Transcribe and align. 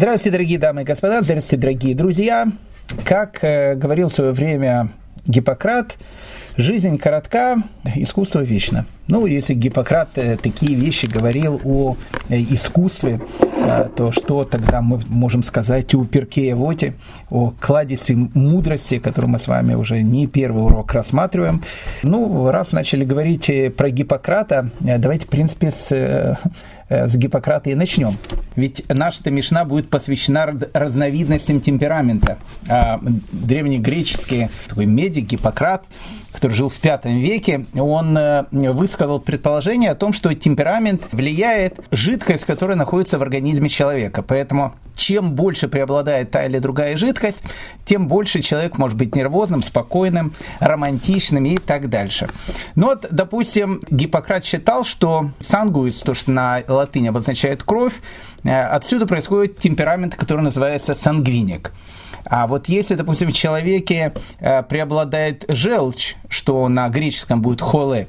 Здравствуйте, 0.00 0.30
дорогие 0.30 0.58
дамы 0.58 0.80
и 0.80 0.84
господа, 0.86 1.20
здравствуйте, 1.20 1.60
дорогие 1.60 1.94
друзья. 1.94 2.48
Как 3.04 3.44
э, 3.44 3.74
говорил 3.74 4.08
в 4.08 4.14
свое 4.14 4.32
время 4.32 4.88
Гиппократ, 5.26 5.98
жизнь 6.56 6.96
коротка, 6.96 7.56
искусство 7.96 8.40
вечно. 8.40 8.86
Ну, 9.08 9.26
если 9.26 9.52
Гиппократ 9.52 10.16
э, 10.16 10.38
такие 10.38 10.74
вещи 10.74 11.04
говорил 11.04 11.60
о 11.64 11.96
э, 12.30 12.38
искусстве, 12.38 13.20
э, 13.40 13.88
то 13.94 14.10
что 14.10 14.44
тогда 14.44 14.80
мы 14.80 15.00
можем 15.08 15.42
сказать 15.42 15.94
о 15.94 16.06
Перкея 16.06 16.56
Воте, 16.56 16.94
о 17.28 17.52
кладице 17.60 18.16
мудрости, 18.16 18.98
которую 19.00 19.32
мы 19.32 19.38
с 19.38 19.48
вами 19.48 19.74
уже 19.74 20.00
не 20.00 20.26
первый 20.26 20.64
урок 20.64 20.94
рассматриваем. 20.94 21.62
Ну, 22.02 22.50
раз 22.50 22.72
начали 22.72 23.04
говорить 23.04 23.50
про 23.76 23.90
Гиппократа, 23.90 24.70
давайте, 24.80 25.26
в 25.26 25.28
принципе, 25.28 25.70
с 25.70 26.38
с 26.90 27.16
Гиппократа 27.16 27.70
и 27.70 27.74
начнем. 27.74 28.18
Ведь 28.56 28.84
наша 28.88 29.30
Мишна 29.30 29.64
будет 29.64 29.88
посвящена 29.88 30.54
разновидностям 30.74 31.60
темперамента. 31.60 32.38
А 32.68 33.00
древнегреческий 33.32 34.50
такой 34.68 34.86
медик 34.86 35.26
Гиппократ 35.26 35.84
который 36.32 36.52
жил 36.52 36.68
в 36.68 36.82
V 36.82 37.00
веке, 37.04 37.66
он 37.74 38.16
э, 38.16 38.44
высказал 38.50 39.20
предположение 39.20 39.90
о 39.90 39.94
том, 39.94 40.12
что 40.12 40.34
темперамент 40.34 41.02
влияет 41.12 41.80
жидкость, 41.90 42.44
которая 42.44 42.76
находится 42.76 43.18
в 43.18 43.22
организме 43.22 43.68
человека. 43.68 44.22
Поэтому 44.22 44.74
чем 44.94 45.32
больше 45.32 45.66
преобладает 45.68 46.30
та 46.30 46.44
или 46.44 46.58
другая 46.58 46.96
жидкость, 46.96 47.42
тем 47.84 48.06
больше 48.06 48.42
человек 48.42 48.78
может 48.78 48.96
быть 48.96 49.16
нервозным, 49.16 49.62
спокойным, 49.62 50.34
романтичным 50.60 51.46
и 51.46 51.56
так 51.56 51.88
дальше. 51.88 52.28
Но 52.74 52.88
вот, 52.88 53.06
допустим, 53.10 53.80
Гиппократ 53.90 54.44
считал, 54.44 54.84
что 54.84 55.30
сангуис, 55.38 56.00
то, 56.02 56.14
что 56.14 56.30
на 56.30 56.62
латыни 56.68 57.08
обозначает 57.08 57.62
кровь, 57.62 57.94
э, 58.44 58.50
отсюда 58.50 59.06
происходит 59.06 59.58
темперамент, 59.58 60.16
который 60.16 60.42
называется 60.42 60.94
сангвиник. 60.94 61.72
А 62.24 62.46
вот 62.46 62.68
если, 62.68 62.94
допустим, 62.94 63.30
в 63.30 63.32
человеке 63.32 64.12
э, 64.38 64.62
преобладает 64.62 65.44
желчь, 65.48 66.16
что 66.28 66.68
на 66.68 66.88
греческом 66.88 67.42
будет 67.42 67.60
холе, 67.60 68.08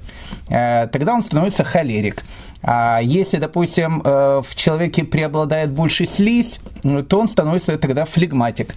э, 0.49 0.87
тогда 0.87 1.13
он 1.13 1.21
становится 1.21 1.63
холерик. 1.63 2.23
А 2.63 2.99
если, 3.01 3.37
допустим, 3.37 4.01
э, 4.03 4.41
в 4.45 4.55
человеке 4.55 5.03
преобладает 5.03 5.71
больше 5.71 6.05
слизь, 6.05 6.59
то 7.07 7.19
он 7.19 7.27
становится 7.27 7.77
тогда 7.77 8.05
флегматик. 8.05 8.75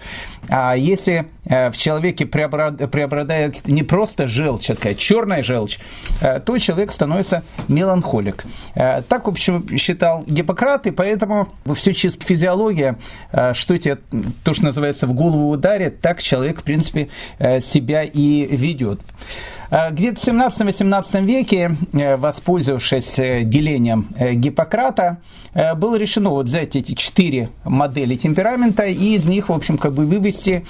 А 0.48 0.74
если 0.74 1.26
э, 1.44 1.70
в 1.70 1.76
человеке 1.76 2.26
преобладает 2.26 3.66
не 3.66 3.82
просто 3.82 4.26
желчь, 4.26 4.70
а 4.70 4.74
такая 4.74 4.94
черная 4.94 5.42
желчь, 5.42 5.78
э, 6.20 6.40
то 6.40 6.58
человек 6.58 6.92
становится 6.92 7.44
меланхолик. 7.68 8.44
Так, 8.74 9.26
в 9.26 9.28
общем, 9.28 9.76
считал 9.76 10.24
Гиппократ, 10.26 10.86
и 10.86 10.90
поэтому 10.90 11.48
все 11.74 11.92
чисто 11.92 12.24
физиология, 12.24 12.96
что 13.52 13.78
тебе, 13.78 13.98
то, 14.42 14.52
что 14.54 14.64
называется, 14.64 15.06
в 15.06 15.12
голову 15.12 15.50
ударит, 15.50 16.00
так 16.00 16.22
человек, 16.22 16.60
в 16.60 16.64
принципе, 16.64 17.08
себя 17.38 18.02
и 18.02 18.46
ведет. 18.56 19.00
Э, 19.70 19.90
где-то 19.90 20.20
в 20.20 20.24
17-18 20.24 21.24
веке, 21.24 21.76
э, 21.92 22.16
воспользовавшись 22.16 23.18
э, 23.18 23.42
делением 23.44 24.08
Гиппократа, 24.18 25.18
было 25.76 25.94
решено 25.96 26.30
вот 26.30 26.46
взять 26.46 26.74
эти 26.74 26.94
четыре 26.94 27.50
модели 27.64 28.16
темперамента 28.16 28.84
и 28.84 29.14
из 29.14 29.28
них, 29.28 29.50
в 29.50 29.52
общем, 29.52 29.78
как 29.78 29.94
бы 29.94 30.04
вывести 30.04 30.66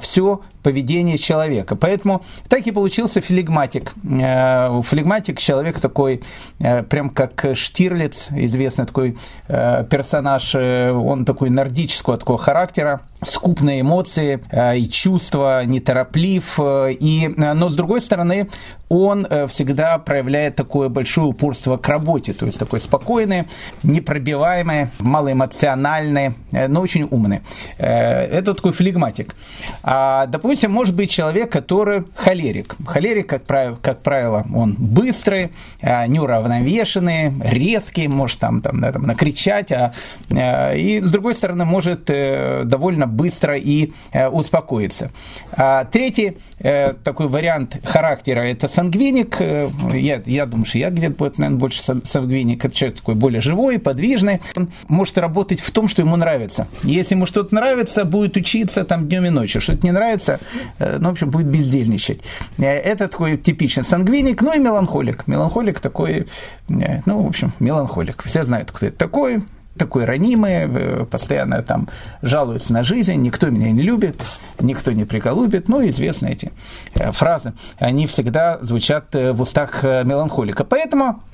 все 0.00 0.40
поведение 0.62 1.18
человека. 1.18 1.76
Поэтому 1.76 2.22
так 2.48 2.66
и 2.66 2.70
получился 2.70 3.20
флегматик. 3.20 3.92
Флегматик 4.02 5.38
человек 5.38 5.80
такой, 5.80 6.22
прям 6.58 7.10
как 7.10 7.44
Штирлиц, 7.54 8.28
известный 8.30 8.86
такой 8.86 9.16
персонаж, 9.48 10.54
он 10.54 11.24
такой 11.24 11.50
нордического 11.50 12.16
такого 12.16 12.38
характера, 12.38 13.00
скупные 13.22 13.80
эмоции 13.82 14.42
и 14.76 14.88
чувства, 14.88 15.64
нетороплив. 15.64 16.58
И, 17.00 17.28
но 17.36 17.68
с 17.68 17.74
другой 17.74 18.00
стороны, 18.00 18.48
он 18.92 19.26
э, 19.30 19.46
всегда 19.46 19.96
проявляет 19.96 20.54
такое 20.54 20.90
большое 20.90 21.26
упорство 21.26 21.78
к 21.78 21.88
работе, 21.88 22.34
то 22.34 22.44
есть 22.44 22.58
такой 22.58 22.78
спокойный, 22.78 23.48
непробиваемый, 23.82 24.88
малоэмоциональный, 24.98 26.34
э, 26.52 26.68
но 26.68 26.82
очень 26.82 27.08
умный. 27.10 27.40
Э, 27.78 27.86
это 27.86 28.52
такой 28.52 28.72
флегматик. 28.72 29.34
А, 29.82 30.26
допустим, 30.26 30.72
может 30.72 30.94
быть 30.94 31.10
человек, 31.10 31.50
который 31.50 32.04
холерик. 32.16 32.76
Холерик, 32.84 33.30
как 33.30 33.44
правило, 33.44 33.78
как 33.80 34.02
правило 34.02 34.44
он 34.54 34.76
быстрый, 34.78 35.52
неуравновешенный, 35.80 37.32
резкий, 37.44 38.08
может 38.08 38.40
там, 38.40 38.60
там, 38.60 38.82
там 38.92 39.02
накричать, 39.04 39.72
а, 39.72 40.74
и 40.74 41.00
с 41.00 41.10
другой 41.10 41.34
стороны 41.34 41.64
может 41.64 42.04
довольно 42.04 43.06
быстро 43.06 43.56
и 43.56 43.92
успокоиться. 44.32 45.10
А, 45.52 45.86
третий 45.86 46.36
такой 46.58 47.28
вариант 47.28 47.76
характера 47.84 48.40
это 48.40 48.68
сангвиник. 48.82 49.36
Э, 49.40 49.70
я, 49.94 50.20
я 50.26 50.46
думаю, 50.46 50.64
что 50.64 50.78
я 50.78 50.90
где-то 50.90 51.14
будет, 51.14 51.38
наверное, 51.38 51.58
больше 51.58 51.82
сангвиник. 51.82 52.64
Это 52.64 52.74
человек 52.74 52.98
такой 52.98 53.14
более 53.14 53.40
живой, 53.40 53.78
подвижный. 53.78 54.40
Он 54.56 54.70
может 54.88 55.18
работать 55.18 55.60
в 55.60 55.70
том, 55.70 55.88
что 55.88 56.02
ему 56.02 56.16
нравится. 56.16 56.66
Если 56.82 57.14
ему 57.14 57.26
что-то 57.26 57.54
нравится, 57.54 58.04
будет 58.04 58.36
учиться 58.36 58.84
там 58.84 59.08
днем 59.08 59.26
и 59.26 59.30
ночью. 59.30 59.60
Что-то 59.60 59.86
не 59.86 59.92
нравится, 59.92 60.40
э, 60.78 60.98
ну, 61.00 61.10
в 61.10 61.12
общем, 61.12 61.30
будет 61.30 61.46
бездельничать. 61.46 62.20
Э, 62.58 62.64
это 62.64 63.08
такой 63.08 63.38
типичный 63.38 63.84
сангвиник, 63.84 64.42
ну 64.42 64.52
и 64.52 64.58
меланхолик. 64.58 65.26
Меланхолик 65.26 65.80
такой, 65.80 66.26
ну, 66.68 67.22
в 67.22 67.26
общем, 67.26 67.52
меланхолик. 67.60 68.22
Все 68.24 68.44
знают, 68.44 68.72
кто 68.72 68.86
это 68.86 68.96
такой 68.96 69.42
такой 69.82 70.04
ранимый, 70.04 70.68
э, 70.68 71.04
постоянно 71.10 71.60
там 71.62 71.88
жалуется 72.22 72.72
на 72.72 72.84
жизнь, 72.84 73.14
никто 73.14 73.50
меня 73.50 73.72
не 73.72 73.82
любит, 73.82 74.22
никто 74.60 74.92
не 74.92 75.04
приколубит. 75.04 75.68
Ну, 75.68 75.84
известны 75.88 76.28
эти 76.28 76.52
э, 76.94 77.10
фразы. 77.10 77.52
Они 77.78 78.06
всегда 78.06 78.58
звучат 78.62 79.12
э, 79.16 79.32
в 79.32 79.40
устах 79.40 79.82
меланхолика. 79.82 80.62
Поэтому 80.62 81.24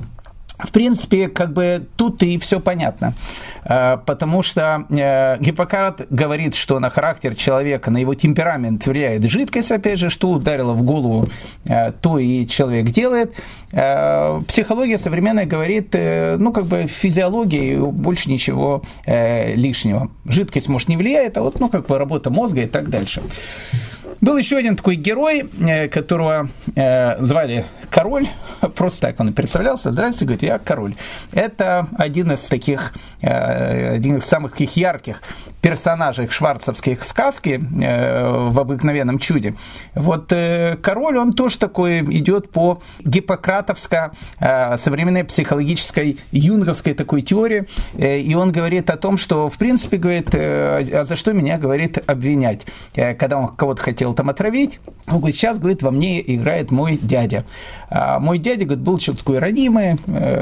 в 0.59 0.71
принципе, 0.71 1.29
как 1.29 1.53
бы 1.53 1.87
тут 1.97 2.23
и 2.23 2.39
все 2.39 2.61
понятно. 2.61 3.15
Потому 3.65 4.43
что 4.43 4.87
Гиппократ 4.89 6.07
говорит, 6.11 6.55
что 6.55 6.79
на 6.81 6.89
характер 6.91 7.35
человека, 7.35 7.91
на 7.91 7.99
его 7.99 8.15
темперамент 8.15 8.87
влияет 8.87 9.25
жидкость, 9.25 9.71
опять 9.71 9.99
же, 9.99 10.09
что 10.09 10.31
ударило 10.31 10.73
в 10.73 10.83
голову, 10.83 11.29
то 12.01 12.19
и 12.19 12.47
человек 12.47 12.87
делает. 12.87 13.35
Э, 13.73 14.41
психология 14.49 14.99
современная 14.99 15.45
говорит, 15.45 15.89
э, 15.93 16.37
ну, 16.39 16.53
как 16.53 16.67
бы 16.67 16.87
физиология 16.87 17.79
больше 17.79 18.31
ничего 18.31 18.83
э, 19.05 19.55
лишнего. 19.55 20.11
Жидкость, 20.25 20.69
может, 20.69 20.89
не 20.89 20.97
влияет, 20.97 21.37
а 21.37 21.43
вот, 21.43 21.61
ну, 21.61 21.69
как 21.69 21.87
бы 21.87 21.99
работа 21.99 22.31
мозга 22.31 22.63
и 22.63 22.67
так 22.67 22.89
дальше. 22.89 23.23
Был 24.21 24.37
еще 24.37 24.57
один 24.57 24.77
такой 24.77 24.97
герой, 24.97 25.49
которого 25.91 26.49
звали 26.75 27.65
Король, 27.91 28.29
просто 28.75 29.01
так 29.03 29.21
он 29.21 29.31
и 29.31 29.33
представлялся, 29.33 29.93
здравствуйте, 29.93 30.25
говорит, 30.27 30.43
я 30.43 30.59
Король. 30.59 30.95
Это 31.33 31.87
один 31.97 32.33
из 32.33 32.41
таких, 32.41 32.95
один 33.21 34.17
из 34.17 34.25
самых 34.25 34.53
таких 34.53 34.77
ярких 34.77 35.23
персонажей 35.61 36.29
шварцевских 36.29 37.03
сказки 37.03 37.61
в 37.63 38.61
«Обыкновенном 38.61 39.19
чуде». 39.19 39.55
Вот 39.95 40.33
Король, 40.83 41.19
он 41.19 41.33
тоже 41.33 41.59
такой 41.59 42.01
идет 42.01 42.51
по 42.51 42.83
э, 44.41 44.77
современной 44.77 45.25
психологической 45.25 46.19
юнговской 46.31 46.95
такой 46.95 47.23
теории, 47.23 47.67
э, 47.95 48.19
и 48.19 48.35
он 48.35 48.53
говорит 48.53 48.91
о 48.91 48.97
том, 48.97 49.17
что, 49.17 49.49
в 49.49 49.59
принципе, 49.59 49.97
говорит, 49.97 50.35
э, 50.35 51.01
а 51.01 51.05
за 51.05 51.17
что 51.17 51.33
меня, 51.33 51.59
говорит, 51.59 51.99
обвинять? 52.07 52.67
Когда 52.95 53.39
он 53.39 53.49
кого-то 53.49 53.83
хотел 53.83 54.08
там 54.15 54.31
отравить, 54.31 54.81
он 55.07 55.19
говорит, 55.19 55.37
сейчас, 55.37 55.59
говорит, 55.59 55.83
во 55.83 55.91
мне 55.91 56.21
играет 56.35 56.71
мой 56.71 56.99
дядя. 57.01 57.45
А 57.91 58.19
мой 58.19 58.39
дядя, 58.39 58.65
говорит, 58.65 58.85
был 58.85 58.99
человек 58.99 59.25
такой 59.25 59.39
ранимый, 59.39 59.97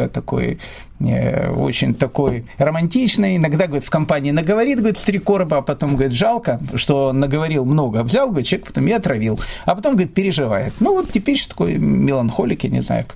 такой 0.08 0.58
очень 0.98 1.94
такой 1.94 2.46
романтичный, 2.58 3.36
иногда, 3.36 3.66
говорит, 3.66 3.84
в 3.84 3.90
компании 3.90 4.30
наговорит, 4.30 4.78
говорит, 4.78 4.98
три 4.98 5.18
короба, 5.18 5.58
а 5.58 5.62
потом, 5.62 5.94
говорит, 5.94 6.12
жалко, 6.12 6.58
что 6.74 7.12
наговорил 7.12 7.64
много, 7.66 8.02
взял, 8.02 8.28
говорит, 8.28 8.46
человек 8.46 8.68
потом 8.68 8.86
и 8.86 8.92
отравил, 8.92 9.38
а 9.64 9.74
потом, 9.74 9.92
говорит, 9.92 10.14
переживает. 10.14 10.74
Ну, 10.80 10.94
вот 10.94 11.12
типичный 11.12 11.50
такой 11.50 11.74
меланхолик, 11.74 12.64
я 12.64 12.70
не 12.70 12.80
знаю, 12.80 13.06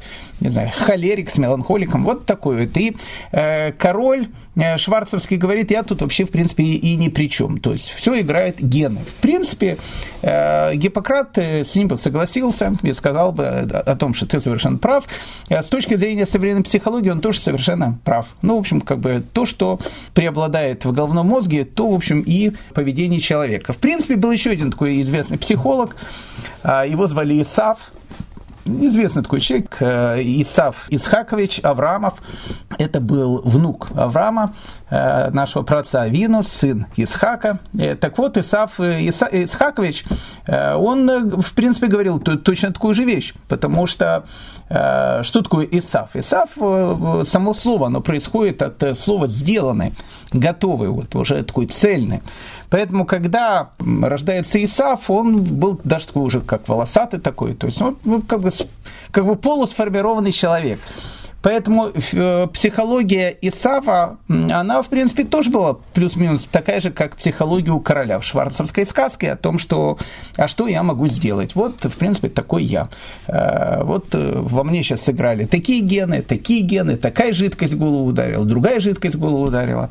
не 0.40 0.50
знаю, 0.50 0.70
холерик 0.76 1.30
с 1.30 1.38
меланхоликом, 1.38 2.04
вот 2.04 2.26
такой 2.26 2.66
вот. 2.66 2.76
И 2.76 2.96
э, 3.32 3.72
король 3.72 4.28
э, 4.56 4.76
Шварцевский 4.76 5.36
говорит, 5.36 5.70
я 5.70 5.82
тут 5.82 6.02
вообще, 6.02 6.24
в 6.24 6.30
принципе, 6.30 6.64
и, 6.64 6.76
и 6.76 6.96
ни 6.96 7.08
при 7.08 7.28
чем. 7.28 7.60
То 7.60 7.72
есть, 7.72 7.88
все 7.88 8.20
играет 8.20 8.60
гены. 8.60 9.00
В 9.00 9.22
принципе, 9.22 9.78
э, 10.22 10.74
Гиппократ 10.74 11.38
э, 11.38 11.64
с 11.64 11.74
ним 11.74 11.88
бы 11.88 11.96
согласился 11.96 12.72
и 12.82 12.92
сказал 12.92 13.32
бы 13.32 13.44
о 13.46 13.96
том, 13.96 14.14
что 14.14 14.26
ты 14.26 14.40
совершенно 14.40 14.78
прав. 14.78 15.04
С 15.48 15.66
точки 15.66 15.96
зрения 15.96 16.26
современной 16.26 16.64
психологии 16.64 17.10
он 17.10 17.20
тоже 17.20 17.40
совершенно 17.40 17.69
прав. 18.04 18.26
Ну, 18.42 18.56
в 18.56 18.60
общем, 18.60 18.80
как 18.80 18.98
бы 18.98 19.22
то, 19.32 19.44
что 19.44 19.78
преобладает 20.14 20.84
в 20.84 20.92
головном 20.92 21.26
мозге, 21.26 21.64
то, 21.64 21.90
в 21.90 21.94
общем, 21.94 22.20
и 22.20 22.52
поведение 22.74 23.20
человека. 23.20 23.72
В 23.72 23.78
принципе, 23.78 24.16
был 24.16 24.30
еще 24.30 24.50
один 24.50 24.70
такой 24.70 25.02
известный 25.02 25.38
психолог, 25.38 25.96
его 26.64 27.06
звали 27.06 27.40
Исав, 27.42 27.92
известный 28.64 29.22
такой 29.22 29.40
человек, 29.40 29.76
э, 29.80 30.20
Исав 30.22 30.86
Исхакович 30.88 31.60
Аврамов. 31.62 32.14
Это 32.78 33.00
был 33.00 33.42
внук 33.44 33.88
Авраама, 33.94 34.54
э, 34.90 35.30
нашего 35.30 35.62
праца 35.62 36.02
Авину, 36.02 36.42
сын 36.42 36.86
Исхака. 36.96 37.58
Э, 37.78 37.94
так 37.94 38.18
вот, 38.18 38.36
Исав 38.36 38.80
Иса, 38.80 39.28
Исхакович, 39.30 40.04
он, 40.46 41.40
в 41.42 41.52
принципе, 41.54 41.86
говорил 41.86 42.18
точно 42.18 42.72
такую 42.72 42.94
же 42.94 43.04
вещь, 43.04 43.34
потому 43.48 43.86
что 43.86 44.24
что 44.68 45.42
такое 45.42 45.66
Исав? 45.66 46.14
Исав, 46.14 46.50
само 47.26 47.54
слово, 47.54 47.86
оно 47.86 48.00
происходит 48.00 48.62
от 48.62 48.98
слова 48.98 49.26
«сделанный», 49.26 49.94
«готовый», 50.32 50.90
вот 50.90 51.14
уже 51.16 51.42
такой 51.42 51.66
цельный. 51.66 52.20
Поэтому, 52.70 53.04
когда 53.04 53.70
рождается 53.80 54.62
Исаф, 54.64 55.10
он 55.10 55.42
был 55.42 55.80
даже 55.82 56.06
такой 56.06 56.22
уже 56.22 56.40
как 56.40 56.68
волосатый 56.68 57.20
такой, 57.20 57.54
то 57.54 57.66
есть 57.66 57.80
ну, 57.80 58.22
как, 58.22 58.40
бы, 58.40 58.50
как 59.10 59.26
бы 59.26 59.34
полусформированный 59.34 60.32
человек. 60.32 60.78
Поэтому 61.42 61.88
э, 61.88 62.46
психология 62.52 63.36
Исава, 63.40 64.18
она, 64.28 64.82
в 64.82 64.88
принципе, 64.88 65.24
тоже 65.24 65.50
была 65.50 65.74
плюс-минус 65.94 66.46
такая 66.50 66.80
же, 66.80 66.90
как 66.90 67.16
психология 67.16 67.70
у 67.70 67.80
короля 67.80 68.18
в 68.18 68.24
шварцевской 68.24 68.84
сказке 68.84 69.32
о 69.32 69.36
том, 69.36 69.58
что 69.58 69.98
«а 70.36 70.48
что 70.48 70.68
я 70.68 70.82
могу 70.82 71.08
сделать?» 71.08 71.54
Вот, 71.54 71.82
в 71.82 71.96
принципе, 71.96 72.28
такой 72.28 72.64
я. 72.64 72.88
Э, 73.26 73.82
вот 73.84 74.08
э, 74.12 74.32
во 74.36 74.64
мне 74.64 74.82
сейчас 74.82 75.02
сыграли 75.02 75.46
такие 75.46 75.80
гены, 75.80 76.20
такие 76.20 76.60
гены, 76.60 76.96
такая 76.96 77.32
жидкость 77.32 77.72
в 77.72 77.78
голову 77.78 78.04
ударила, 78.04 78.44
другая 78.44 78.80
жидкость 78.80 79.16
в 79.16 79.20
голову 79.20 79.46
ударила. 79.46 79.88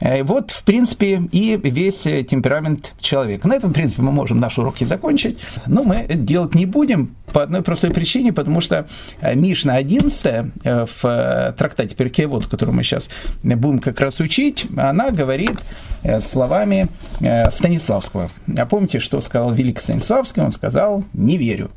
Вот, 0.00 0.50
в 0.50 0.64
принципе, 0.64 1.20
и 1.32 1.56
весь 1.62 2.02
темперамент 2.02 2.94
человека. 2.98 3.46
На 3.48 3.54
этом, 3.54 3.70
в 3.70 3.72
принципе, 3.72 4.02
мы 4.02 4.12
можем 4.12 4.40
наши 4.40 4.60
уроки 4.60 4.84
закончить, 4.84 5.38
но 5.66 5.82
мы 5.82 5.96
это 5.96 6.14
делать 6.14 6.54
не 6.54 6.66
будем 6.66 7.14
по 7.32 7.42
одной 7.42 7.62
простой 7.62 7.90
причине, 7.90 8.32
потому 8.32 8.60
что 8.60 8.88
Мишна 9.22 9.76
11 9.76 10.52
в 10.64 10.91
э, 11.04 11.52
трактате 11.56 11.94
Перкеевод, 11.94 12.46
который 12.46 12.74
мы 12.74 12.82
сейчас 12.82 13.08
будем 13.42 13.78
как 13.78 14.00
раз 14.00 14.20
учить, 14.20 14.66
она 14.76 15.10
говорит 15.10 15.58
э, 16.02 16.20
словами 16.20 16.88
э, 17.20 17.50
Станиславского. 17.50 18.28
А 18.56 18.66
помните, 18.66 18.98
что 18.98 19.20
сказал 19.20 19.52
великий 19.52 19.80
Станиславский? 19.80 20.42
Он 20.42 20.52
сказал 20.52 21.04
«не 21.12 21.36
верю». 21.36 21.70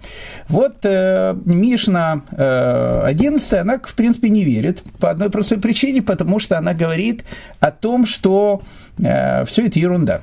Вот 0.50 0.84
Мишна 0.84 2.22
11, 2.32 3.54
она, 3.54 3.80
в 3.80 3.94
принципе, 3.94 4.30
не 4.30 4.44
верит 4.44 4.84
по 5.00 5.10
одной 5.10 5.30
простой 5.30 5.60
причине, 5.60 6.02
потому 6.02 6.40
что 6.40 6.58
она 6.58 6.74
говорит 6.74 7.24
о 7.60 7.72
том, 7.72 8.06
что 8.06 8.62
все 8.98 9.66
это 9.66 9.80
ерунда 9.80 10.22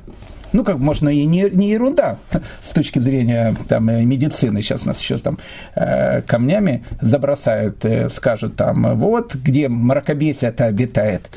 ну, 0.52 0.64
как 0.64 0.78
можно 0.78 1.08
и 1.08 1.24
не, 1.24 1.48
не 1.50 1.70
ерунда 1.70 2.18
с 2.62 2.70
точки 2.70 2.98
зрения 2.98 3.56
там, 3.68 3.86
медицины. 3.86 4.62
Сейчас 4.62 4.84
нас 4.84 5.00
еще 5.00 5.18
там 5.18 5.38
э, 5.74 6.22
камнями 6.22 6.84
забросают, 7.00 7.84
скажут 8.08 8.56
там, 8.56 8.98
вот 8.98 9.34
где 9.34 9.68
мракобесие 9.68 10.50
это 10.50 10.66
обитает. 10.66 11.28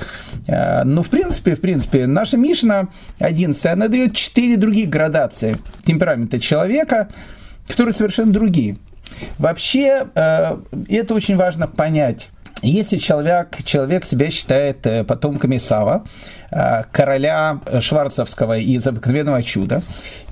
Э, 0.48 0.84
ну, 0.84 1.02
в 1.02 1.10
принципе, 1.10 1.56
в 1.56 1.62
принципе, 1.62 2.08
наша 2.08 2.38
Мишна 2.38 2.90
11, 3.20 3.66
она 3.66 3.88
дает 3.88 4.16
четыре 4.16 4.58
других 4.58 4.90
градации 4.90 5.58
темперамента 5.86 6.40
человека, 6.40 7.10
которые 7.68 7.94
совершенно 7.94 8.32
другие. 8.32 8.78
Вообще, 9.38 10.08
э, 10.14 10.58
это 10.90 11.14
очень 11.14 11.38
важно 11.38 11.68
понять. 11.68 12.30
Если 12.62 12.98
человек, 12.98 13.64
человек 13.64 14.06
себя 14.06 14.32
считает 14.32 14.82
потомками 15.08 15.58
Сава, 15.58 16.06
короля 16.92 17.60
Шварцевского 17.81 18.57
из 18.57 18.88
«Обыкновенного 18.88 19.44
чуда», 19.44 19.81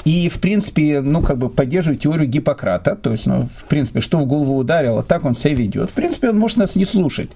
и, 0.05 0.29
в 0.29 0.39
принципе, 0.39 1.01
ну, 1.01 1.21
как 1.21 1.37
бы 1.37 1.49
поддерживает 1.49 2.01
теорию 2.01 2.27
Гиппократа, 2.27 2.95
то 2.95 3.11
есть, 3.11 3.25
ну, 3.25 3.47
в 3.55 3.65
принципе, 3.65 4.01
что 4.01 4.19
в 4.19 4.25
голову 4.25 4.57
ударило, 4.57 5.01
так 5.01 5.23
он 5.23 5.35
себя 5.35 5.55
ведет. 5.55 5.91
В 5.91 5.93
принципе, 5.93 6.29
он 6.29 6.39
может 6.39 6.57
нас 6.57 6.75
не 6.75 6.85
слушать. 6.85 7.29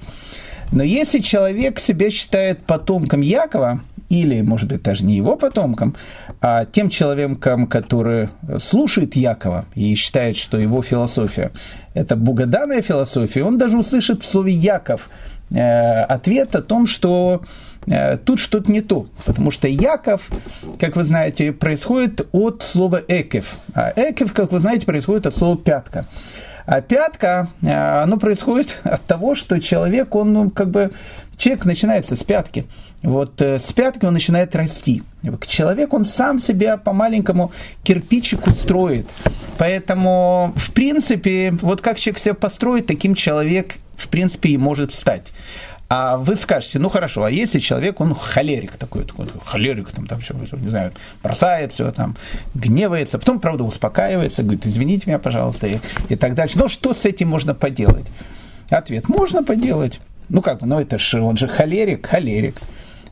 Но 0.72 0.84
если 0.84 1.19
человек 1.19 1.80
себя 1.80 2.10
считает 2.10 2.66
потомком 2.66 3.22
Якова, 3.22 3.81
или, 4.10 4.42
может 4.42 4.69
быть, 4.69 4.84
даже 4.84 5.06
не 5.06 5.16
его 5.16 5.36
потомкам, 5.36 5.95
а 6.42 6.66
тем 6.66 6.89
человеком, 6.89 7.68
который 7.68 8.30
слушает 8.60 9.16
Якова 9.16 9.66
и 9.75 9.95
считает, 9.95 10.38
что 10.38 10.57
его 10.57 10.81
философия– 10.81 11.51
это 11.94 12.16
богоданная 12.16 12.81
философия, 12.81 13.44
он 13.44 13.57
даже 13.57 13.78
услышит 13.78 14.24
в 14.24 14.25
слове 14.25 14.54
«Яков» 14.54 15.10
э, 15.51 16.04
ответ 16.04 16.56
о 16.56 16.62
том, 16.62 16.88
что 16.88 17.42
э, 17.44 17.48
тут 18.25 18.39
что-то 18.39 18.72
не 18.72 18.81
то. 18.81 19.07
Потому 19.25 19.51
что 19.51 19.68
Яков, 19.68 20.30
как 20.80 20.95
вы 20.95 21.04
знаете, 21.04 21.51
происходит 21.51 22.28
от 22.31 22.63
слова 22.63 23.01
«экев». 23.07 23.57
А 23.74 23.94
«экев», 23.95 24.34
как 24.34 24.51
вы 24.51 24.60
знаете, 24.60 24.86
происходит 24.86 25.28
от 25.28 25.36
слова 25.36 25.57
«пятка». 25.57 26.07
А 26.66 26.81
пятка, 26.81 27.48
э, 27.62 27.72
оно 27.72 28.18
происходит 28.18 28.80
от 28.84 29.06
того, 29.06 29.36
что 29.36 29.62
человек, 29.62 30.13
он 30.16 30.34
ну, 30.34 30.50
как 30.50 30.69
бы, 30.69 30.92
человек 31.38 31.63
начинается 31.63 32.18
с 32.18 32.24
пятки– 32.24 32.66
вот 33.04 33.42
э, 33.42 33.60
с 33.60 33.72
пятки 33.74 34.06
он 34.06 34.13
начинает 34.13 34.56
расти. 34.56 35.04
Человек, 35.48 35.94
он 35.94 36.06
сам 36.06 36.39
себя 36.39 36.78
по 36.78 36.94
маленькому 36.94 37.51
кирпичику 37.84 38.51
строит. 38.51 39.07
Поэтому, 39.57 40.54
в 40.56 40.72
принципе, 40.72 41.51
вот 41.62 41.81
как 41.81 42.00
человек 42.00 42.19
себя 42.19 42.34
построит, 42.34 42.88
таким 42.88 43.16
человек, 43.16 43.75
в 43.95 44.07
принципе, 44.07 44.50
и 44.50 44.57
может 44.57 44.94
стать. 44.94 45.31
А 45.89 46.18
вы 46.18 46.36
скажете, 46.36 46.80
ну 46.80 46.89
хорошо, 46.89 47.24
а 47.24 47.31
если 47.31 47.60
человек, 47.60 48.01
он 48.01 48.13
холерик 48.13 48.75
такой, 48.75 49.06
такой 49.06 49.28
холерик, 49.45 49.89
там, 49.92 50.06
там 50.06 50.19
все, 50.19 50.34
не 50.34 50.69
знаю, 50.69 50.92
бросает 51.24 51.72
все, 51.72 51.92
там, 51.92 52.18
гневается, 52.54 53.18
потом, 53.19 53.39
правда, 53.39 53.63
успокаивается, 53.63 54.44
говорит, 54.44 54.68
извините 54.68 55.04
меня, 55.07 55.19
пожалуйста, 55.19 55.68
и, 55.68 55.78
и 56.10 56.16
так 56.18 56.36
дальше. 56.36 56.57
Ну, 56.57 56.68
что 56.68 56.94
с 56.94 57.06
этим 57.06 57.30
можно 57.30 57.56
поделать? 57.56 58.07
Ответ, 58.69 59.07
можно 59.07 59.44
поделать. 59.44 60.01
Ну 60.28 60.42
как, 60.42 60.62
ну 60.62 60.78
это 60.78 60.98
же, 60.98 61.22
он 61.22 61.38
же 61.38 61.48
холерик, 61.48 62.06
холерик 62.06 62.57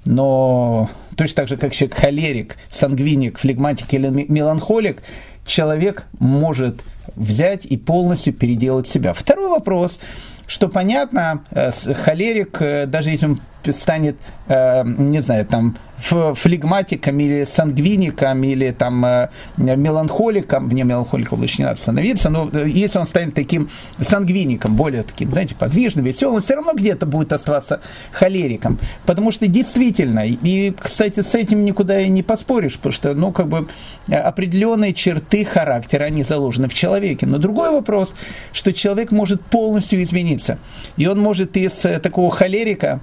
но 0.06 0.90
точно 1.16 1.36
так 1.36 1.48
же, 1.48 1.58
как 1.58 1.74
человек 1.74 1.98
холерик, 1.98 2.58
сангвиник, 2.70 3.40
флегматик 3.40 3.94
или 3.94 4.08
меланхолик, 4.08 5.02
человек 5.46 6.06
может 6.20 6.84
взять 7.16 7.66
и 7.66 7.78
полностью 7.78 8.34
переделать 8.34 8.88
себя. 8.88 9.14
Второй 9.14 9.50
вопрос, 9.50 10.00
что 10.48 10.68
понятно, 10.68 11.44
э, 11.52 11.72
холерик, 11.72 12.62
э, 12.62 12.86
даже 12.86 13.12
если 13.12 13.28
он 13.28 13.40
станет, 13.72 14.18
э, 14.48 14.84
не 14.86 15.22
знаю, 15.22 15.46
там, 15.46 15.76
флегматиком 15.98 17.20
или 17.20 17.46
сангвиником 17.46 18.44
или 18.44 18.72
там 18.72 19.06
э, 19.06 19.30
меланхоликом, 19.58 20.68
мне 20.68 20.84
меланхоликом 20.84 21.40
лучше 21.40 21.60
не 21.60 21.66
надо 21.66 21.80
становиться, 21.80 22.30
но 22.30 22.50
э, 22.52 22.68
если 22.68 23.00
он 23.00 23.06
станет 23.06 23.34
таким 23.34 23.70
сангвиником, 24.02 24.76
более 24.76 25.04
таким, 25.04 25.32
знаете, 25.32 25.56
подвижным, 25.56 26.06
веселым, 26.06 26.42
все 26.42 26.56
равно 26.56 26.74
где-то 26.74 27.06
будет 27.06 27.32
оставаться 27.32 27.82
холериком. 28.12 28.78
Потому 29.06 29.32
что 29.32 29.48
действительно, 29.48 30.26
и, 30.28 30.72
кстати, 30.72 31.22
с 31.22 31.34
этим 31.34 31.64
никуда 31.64 32.02
и 32.02 32.10
не 32.10 32.24
поспоришь, 32.24 32.76
потому 32.76 32.94
что, 32.94 33.14
ну, 33.14 33.32
как 33.32 33.48
бы 33.48 33.68
определенные 34.10 34.94
черты 34.94 35.46
характера, 35.46 36.04
они 36.04 36.24
заложены 36.24 36.68
в 36.68 36.74
человеке. 36.74 37.26
Но 37.26 37.38
другой 37.38 37.72
вопрос, 37.72 38.14
что 38.52 38.74
человек 38.74 39.12
может 39.12 39.42
полностью 39.42 40.04
измениться. 40.04 40.58
И 40.98 41.08
он 41.08 41.20
может 41.20 41.56
из 41.56 41.74
такого 41.74 42.32
холерика 42.32 43.02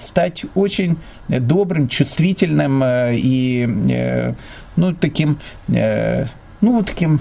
стать 0.00 0.44
очень 0.54 0.98
добрым, 1.28 1.88
чувствительным 1.88 2.82
э, 2.82 3.16
и 3.16 3.66
э, 3.90 4.34
ну, 4.76 4.94
таким 4.94 5.38
э, 5.68 6.26
ну, 6.60 6.82
таким, 6.82 7.20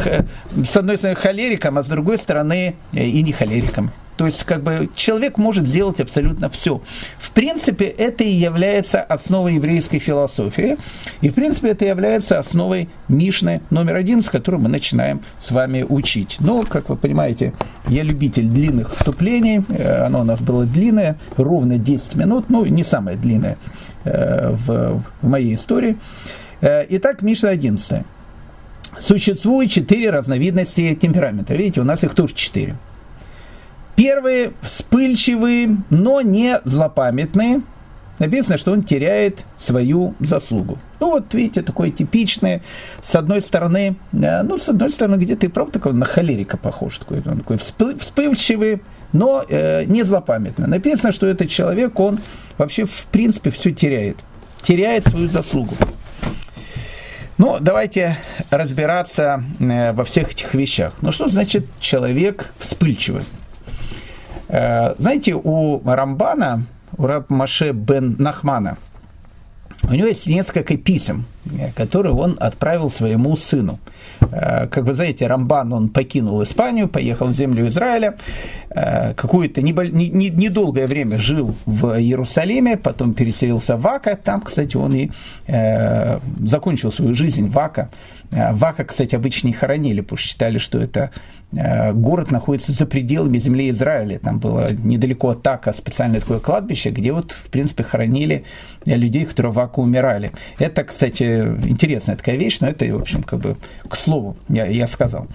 с 0.64 0.76
одной 0.76 0.98
стороны, 0.98 1.14
холериком, 1.20 1.78
а 1.78 1.84
с 1.84 1.88
другой 1.88 2.18
стороны, 2.18 2.74
и 2.92 3.22
не 3.22 3.32
холериком. 3.32 3.92
То 4.16 4.26
есть, 4.26 4.44
как 4.44 4.62
бы, 4.62 4.90
человек 4.94 5.38
может 5.38 5.66
сделать 5.66 6.00
абсолютно 6.00 6.50
все. 6.50 6.82
В 7.18 7.30
принципе, 7.32 7.86
это 7.86 8.24
и 8.24 8.30
является 8.30 9.00
основой 9.00 9.54
еврейской 9.54 9.98
философии. 9.98 10.76
И, 11.22 11.30
в 11.30 11.34
принципе, 11.34 11.70
это 11.70 11.86
является 11.86 12.38
основой 12.38 12.88
Мишны 13.08 13.62
номер 13.70 13.96
один, 13.96 14.22
с 14.22 14.28
которой 14.28 14.56
мы 14.56 14.68
начинаем 14.68 15.22
с 15.40 15.50
вами 15.50 15.84
учить. 15.88 16.36
Но, 16.40 16.62
как 16.62 16.88
вы 16.88 16.96
понимаете, 16.96 17.54
я 17.88 18.02
любитель 18.02 18.46
длинных 18.46 18.94
вступлений. 18.94 19.62
Э, 19.68 20.04
оно 20.04 20.20
у 20.20 20.24
нас 20.24 20.40
было 20.40 20.64
длинное, 20.64 21.18
ровно 21.36 21.78
10 21.78 22.14
минут. 22.16 22.50
Ну, 22.50 22.64
не 22.66 22.84
самое 22.84 23.16
длинное 23.16 23.56
э, 24.04 24.52
в, 24.52 25.02
в 25.22 25.26
моей 25.26 25.54
истории. 25.54 25.96
Э, 26.60 26.84
итак, 26.90 27.22
Мишна 27.22 27.48
11. 27.48 28.04
Существует 29.00 29.70
четыре 29.70 30.10
разновидности 30.10 30.94
темперамента. 30.94 31.54
Видите, 31.54 31.80
у 31.80 31.84
нас 31.84 32.04
их 32.04 32.14
тоже 32.14 32.34
четыре. 32.34 32.76
Первые 33.96 34.52
вспыльчивые, 34.62 35.76
но 35.90 36.20
не 36.20 36.60
злопамятные. 36.64 37.62
Написано, 38.18 38.56
что 38.56 38.72
он 38.72 38.82
теряет 38.84 39.44
свою 39.58 40.14
заслугу. 40.20 40.78
Ну 41.00 41.10
вот, 41.10 41.34
видите, 41.34 41.62
такое 41.62 41.90
типичное. 41.90 42.62
С 43.02 43.14
одной 43.16 43.42
стороны, 43.42 43.96
э, 44.12 44.42
ну, 44.42 44.58
с 44.58 44.68
одной 44.68 44.90
стороны, 44.90 45.16
где-то 45.16 45.46
и 45.46 45.48
правда 45.48 45.72
такой 45.72 45.92
на 45.92 46.04
холерика 46.04 46.56
похож. 46.56 46.98
Такой, 46.98 47.22
он 47.26 47.38
такой 47.38 47.58
вспыльчивый, 47.58 48.80
но 49.12 49.44
э, 49.48 49.84
не 49.86 50.04
злопамятный. 50.04 50.68
Написано, 50.68 51.12
что 51.12 51.26
этот 51.26 51.50
человек, 51.50 51.98
он 51.98 52.20
вообще, 52.58 52.84
в 52.84 53.06
принципе, 53.06 53.50
все 53.50 53.72
теряет. 53.72 54.18
Теряет 54.62 55.06
свою 55.08 55.28
заслугу. 55.28 55.74
Ну, 57.38 57.58
давайте 57.60 58.16
разбираться 58.50 59.42
во 59.58 60.04
всех 60.04 60.30
этих 60.30 60.54
вещах. 60.54 60.92
Ну 61.00 61.10
что 61.10 61.28
значит 61.28 61.66
человек 61.80 62.52
вспыльчивый? 62.60 63.24
Знаете, 64.52 65.34
у 65.34 65.80
Рамбана, 65.82 66.66
у 66.98 67.06
Раб 67.06 67.30
Маше 67.30 67.72
бен 67.72 68.16
Нахмана, 68.18 68.76
у 69.84 69.94
него 69.94 70.08
есть 70.08 70.26
несколько 70.26 70.76
писем, 70.76 71.24
которые 71.74 72.14
он 72.14 72.36
отправил 72.40 72.90
своему 72.90 73.36
сыну. 73.36 73.78
Э, 74.30 74.66
как 74.66 74.84
вы 74.84 74.94
знаете, 74.94 75.26
Рамбан, 75.26 75.72
он 75.72 75.88
покинул 75.88 76.42
Испанию, 76.42 76.88
поехал 76.88 77.28
в 77.28 77.32
землю 77.32 77.66
Израиля, 77.68 78.14
э, 78.70 79.14
какое-то 79.14 79.62
недолгое 79.62 80.86
время 80.86 81.18
жил 81.18 81.54
в 81.66 81.98
Иерусалиме, 81.98 82.76
потом 82.76 83.14
переселился 83.14 83.76
в 83.76 83.86
Ака, 83.86 84.16
там, 84.16 84.40
кстати, 84.40 84.76
он 84.76 84.94
и 84.94 85.10
э, 85.46 86.20
закончил 86.44 86.92
свою 86.92 87.14
жизнь 87.14 87.48
в 87.48 87.58
Ака. 87.58 87.88
Вака, 88.30 88.84
кстати, 88.84 89.14
обычно 89.14 89.48
не 89.48 89.52
хоронили, 89.52 90.00
потому 90.00 90.16
что 90.16 90.28
считали, 90.28 90.56
что 90.56 90.78
это 90.78 91.10
город 91.92 92.30
находится 92.30 92.72
за 92.72 92.86
пределами 92.86 93.38
земли 93.38 93.68
Израиля. 93.68 94.18
Там 94.18 94.38
было 94.38 94.72
недалеко 94.72 95.28
от 95.28 95.42
Така 95.42 95.74
специальное 95.74 96.20
такое 96.20 96.38
кладбище, 96.38 96.88
где 96.88 97.12
вот, 97.12 97.32
в 97.32 97.50
принципе, 97.50 97.82
хоронили 97.82 98.44
людей, 98.86 99.26
которые 99.26 99.52
в 99.52 99.60
Аку 99.60 99.82
умирали. 99.82 100.30
Это, 100.58 100.82
кстати, 100.84 101.31
интересная 101.64 102.16
такая 102.16 102.36
вещь, 102.36 102.58
но 102.60 102.68
это, 102.68 102.84
в 102.84 103.00
общем, 103.00 103.22
как 103.22 103.40
бы 103.40 103.56
к 103.88 103.96
слову 103.96 104.36
я, 104.48 104.66
я 104.66 104.86
сказал. 104.86 105.26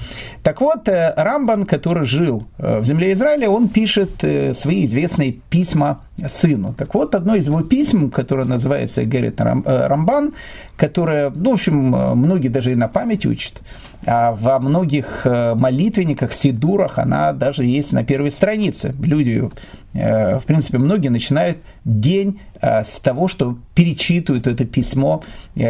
Так 0.43 0.61
вот, 0.61 0.87
э, 0.87 1.13
Рамбан, 1.15 1.65
который 1.65 2.05
жил 2.05 2.45
э, 2.57 2.79
в 2.79 2.85
земле 2.85 3.13
Израиля, 3.13 3.49
он 3.49 3.69
пишет 3.69 4.23
э, 4.23 4.53
свои 4.53 4.85
известные 4.85 5.33
письма 5.49 6.01
сыну. 6.27 6.73
Так 6.73 6.93
вот, 6.95 7.15
одно 7.15 7.35
из 7.35 7.47
его 7.47 7.61
писем, 7.61 8.09
которое 8.09 8.45
называется 8.45 9.03
Герит 9.03 9.39
Рамбан, 9.39 10.33
которое, 10.75 11.29
ну, 11.29 11.51
в 11.51 11.53
общем, 11.53 11.75
многие 12.17 12.47
даже 12.47 12.71
и 12.71 12.75
на 12.75 12.87
память 12.87 13.25
учат, 13.25 13.61
а 14.09 14.31
во 14.31 14.57
многих 14.59 15.25
молитвенниках, 15.25 16.31
сидурах 16.31 16.97
она 16.97 17.33
даже 17.33 17.65
есть 17.65 17.91
на 17.91 18.05
первой 18.05 18.31
странице. 18.31 18.95
Люди, 18.99 19.49
в 19.93 20.43
принципе, 20.47 20.77
многие 20.77 21.09
начинают 21.09 21.57
день 21.83 22.39
с 22.61 22.99
того, 23.01 23.27
что 23.27 23.57
перечитывают 23.75 24.47
это 24.47 24.63
письмо, 24.65 25.23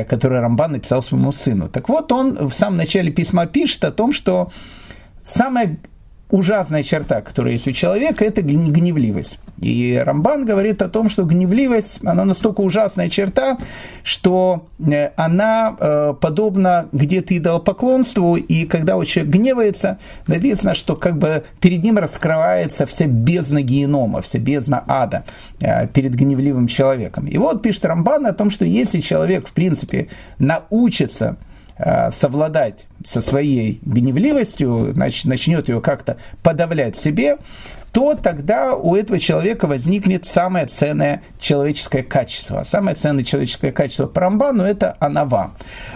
которое 0.07 0.39
Рамбан 0.41 0.73
написал 0.73 1.01
своему 1.01 1.31
сыну. 1.31 1.67
Так 1.67 1.89
вот, 1.89 2.11
он 2.11 2.47
в 2.47 2.53
самом 2.53 2.77
начале 2.77 3.11
письма 3.11 3.47
пишет 3.47 3.83
о 3.83 3.91
том, 3.91 4.13
что 4.13 4.51
самое 5.23 5.77
ужасная 6.29 6.83
черта, 6.83 7.21
которая 7.21 7.53
есть 7.53 7.67
у 7.67 7.71
человека, 7.71 8.23
это 8.23 8.41
гневливость. 8.43 9.39
И 9.61 9.99
Рамбан 10.03 10.45
говорит 10.45 10.81
о 10.81 10.89
том, 10.89 11.09
что 11.09 11.23
гневливость, 11.23 11.99
она 12.03 12.25
настолько 12.25 12.61
ужасная 12.61 13.09
черта, 13.09 13.57
что 14.03 14.67
э, 14.79 15.09
она 15.15 15.75
э, 15.79 16.13
подобна 16.19 16.87
где-то 16.91 17.35
идолопоклонству, 17.37 18.35
и 18.35 18.65
когда 18.65 18.97
у 18.97 19.05
человека 19.05 19.37
гневается, 19.37 19.97
написано, 20.27 20.75
что 20.75 20.95
как 20.95 21.17
бы 21.17 21.43
перед 21.59 21.83
ним 21.83 21.97
раскрывается 21.97 22.85
вся 22.85 23.07
бездна 23.07 23.61
генома, 23.63 24.21
вся 24.21 24.37
бездна 24.37 24.83
ада 24.87 25.23
э, 25.59 25.87
перед 25.87 26.13
гневливым 26.13 26.67
человеком. 26.67 27.25
И 27.25 27.37
вот 27.37 27.63
пишет 27.63 27.85
Рамбан 27.85 28.27
о 28.27 28.33
том, 28.33 28.51
что 28.51 28.63
если 28.63 29.01
человек, 29.01 29.47
в 29.47 29.51
принципе, 29.53 30.09
научится 30.39 31.37
совладать 32.09 32.87
со 33.05 33.21
своей 33.21 33.79
гневливостью, 33.83 34.93
значит, 34.95 35.25
начнет 35.25 35.69
ее 35.69 35.79
как-то 35.79 36.17
подавлять 36.41 36.97
себе, 36.97 37.37
то 37.91 38.15
тогда 38.15 38.75
у 38.75 38.95
этого 38.95 39.19
человека 39.19 39.67
возникнет 39.67 40.25
самое 40.25 40.67
ценное 40.67 41.23
человеческое 41.39 42.03
качество. 42.03 42.63
Самое 42.63 42.95
ценное 42.95 43.23
человеческое 43.23 43.71
качество 43.71 44.07
по 44.07 44.21
Рамбану– 44.21 44.63
это 44.65 44.95
анава. 44.99 45.51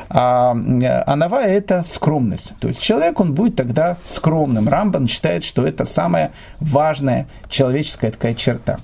А 0.09 0.51
анава– 0.51 1.41
это 1.43 1.83
скромность. 1.83 2.53
То 2.59 2.67
есть 2.67 2.81
человек, 2.81 3.19
он 3.19 3.33
будет 3.33 3.55
тогда 3.55 3.97
скромным. 4.09 4.67
Рамбан 4.67 5.07
считает, 5.07 5.43
что 5.43 5.65
это 5.65 5.85
самая 5.85 6.31
важная 6.59 7.27
человеческая 7.49 8.11
такая 8.11 8.33
черта. 8.33 8.79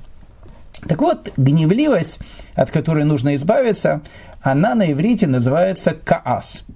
Так 0.87 1.01
вот, 1.01 1.31
гневливость, 1.37 2.19
от 2.53 2.71
которой 2.71 3.03
нужно 3.03 3.35
избавиться, 3.35 4.01
она 4.41 4.75
на 4.75 4.91
иврите 4.91 5.27
называется 5.27 5.93
каас– 5.93 6.63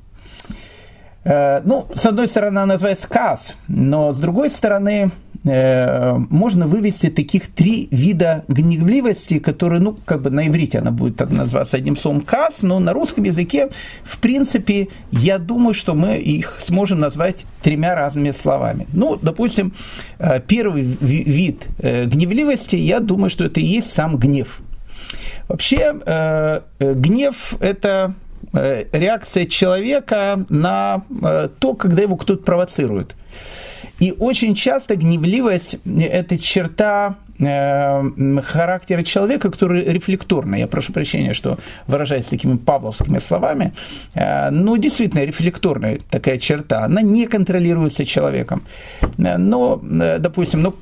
Э, 1.24 1.62
ну, 1.64 1.88
с 1.94 2.06
одной 2.06 2.28
стороны, 2.28 2.60
она 2.60 2.66
называется 2.74 3.04
сказ, 3.04 3.54
но 3.68 4.12
с 4.12 4.20
другой 4.20 4.50
стороны, 4.50 5.12
можно 5.44 6.68
вывести 6.68 7.10
таких 7.10 7.48
три 7.48 7.88
вида 7.92 8.44
гневливости, 8.48 9.40
которые, 9.40 9.82
ну, 9.82 9.98
как 10.06 10.22
бы 10.22 10.30
на 10.30 10.48
иврите 10.48 10.80
она 10.80 10.92
будет 10.92 11.20
называться 11.32 11.78
одним 11.78 11.98
словом 11.98 12.22
каз, 12.22 12.62
но 12.62 12.80
на 12.80 12.94
русском 12.94 13.24
языке, 13.24 13.70
в 14.04 14.20
принципе, 14.20 14.90
я 15.12 15.40
думаю, 15.40 15.74
что 15.74 15.96
мы 15.96 16.18
их 16.18 16.58
сможем 16.60 17.00
назвать 17.00 17.46
тремя 17.64 17.96
разными 17.96 18.32
словами. 18.32 18.86
Ну, 18.94 19.16
допустим, 19.16 19.74
э, 20.20 20.40
первый 20.46 20.84
вид 20.84 21.68
гневливости, 21.80 22.76
я 22.76 23.00
думаю, 23.00 23.30
что 23.30 23.44
это 23.44 23.60
и 23.60 23.66
есть 23.66 23.92
сам 23.92 24.18
гнев. 24.18 24.62
Вообще, 25.48 26.62
гнев– 26.80 27.56
это 27.60 28.16
Э, 28.54 28.84
реакция 28.92 29.46
человека 29.46 30.46
на 30.50 31.04
э, 31.24 31.50
то, 31.60 31.74
когда 31.74 32.02
его 32.02 32.18
кто-то 32.18 32.44
провоцирует. 32.44 33.16
И 34.02 34.12
очень 34.12 34.56
часто 34.56 34.96
гневливость– 34.98 35.78
это 35.86 36.38
черта 36.38 37.16
Э, 37.31 37.31
характера 37.42 39.04
человека, 39.04 39.50
который 39.50 39.84
рефлекторный. 39.84 40.60
Я 40.60 40.68
прошу 40.68 40.94
прощения, 40.94 41.34
что 41.34 41.58
выражаюсь 41.88 42.26
такими 42.26 42.58
павловскими 42.58 43.20
словами. 43.20 43.74
Э, 44.14 44.50
ну, 44.52 44.78
действительно, 44.78 45.24
рефлекторная 45.24 46.00
такая 46.10 46.38
черта. 46.38 46.86
Она 46.86 47.02
не 47.02 47.26
контролируется 47.26 48.06
человеком. 48.06 48.64
Э, 49.18 49.38
но, 49.38 49.82
допустим, 50.20 50.62
ну, 50.62 50.76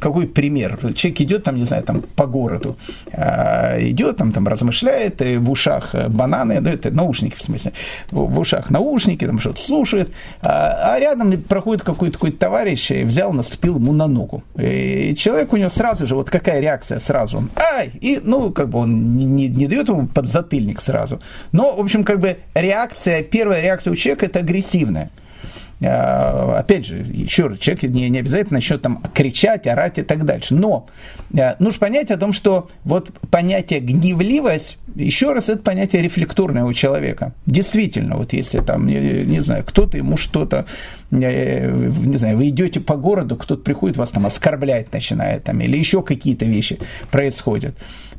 какой 0.00 0.26
пример? 0.26 0.78
Человек 0.94 1.20
идет, 1.20 1.44
там, 1.44 1.56
не 1.56 1.64
знаю, 1.64 1.82
там, 1.82 2.02
по 2.02 2.26
городу, 2.26 2.76
идет, 3.12 4.16
там, 4.16 4.32
там, 4.32 4.48
размышляет, 4.48 5.20
в 5.20 5.50
ушах 5.50 5.94
бананы, 6.08 6.60
ну, 6.60 6.70
это 6.70 6.90
наушники, 6.90 7.36
в 7.36 7.42
смысле, 7.42 7.72
в 8.10 8.38
ушах 8.38 8.70
наушники, 8.70 9.26
там, 9.26 9.38
что-то 9.38 9.60
слушает, 9.60 10.12
а 10.40 10.98
рядом 10.98 11.42
проходит 11.42 11.84
какой-то 11.84 12.14
такой 12.14 12.30
товарищ, 12.32 12.90
взял, 12.90 13.32
наступил 13.32 13.76
ему 13.76 13.92
на 13.92 14.06
ногу. 14.06 14.42
И 14.58 15.14
человек 15.18 15.52
у 15.52 15.56
него 15.56 15.70
сразу 15.70 16.05
же, 16.06 16.14
вот 16.14 16.30
какая 16.30 16.60
реакция 16.60 17.00
сразу? 17.00 17.38
Он, 17.38 17.50
ай! 17.56 17.90
И, 18.00 18.20
ну, 18.22 18.50
как 18.52 18.68
бы 18.68 18.78
он 18.80 19.14
не, 19.14 19.24
не, 19.24 19.48
не 19.48 19.66
дает 19.66 19.88
ему 19.88 20.06
подзатыльник 20.06 20.80
сразу. 20.80 21.20
Но, 21.52 21.76
в 21.76 21.80
общем, 21.80 22.04
как 22.04 22.20
бы 22.20 22.38
реакция, 22.54 23.22
первая 23.22 23.62
реакция 23.62 23.92
у 23.92 23.96
человека– 23.96 24.26
это 24.26 24.40
агрессивная. 24.40 25.10
А, 25.82 26.58
опять 26.58 26.86
же, 26.86 26.96
еще 26.96 27.48
раз, 27.48 27.58
человек 27.58 27.82
не, 27.82 28.08
не 28.08 28.18
обязательно 28.20 28.56
начнет 28.56 28.80
там 28.80 29.02
кричать, 29.14 29.66
орать 29.66 29.98
и 29.98 30.02
так 30.02 30.24
дальше. 30.24 30.54
Но 30.54 30.86
а, 31.38 31.56
нужно 31.58 31.80
понять 31.80 32.10
о 32.10 32.16
том, 32.16 32.32
что 32.32 32.70
вот 32.84 33.12
понятие 33.30 33.80
гневливость, 33.80 34.78
еще 34.94 35.32
раз, 35.32 35.50
это 35.50 35.62
понятие 35.62 36.00
рефлекторное 36.00 36.64
у 36.64 36.72
человека. 36.72 37.34
Действительно, 37.44 38.16
вот 38.16 38.32
если 38.32 38.60
там, 38.60 38.86
не, 38.86 39.24
не 39.24 39.40
знаю, 39.40 39.64
кто-то 39.66 39.98
ему 39.98 40.16
что-то, 40.16 40.64
э, 41.10 41.70
не 41.70 42.16
знаю, 42.16 42.38
вы 42.38 42.48
идете 42.48 42.80
по 42.80 42.96
городу, 42.96 43.36
кто-то 43.36 43.62
приходит, 43.62 43.98
вас 43.98 44.10
там 44.10 44.24
оскорблять 44.24 44.92
начинает, 44.92 45.44
там, 45.44 45.60
или 45.60 45.76
еще 45.76 46.02
какие-то 46.02 46.46
вещи 46.46 46.78
происходят. 47.10 47.76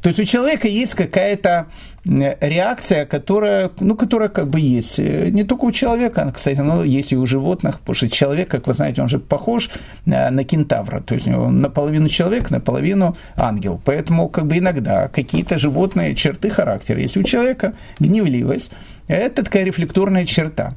То 0.07 0.11
есть 0.11 0.21
у 0.21 0.23
человека 0.23 0.69
есть 0.69 0.95
какая-то 0.95 1.65
реакция, 2.05 3.05
которая, 3.05 3.71
ну, 3.81 3.93
которая 3.93 4.29
как 4.29 4.47
бы 4.47 4.57
есть. 4.57 4.99
Э, 4.99 5.27
не 5.31 5.43
только 5.43 5.65
у 5.65 5.73
человека, 5.73 6.31
кстати, 6.33 6.61
но 6.61 6.81
есть 6.85 7.11
и 7.11 7.17
у 7.17 7.25
животных, 7.25 7.81
потому 7.81 7.95
что 7.95 8.07
человек, 8.07 8.47
как 8.47 8.67
вы 8.67 8.73
знаете, 8.73 9.01
он 9.01 9.09
же 9.09 9.19
похож 9.19 9.69
э, 10.05 10.29
на 10.29 10.43
кентавра, 10.45 11.01
то 11.01 11.13
есть 11.13 11.27
он 11.27 11.59
наполовину 11.59 12.07
человек, 12.07 12.51
наполовину 12.51 13.17
ангел. 13.35 13.81
Поэтому 13.83 14.29
как 14.29 14.47
бы 14.47 14.59
иногда 14.59 15.09
какие-то 15.09 15.57
животные 15.57 16.15
черты 16.15 16.51
характера 16.51 17.01
есть 17.01 17.17
у 17.17 17.23
человека, 17.23 17.73
гневливость, 17.99 18.71
это 19.09 19.43
такая 19.43 19.65
рефлекторная 19.65 20.25
черта. 20.25 20.75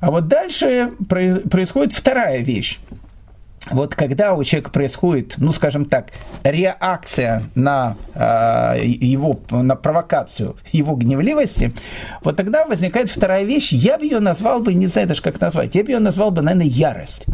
А 0.00 0.10
вот 0.10 0.28
дальше 0.28 0.90
происходит 1.08 1.94
вторая 1.94 2.40
вещь 2.40 2.80
вот 3.70 3.94
когда 3.94 4.34
у 4.34 4.42
человека 4.42 4.70
происходит, 4.70 5.34
ну, 5.36 5.52
скажем 5.52 5.84
так, 5.84 6.08
реакция 6.42 7.44
на 7.54 7.96
э, 8.14 8.84
его, 8.84 9.38
на 9.50 9.76
провокацию 9.76 10.56
его 10.72 10.96
гневливости, 10.96 11.72
вот 12.22 12.36
тогда 12.36 12.64
возникает 12.64 13.10
вторая 13.10 13.44
вещь, 13.44 13.72
я 13.72 13.98
бы 13.98 14.04
ее 14.04 14.18
назвал 14.18 14.60
бы, 14.60 14.74
не 14.74 14.88
знаю 14.88 15.08
даже 15.08 15.22
как 15.22 15.40
назвать, 15.40 15.74
я 15.74 15.84
бы 15.84 15.90
ее 15.90 16.00
назвал 16.00 16.30
бы, 16.30 16.42
наверное, 16.42 16.66
ярость. 16.66 17.26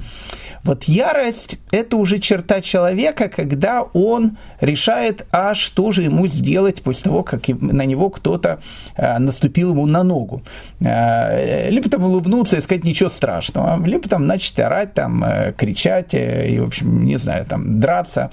Вот 0.64 0.84
ярость– 0.84 1.58
это 1.70 1.96
уже 1.96 2.18
черта 2.18 2.60
человека, 2.60 3.28
когда 3.28 3.82
он 3.82 4.36
решает, 4.60 5.26
а 5.30 5.54
что 5.54 5.92
же 5.92 6.02
ему 6.02 6.26
сделать 6.26 6.82
после 6.82 7.04
того, 7.04 7.22
как 7.22 7.48
на 7.48 7.86
него 7.86 8.10
кто-то 8.10 8.58
э, 8.96 9.18
наступил 9.18 9.70
ему 9.70 9.86
на 9.86 10.02
ногу. 10.02 10.42
Э, 10.80 11.70
либо 11.70 11.88
там 11.88 12.04
улыбнуться 12.04 12.56
и 12.56 12.60
сказать 12.60 12.84
ничего 12.84 13.08
страшного, 13.08 13.82
либо 13.84 14.08
там 14.08 14.26
начать 14.26 14.58
орать, 14.58 14.94
там, 14.94 15.24
э, 15.24 15.52
кричать 15.56 16.12
и, 16.18 16.58
в 16.58 16.64
общем, 16.64 17.04
не 17.04 17.18
знаю, 17.18 17.46
там, 17.46 17.80
драться, 17.80 18.30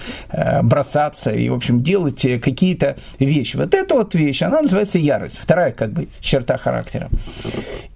бросаться 0.62 1.30
и, 1.30 1.48
в 1.48 1.54
общем, 1.54 1.82
делать 1.82 2.22
какие-то 2.42 2.96
вещи. 3.18 3.56
Вот 3.56 3.74
эта 3.74 3.94
вот 3.94 4.14
вещь, 4.14 4.42
она 4.42 4.62
называется 4.62 4.98
ярость, 4.98 5.38
вторая 5.38 5.72
как 5.72 5.92
бы 5.92 6.08
черта 6.20 6.56
характера. 6.58 7.08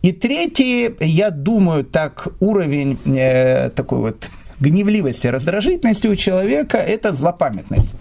И 0.03 0.13
третий, 0.13 0.95
я 1.01 1.31
думаю, 1.31 1.85
так 1.85 2.29
уровень 2.41 2.99
э, 3.05 3.71
такой 3.71 3.99
вот 3.99 4.29
гневливости, 4.61 5.27
раздражительности 5.27 6.07
у 6.07 6.17
человека– 6.17 6.79
это 6.79 7.13
злопамятность. 7.13 7.93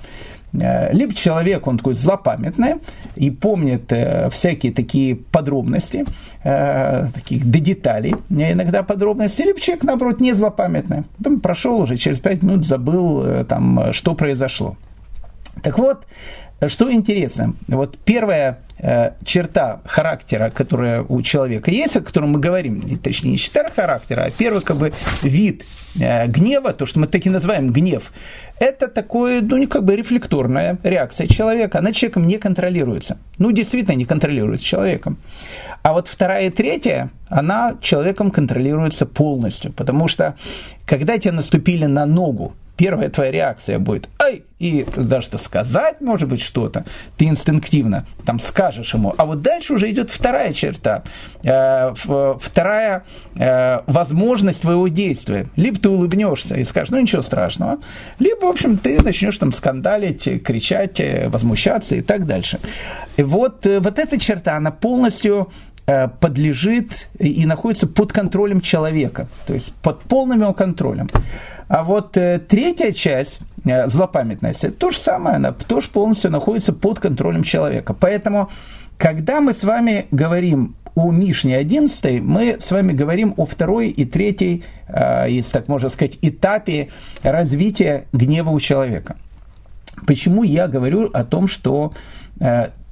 Э, 0.53 0.91
либо 0.93 1.13
человек, 1.13 1.67
он 1.67 1.77
такой 1.77 1.95
злопамятный 1.95 2.75
и 3.15 3.29
помнит 3.29 3.91
э, 3.91 4.29
всякие 4.29 4.71
такие 4.71 5.15
подробности, 5.15 6.05
э, 6.43 7.07
таких 7.13 7.49
до 7.49 7.59
деталей, 7.59 8.15
иногда 8.29 8.83
подробности, 8.83 9.41
либо 9.43 9.59
человек, 9.59 9.83
наоборот, 9.83 10.19
не 10.19 10.33
злопамятный. 10.33 11.03
Потом 11.17 11.39
прошел 11.39 11.79
уже, 11.79 11.97
через 11.97 12.19
пять 12.19 12.41
минут 12.41 12.65
забыл, 12.65 13.45
там, 13.45 13.93
что 13.93 14.15
произошло. 14.15 14.75
Так 15.61 15.77
вот, 15.77 16.05
что 16.67 16.91
интересно, 16.91 17.53
вот 17.67 17.97
первая 17.97 18.51
э, 18.51 18.68
черта 19.25 19.81
характера, 19.86 20.50
которая 20.50 21.03
у 21.03 21.21
человека 21.21 21.71
есть, 21.71 21.98
о 21.98 22.01
котором 22.01 22.31
мы 22.31 22.39
говорим, 22.39 22.98
точнее 23.00 23.31
не 23.31 23.38
черта 23.38 23.69
характера, 23.69 24.24
а 24.27 24.31
первый 24.31 24.62
как 24.62 24.77
бы 24.77 24.93
вид 25.21 25.65
э, 26.00 26.27
гнева, 26.27 26.74
то, 26.74 26.86
что 26.86 27.00
мы 27.00 27.07
таки 27.07 27.29
называем 27.29 27.71
гнев, 27.71 28.12
это 28.59 28.88
такое, 28.88 29.41
ну, 29.41 29.67
как 29.67 29.83
бы 29.83 29.95
рефлекторная 29.95 30.77
реакция 30.83 31.27
человека, 31.27 31.79
она 31.79 31.91
человеком 31.91 32.27
не 32.27 32.38
контролируется. 32.38 33.17
Ну, 33.38 33.51
действительно 33.51 33.95
не 33.95 34.05
контролируется 34.05 34.65
человеком. 34.65 35.17
А 35.81 35.93
вот 35.93 36.07
вторая 36.07 36.48
и 36.48 36.50
третья, 36.50 37.09
она 37.29 37.77
человеком 37.81 38.31
контролируется 38.31 39.05
полностью, 39.05 39.71
потому 39.71 40.07
что 40.07 40.36
когда 40.86 41.17
тебе 41.17 41.31
наступили 41.31 41.86
на 41.86 42.05
ногу, 42.05 42.55
первая 42.79 43.09
твоя 43.09 43.31
реакция 43.31 43.77
будет 43.77 44.07
«Ай!» 44.19 44.43
и 44.57 44.86
даже 44.95 45.38
сказать, 45.38 46.00
может 46.00 46.29
быть, 46.29 46.41
что-то, 46.41 46.86
ты 47.17 47.25
инстинктивно 47.25 48.05
там 48.25 48.39
скажешь 48.39 48.93
ему. 48.93 49.13
А 49.17 49.25
вот 49.25 49.41
дальше 49.41 49.74
уже 49.74 49.91
идет 49.91 50.09
вторая 50.09 50.53
черта, 50.53 51.03
э, 51.43 51.93
вторая 52.39 53.03
э, 53.38 53.79
возможность 53.86 54.62
твоего 54.62 54.88
действия. 54.88 55.48
Либо 55.57 55.77
ты 55.77 55.89
улыбнешься 55.89 56.55
и 56.55 56.63
скажешь, 56.63 56.89
ну 56.89 57.00
ничего 57.01 57.21
страшного, 57.21 57.79
либо, 58.17 58.45
в 58.45 58.50
общем, 58.50 58.77
ты 58.77 59.01
начнешь 59.01 59.38
там 59.38 59.51
скандалить, 59.51 60.43
кричать, 60.43 61.01
возмущаться 61.27 61.98
и 61.98 62.01
так 62.01 62.25
дальше. 62.25 62.59
И 63.17 63.24
вот, 63.24 63.65
э, 63.65 63.81
вот 63.81 64.00
эта 64.00 64.17
черта, 64.17 64.55
она 64.55 64.71
полностью 64.71 65.50
Э, 65.78 65.78
подлежит 66.19 67.10
и 67.17 67.46
находится 67.46 67.88
под 67.88 68.13
контролем 68.13 68.62
человека, 68.62 69.27
то 69.48 69.53
есть 69.53 69.74
под 69.81 70.01
полным 70.01 70.41
его 70.41 70.53
контролем. 70.53 71.08
А 71.67 71.84
вот 71.84 72.17
э, 72.17 72.39
третья 72.39 72.91
часть, 72.91 73.39
э, 73.63 73.88
злопамятность, 73.88 74.77
то 74.77 74.89
же 74.89 74.98
самое, 74.98 75.36
она 75.36 75.51
тоже 75.51 75.89
полностью 75.89 76.31
находится 76.31 76.74
под 76.74 77.00
контролем 77.00 77.43
человека. 77.43 77.93
Поэтому, 77.93 78.50
когда 78.98 79.39
мы 79.39 79.53
с 79.53 79.63
вами 79.63 80.08
говорим 80.12 80.75
о 80.96 81.12
Мишне 81.12 81.55
11, 81.55 82.22
мы 82.22 82.58
с 82.60 82.72
вами 82.72 82.93
говорим 82.93 83.36
о 83.38 83.46
второй 83.46 83.89
и 83.89 84.03
третьей, 84.05 84.63
если 85.27 85.51
так 85.51 85.67
можно 85.67 85.89
сказать, 85.89 86.17
этапе 86.22 86.89
развития 87.22 88.05
гнева 88.12 88.50
у 88.50 88.60
человека. 88.60 89.15
Почему 90.08 90.43
я 90.43 90.67
говорю 90.67 91.10
о 91.13 91.24
том, 91.24 91.48
что 91.48 91.93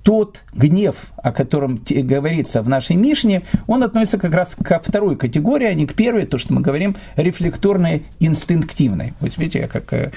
тот 0.07 0.39
гнев, 0.53 0.95
о 1.17 1.33
котором 1.33 1.81
говорится 1.85 2.61
в 2.61 2.69
нашей 2.69 2.95
Мишне, 2.95 3.41
он 3.67 3.83
относится 3.83 4.17
как 4.17 4.33
раз 4.33 4.55
ко 4.55 4.79
второй 4.79 5.17
категории, 5.17 5.67
а 5.67 5.73
не 5.73 5.85
к 5.85 5.95
первой, 5.95 6.25
то, 6.25 6.37
что 6.37 6.53
мы 6.53 6.61
говорим, 6.61 6.95
рефлекторной, 7.17 8.05
инстинктивной. 8.21 9.15
Вот 9.19 9.37
видите, 9.37 9.59
я 9.59 9.67
как 9.67 9.91
э, 9.91 10.11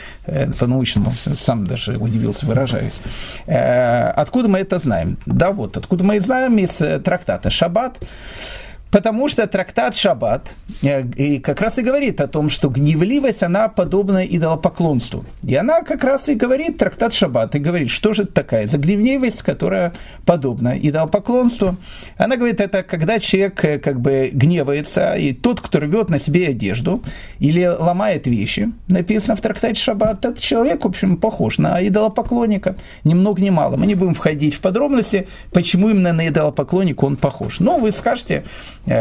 по-научному 0.60 1.12
сам 1.36 1.66
даже 1.66 1.96
удивился, 1.96 2.46
выражаюсь. 2.46 3.00
Э, 3.46 4.10
откуда 4.10 4.46
мы 4.46 4.60
это 4.60 4.78
знаем? 4.78 5.18
Да 5.26 5.50
вот, 5.50 5.76
откуда 5.76 6.04
мы 6.04 6.20
знаем 6.20 6.56
из 6.58 6.80
э, 6.80 7.00
трактата 7.00 7.50
«Шаббат», 7.50 7.98
Потому 8.90 9.28
что 9.28 9.46
трактат 9.46 9.94
Шаббат 9.94 10.54
э, 10.82 11.02
и 11.16 11.38
как 11.38 11.60
раз 11.60 11.78
и 11.78 11.82
говорит 11.82 12.20
о 12.20 12.26
том, 12.26 12.50
что 12.50 12.68
гневливость, 12.68 13.42
она 13.42 13.68
подобна 13.68 14.24
идолопоклонству. 14.24 15.24
И 15.44 15.54
она 15.54 15.82
как 15.82 16.02
раз 16.02 16.28
и 16.28 16.34
говорит, 16.34 16.78
трактат 16.78 17.14
Шаббат, 17.14 17.54
и 17.54 17.60
говорит, 17.60 17.88
что 17.88 18.12
же 18.12 18.24
это 18.24 18.32
такая 18.32 18.66
за 18.66 18.78
гневливость, 18.78 19.42
которая 19.42 19.92
подобна 20.26 20.76
идолопоклонству. 20.76 21.76
Она 22.16 22.36
говорит, 22.36 22.60
это 22.60 22.82
когда 22.82 23.20
человек 23.20 23.64
э, 23.64 23.78
как 23.78 24.00
бы 24.00 24.30
гневается, 24.32 25.14
и 25.14 25.32
тот, 25.32 25.60
кто 25.60 25.78
рвет 25.78 26.10
на 26.10 26.18
себе 26.18 26.48
одежду 26.48 27.02
или 27.38 27.64
ломает 27.64 28.26
вещи, 28.26 28.72
написано 28.88 29.36
в 29.36 29.40
трактате 29.40 29.80
Шаббат, 29.80 30.24
этот 30.24 30.40
человек, 30.40 30.84
в 30.84 30.88
общем, 30.88 31.16
похож 31.16 31.58
на 31.58 31.80
идолопоклонника, 31.86 32.74
ни 33.04 33.14
много 33.14 33.40
ни 33.40 33.50
мало. 33.50 33.76
Мы 33.76 33.86
не 33.86 33.94
будем 33.94 34.14
входить 34.14 34.54
в 34.54 34.60
подробности, 34.60 35.28
почему 35.52 35.90
именно 35.90 36.12
на 36.12 36.26
идолопоклонника 36.28 37.04
он 37.04 37.14
похож. 37.14 37.60
Но 37.60 37.78
вы 37.78 37.92
скажете, 37.92 38.42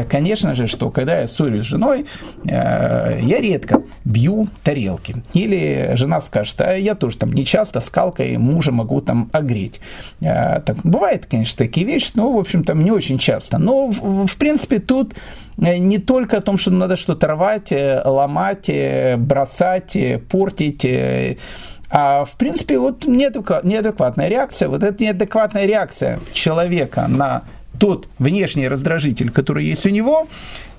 конечно 0.10 0.56
же, 0.56 0.68
что 0.68 0.89
когда 0.89 1.22
я 1.22 1.28
ссорюсь 1.28 1.65
с 1.65 1.70
женой, 1.70 2.06
э, 2.46 3.20
я 3.22 3.42
редко 3.42 3.84
бью 4.06 4.48
тарелки. 4.63 5.24
Или 5.34 5.92
жена 5.96 6.22
скажет, 6.22 6.62
а 6.62 6.76
я 6.76 6.96
тоже 6.96 7.18
там 7.18 7.32
не 7.34 7.46
часто 7.46 7.80
скалкой 7.80 8.38
мужа 8.38 8.72
могу 8.72 9.02
там 9.02 9.30
огреть. 9.32 9.80
Э, 10.22 10.62
так, 10.62 10.78
бывает, 10.84 11.26
конечно, 11.26 11.58
такие 11.58 11.86
вещи, 11.86 12.12
но, 12.15 12.34
в 12.34 12.38
общем, 12.38 12.63
там 12.63 12.84
не 12.84 12.92
очень 12.92 13.18
часто. 13.18 13.58
Но, 13.58 13.88
в, 13.88 14.28
в 14.28 14.36
принципе, 14.38 14.80
тут 14.80 15.13
не 15.58 15.98
только 15.98 16.38
о 16.38 16.42
том, 16.42 16.58
что 16.58 16.72
надо 16.72 16.96
что-то 16.96 17.28
рвать, 17.28 17.74
ломать, 18.06 18.70
бросать, 19.18 19.98
портить, 20.30 20.86
а 21.92 22.24
в 22.26 22.32
принципе 22.34 22.78
вот 22.78 23.06
неадекватная 23.06 24.28
реакция, 24.28 24.70
вот 24.70 24.84
эта 24.84 25.04
неадекватная 25.04 25.65
реакция 25.65 26.20
человека 26.34 27.08
на 27.08 27.44
тот 27.80 28.08
внешний 28.20 28.68
раздражитель, 28.68 29.32
который 29.32 29.65
есть 29.65 29.86
у 29.86 29.89
него, 29.89 30.28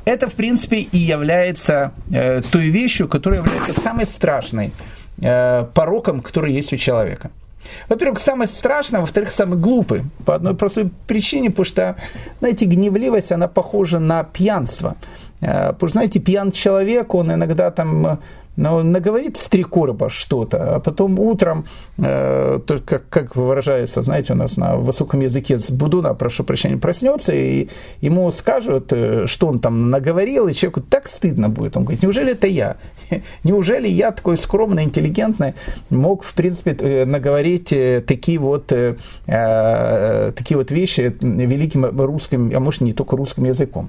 это, 0.04 0.28
в 0.28 0.34
принципе, 0.34 0.78
и 0.78 0.98
является 0.98 1.92
э, 2.12 2.42
той 2.50 2.68
вещью, 2.68 3.08
которая 3.08 3.40
является 3.40 3.80
самой 3.80 4.06
страшной 4.06 4.72
э, 5.20 5.66
пороком, 5.74 6.20
который 6.20 6.52
есть 6.52 6.72
у 6.72 6.76
человека. 6.76 7.30
Во-первых, 7.88 8.18
самое 8.18 8.48
страшное, 8.48 9.00
во-вторых, 9.00 9.30
самый 9.30 9.58
глупый. 9.58 10.02
По 10.24 10.34
одной 10.34 10.54
простой 10.54 10.90
причине, 11.06 11.50
потому 11.50 11.66
что, 11.66 11.96
знаете, 12.40 12.64
гневливость, 12.64 13.32
она 13.32 13.48
похожа 13.48 13.98
на 13.98 14.24
пьянство. 14.24 14.96
Э, 15.40 15.72
потому 15.72 15.88
что, 15.88 15.92
знаете, 15.98 16.20
пьян 16.20 16.52
человек, 16.52 17.14
он 17.14 17.32
иногда 17.32 17.70
там 17.70 18.20
но 18.60 18.82
наговорит 18.82 19.38
с 19.38 19.48
три 19.48 19.62
короба 19.62 20.10
что-то, 20.10 20.76
а 20.76 20.80
потом 20.80 21.18
утром, 21.18 21.64
э, 21.96 22.60
то, 22.66 22.78
как, 22.84 23.08
как 23.08 23.36
выражается, 23.36 24.02
знаете, 24.02 24.34
у 24.34 24.36
нас 24.36 24.58
на 24.58 24.76
высоком 24.76 25.20
языке 25.20 25.58
с 25.58 25.70
Будуна, 25.70 26.12
прошу 26.14 26.44
прощения, 26.44 26.76
проснется, 26.76 27.32
и 27.32 27.68
ему 28.02 28.30
скажут, 28.30 28.92
э, 28.92 29.26
что 29.26 29.46
он 29.46 29.60
там 29.60 29.90
наговорил, 29.90 30.46
и 30.46 30.52
человеку 30.52 30.82
так 30.82 31.08
стыдно 31.08 31.48
будет. 31.48 31.76
Он 31.76 31.84
говорит, 31.84 32.02
неужели 32.02 32.32
это 32.32 32.46
я? 32.46 32.76
Неужели 33.44 33.88
я 33.88 34.10
такой 34.12 34.36
скромный, 34.36 34.84
интеллигентный 34.84 35.54
мог, 35.88 36.22
в 36.22 36.34
принципе, 36.34 36.76
э, 36.78 37.04
наговорить 37.06 37.72
э, 37.72 38.02
такие 38.06 38.38
вот, 38.38 38.72
э, 38.72 38.96
такие 40.36 40.58
вот 40.58 40.70
вещи 40.70 41.16
великим 41.20 41.86
русским, 41.98 42.52
а 42.54 42.60
может 42.60 42.82
не 42.82 42.92
только 42.92 43.16
русским 43.16 43.44
языком. 43.44 43.88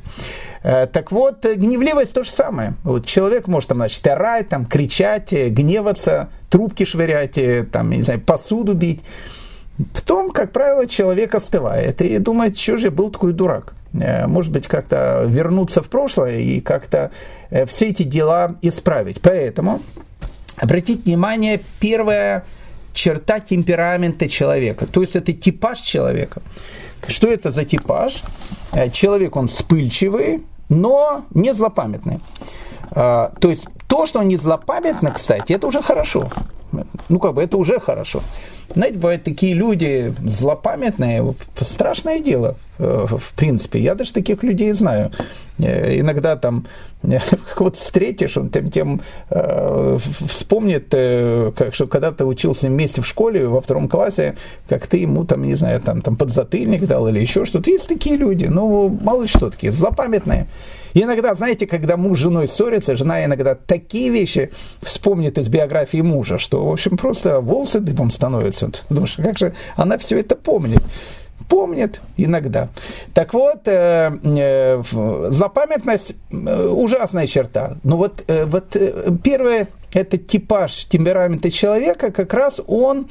Так 0.61 1.11
вот, 1.11 1.43
гневливость 1.43 2.13
то 2.13 2.21
же 2.21 2.29
самое. 2.29 2.75
Вот 2.83 3.05
человек 3.05 3.47
может 3.47 3.69
там, 3.69 3.79
значит, 3.79 4.05
орать, 4.05 4.49
там, 4.49 4.65
кричать, 4.65 5.31
гневаться, 5.31 6.29
трубки 6.49 6.85
швырять, 6.85 7.39
там, 7.71 7.89
не 7.89 8.03
знаю, 8.03 8.21
посуду 8.21 8.75
бить. 8.75 9.03
Потом, 9.93 10.31
как 10.31 10.51
правило, 10.51 10.85
человек 10.85 11.33
остывает 11.33 12.01
и 12.01 12.17
думает, 12.19 12.57
что 12.57 12.77
же 12.77 12.91
был 12.91 13.09
такой 13.09 13.33
дурак. 13.33 13.73
Э, 13.93 14.27
может 14.27 14.51
быть, 14.51 14.67
как-то 14.67 15.25
вернуться 15.27 15.81
в 15.81 15.89
прошлое 15.89 16.39
и 16.39 16.61
как-то 16.61 17.11
э, 17.49 17.65
все 17.65 17.87
эти 17.87 18.03
дела 18.03 18.55
исправить. 18.61 19.21
Поэтому 19.21 19.81
обратите 20.57 21.01
внимание, 21.03 21.61
первая 21.79 22.45
черта 22.93 23.39
темперамента 23.39 24.27
человека, 24.27 24.85
то 24.85 25.01
есть 25.01 25.15
это 25.15 25.33
типаж 25.33 25.79
человека. 25.79 26.41
Что 27.07 27.27
это 27.27 27.51
за 27.51 27.65
типаж? 27.65 28.23
Э, 28.71 28.89
человек, 28.89 29.35
он 29.35 29.47
вспыльчивый, 29.47 30.43
но 30.69 31.25
не 31.33 31.53
злопамятный. 31.53 32.19
То 32.93 33.31
есть 33.43 33.67
то, 33.87 34.05
что 34.05 34.19
он 34.19 34.27
не 34.27 34.35
злопамятный, 34.37 35.11
кстати, 35.11 35.53
это 35.53 35.67
уже 35.67 35.81
хорошо. 35.81 36.29
Ну, 37.09 37.19
как 37.19 37.33
бы 37.33 37.43
это 37.43 37.57
уже 37.57 37.79
хорошо. 37.79 38.21
Знаете, 38.73 38.97
бывают 38.97 39.23
такие 39.23 39.53
люди 39.53 40.13
злопамятные, 40.25 41.35
страшное 41.59 42.19
дело, 42.19 42.55
э, 42.79 43.05
в 43.09 43.33
принципе. 43.33 43.79
Я 43.79 43.95
даже 43.95 44.13
таких 44.13 44.43
людей 44.43 44.71
знаю. 44.73 45.11
Э, 45.57 45.99
иногда 45.99 46.37
там 46.37 46.59
э, 46.59 46.90
вот 47.57 47.77
встретишь, 47.77 48.37
он 48.37 48.49
тем, 48.49 48.69
тем 48.69 49.01
э, 49.29 49.97
вспомнит, 50.27 50.87
э, 50.91 51.51
как, 51.55 51.73
что 51.73 51.87
когда 51.87 52.11
ты 52.11 52.25
учился 52.25 52.67
вместе 52.67 53.01
в 53.01 53.07
школе 53.07 53.47
во 53.47 53.61
втором 53.61 53.87
классе, 53.87 54.35
как 54.67 54.87
ты 54.87 54.97
ему 54.97 55.25
там, 55.25 55.43
не 55.43 55.55
знаю, 55.55 55.81
там, 55.81 56.01
там 56.01 56.15
подзатыльник 56.15 56.85
дал 56.85 57.07
или 57.07 57.19
еще 57.19 57.45
что-то. 57.45 57.69
Есть 57.69 57.87
такие 57.87 58.17
люди, 58.17 58.45
ну, 58.45 58.89
мало 59.01 59.23
ли 59.23 59.27
что 59.27 59.49
такие, 59.49 59.71
злопамятные. 59.71 60.47
И 60.93 61.01
иногда, 61.01 61.33
знаете, 61.35 61.67
когда 61.67 61.97
муж 61.97 62.19
с 62.19 62.21
женой 62.21 62.47
ссорится, 62.47 62.95
жена 62.95 63.23
иногда 63.23 63.55
такие 63.55 64.09
вещи 64.09 64.51
вспомнит 64.81 65.37
из 65.37 65.47
биографии 65.47 66.01
мужа, 66.01 66.37
что, 66.37 66.65
в 66.65 66.71
общем, 66.71 66.97
просто 66.97 67.39
волосы 67.39 67.79
дыбом 67.79 68.11
становятся. 68.11 68.71
Думаешь, 68.89 69.15
как 69.15 69.37
же 69.37 69.53
она 69.75 69.97
все 69.97 70.19
это 70.19 70.35
помнит? 70.35 70.81
Помнит 71.47 72.01
иногда. 72.17 72.69
Так 73.13 73.33
вот, 73.33 73.67
э, 73.67 74.11
э, 74.23 74.83
злопамятность 75.29 76.13
э, 76.31 76.67
ужасная 76.67 77.27
черта. 77.27 77.77
Но 77.83 77.97
вот, 77.97 78.23
э, 78.27 78.45
вот 78.45 78.75
э, 78.75 79.11
первое, 79.23 79.67
это 79.93 80.17
типаж 80.17 80.85
темперамента 80.85 81.51
человека, 81.51 82.11
как 82.11 82.33
раз 82.33 82.59
он, 82.67 83.07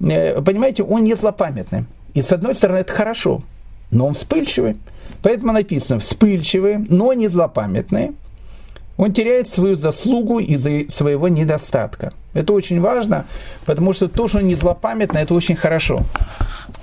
э, 0.00 0.40
понимаете, 0.42 0.82
он 0.82 1.04
не 1.04 1.14
злопамятный. 1.14 1.84
И 2.14 2.22
с 2.22 2.32
одной 2.32 2.54
стороны, 2.54 2.78
это 2.78 2.92
хорошо, 2.92 3.42
но 3.90 4.06
он 4.06 4.14
вспыльчивый. 4.14 4.78
Поэтому 5.22 5.52
написано 5.52 6.00
вспыльчивый, 6.00 6.78
но 6.88 7.12
не 7.12 7.28
злопамятный. 7.28 8.12
Он 8.96 9.12
теряет 9.12 9.48
свою 9.48 9.76
заслугу 9.76 10.40
из-за 10.40 10.90
своего 10.90 11.28
недостатка. 11.28 12.12
Это 12.34 12.52
очень 12.52 12.80
важно, 12.80 13.26
потому 13.64 13.92
что 13.92 14.08
то, 14.08 14.26
что 14.28 14.38
он 14.38 14.46
не 14.46 14.56
злопамятный, 14.56 15.22
это 15.22 15.34
очень 15.34 15.56
хорошо. 15.56 16.00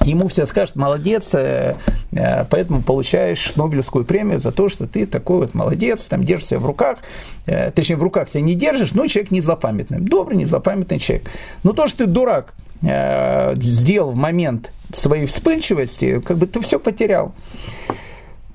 Ему 0.02 0.28
все 0.28 0.46
скажут, 0.46 0.76
молодец, 0.76 1.34
э, 1.34 1.76
э, 2.12 2.46
поэтому 2.46 2.82
получаешь 2.82 3.56
Нобелевскую 3.56 4.06
премию 4.06 4.40
за 4.40 4.52
то, 4.52 4.70
что 4.70 4.88
ты 4.88 5.06
такой 5.06 5.38
вот 5.38 5.54
молодец, 5.54 6.06
там 6.08 6.24
держишься 6.24 6.60
в 6.60 6.66
руках, 6.66 7.00
э, 7.46 7.72
точнее 7.72 7.96
в 7.96 8.04
руках 8.04 8.30
себя 8.30 8.42
не 8.42 8.56
держишь, 8.56 8.94
но 8.94 9.08
человек 9.08 9.32
не 9.32 9.42
злопамятный, 9.42 10.00
добрый, 10.00 10.38
не 10.38 10.46
злопамятный 10.46 11.00
человек. 11.00 11.30
Но 11.64 11.74
то, 11.74 11.88
что 11.88 12.00
ты 12.00 12.06
дурак, 12.08 12.54
сделал 12.82 14.12
в 14.12 14.16
момент 14.16 14.72
своей 14.94 15.26
вспыльчивости, 15.26 16.20
как 16.20 16.38
бы 16.38 16.46
ты 16.46 16.62
все 16.62 16.78
потерял. 16.78 17.34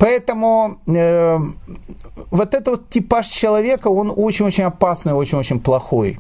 Поэтому 0.01 0.79
э, 0.87 1.39
вот 2.31 2.55
этот 2.55 2.69
вот 2.69 2.89
типаж 2.89 3.27
человека, 3.29 3.89
он 3.89 4.11
очень-очень 4.17 4.65
опасный, 4.65 5.13
очень-очень 5.13 5.61
плохой. 5.61 6.19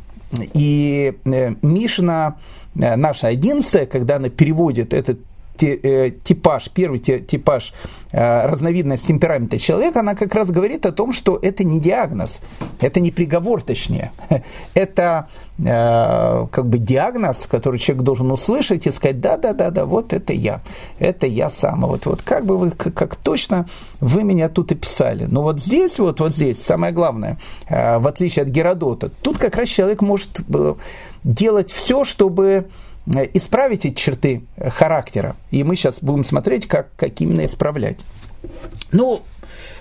И 0.55 1.15
э, 1.25 1.55
Мишна, 1.63 2.37
э, 2.75 2.97
наша 2.97 3.29
одиннадцатая, 3.29 3.87
когда 3.87 4.17
она 4.17 4.29
переводит 4.29 4.95
этот 4.95 5.19
типаж, 5.61 6.71
первый 6.71 6.99
типаж, 6.99 7.73
э, 8.13 8.47
разновидность 8.47 9.07
темперамента 9.07 9.59
человека, 9.59 10.01
она 10.01 10.15
как 10.15 10.35
раз 10.35 10.51
говорит 10.51 10.87
о 10.87 10.93
том, 10.93 11.13
что 11.13 11.39
это 11.41 11.65
не 11.65 11.81
диагноз, 11.81 12.41
это 12.81 13.01
не 13.01 13.11
приговор, 13.11 13.63
точнее. 13.63 14.13
Это 14.75 15.29
э, 15.59 16.47
как 16.51 16.67
бы 16.67 16.79
диагноз, 16.79 17.47
который 17.47 17.79
человек 17.79 18.05
должен 18.05 18.31
услышать 18.31 18.87
и 18.87 18.91
сказать, 18.91 19.21
да, 19.21 19.37
да, 19.37 19.53
да, 19.53 19.71
да, 19.71 19.85
вот 19.85 20.13
это 20.13 20.33
я, 20.33 20.63
это 20.99 21.27
я 21.27 21.51
сам. 21.51 21.83
Вот, 21.83 22.07
вот 22.07 22.23
как 22.23 22.47
бы 22.47 22.57
вы, 22.57 22.71
как, 22.71 23.17
точно 23.17 23.67
вы 24.01 24.25
меня 24.25 24.49
тут 24.49 24.73
описали. 24.73 25.25
Но 25.25 25.43
вот 25.43 25.61
здесь, 25.61 25.99
вот, 25.99 26.21
вот 26.21 26.33
здесь, 26.33 26.63
самое 26.63 26.93
главное, 26.93 27.39
в 27.69 28.07
отличие 28.09 28.45
от 28.45 28.49
Геродота, 28.49 29.11
тут 29.23 29.39
как 29.39 29.57
раз 29.57 29.69
человек 29.69 30.03
может 30.03 30.41
делать 31.25 31.73
все, 31.73 32.05
чтобы 32.05 32.41
Э, 32.61 32.65
исправить 33.07 33.85
эти 33.85 33.95
черты 33.95 34.43
характера. 34.59 35.37
И 35.51 35.65
мы 35.65 35.77
сейчас 35.77 35.99
будем 36.01 36.25
смотреть, 36.25 36.67
как, 36.67 36.89
как 36.97 37.21
именно 37.21 37.45
исправлять. 37.47 37.99
Ну, 38.93 39.23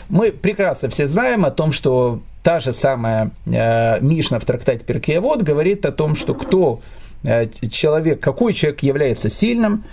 мы 0.09 0.31
прекрасно 0.31 0.89
все 0.89 1.07
знаем 1.07 1.45
о 1.45 1.51
том, 1.51 1.71
что 1.71 2.21
та 2.43 2.59
же 2.59 2.73
самая 2.73 3.31
э, 3.45 3.99
Мишна 4.01 4.39
в 4.39 4.45
трактате 4.45 4.83
Перкеевод 4.83 5.43
говорит 5.43 5.85
о 5.85 5.91
том, 5.91 6.15
что 6.15 6.33
кто 6.33 6.81
э, 7.23 7.47
человек, 7.69 8.19
какой 8.19 8.53
человек 8.53 8.81
является 8.81 9.29
сильным, 9.29 9.83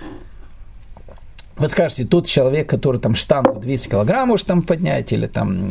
вы 1.59 1.69
скажете, 1.69 2.05
тот 2.05 2.27
человек, 2.27 2.69
который 2.69 3.01
там 3.01 3.15
штангу 3.15 3.59
200 3.59 3.89
килограмм 3.89 4.29
может 4.29 4.47
там 4.47 4.63
поднять, 4.63 5.13
или 5.13 5.27
там, 5.27 5.71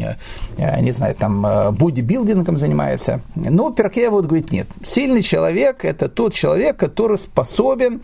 э, 0.58 0.82
не 0.82 0.92
знаю, 0.92 1.14
там 1.16 1.46
э, 1.46 1.72
бодибилдингом 1.72 2.58
занимается. 2.58 3.22
Но 3.36 3.72
Перкея 3.72 4.10
вот 4.10 4.26
говорит, 4.26 4.52
нет. 4.52 4.68
Сильный 4.84 5.22
человек– 5.22 5.80
это 5.86 6.10
тот 6.10 6.34
человек, 6.34 6.78
который 6.78 7.18
способен 7.20 8.02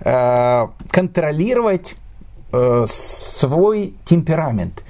э, 0.00 0.66
контролировать 0.90 1.96
э, 2.52 2.86
свой 2.88 3.94
темперамент. 4.04 4.82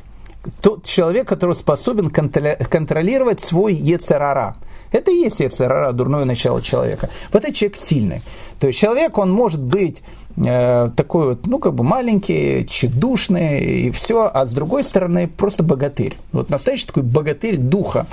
Тот 0.60 0.84
человек, 0.84 1.26
который 1.26 1.56
способен 1.56 2.10
контролировать 2.10 3.40
свой 3.40 3.74
ецерара. 3.74 4.56
Это 4.92 5.10
и 5.10 5.16
есть 5.16 5.40
ецерара, 5.40 5.90
дурное 5.92 6.24
начало 6.24 6.62
человека. 6.62 7.08
Вот 7.32 7.42
этот 7.42 7.56
человек 7.56 7.76
сильный. 7.78 8.22
То 8.60 8.68
есть 8.68 8.78
человек, 8.78 9.18
он 9.18 9.32
может 9.32 9.60
быть 9.60 10.02
такой 10.36 11.28
вот, 11.28 11.46
ну, 11.46 11.58
как 11.58 11.74
бы 11.74 11.84
маленький, 11.84 12.66
тщедушный 12.68 13.60
и 13.60 13.90
все, 13.90 14.30
а 14.32 14.46
с 14.46 14.52
другой 14.52 14.82
стороны 14.82 15.28
просто 15.28 15.62
богатырь. 15.62 16.16
Вот 16.32 16.50
настоящий 16.50 16.86
такой 16.86 17.04
богатырь 17.04 17.56
духа. 17.56 18.06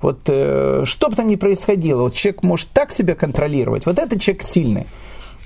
Вот 0.00 0.20
э, 0.26 0.82
что 0.84 1.08
бы 1.08 1.16
там 1.16 1.28
ни 1.28 1.36
происходило, 1.36 2.02
вот 2.02 2.14
человек 2.14 2.42
может 2.42 2.68
так 2.68 2.92
себя 2.92 3.14
контролировать, 3.14 3.84
вот 3.86 3.98
этот 3.98 4.20
человек 4.20 4.42
сильный. 4.42 4.86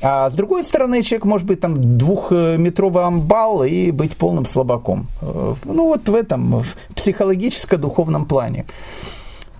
А 0.02 0.28
с 0.28 0.34
другой 0.34 0.64
стороны, 0.64 1.02
человек 1.02 1.24
может 1.24 1.46
быть 1.46 1.60
там 1.60 1.96
двухметровый 1.96 3.04
амбал 3.04 3.62
и 3.62 3.90
быть 3.92 4.16
полным 4.16 4.46
слабаком. 4.46 5.06
Э, 5.20 5.54
ну 5.64 5.84
вот 5.84 6.08
в 6.08 6.14
этом, 6.14 6.60
в 6.62 6.94
психологическо-духовном 6.94 8.26
плане. 8.26 8.66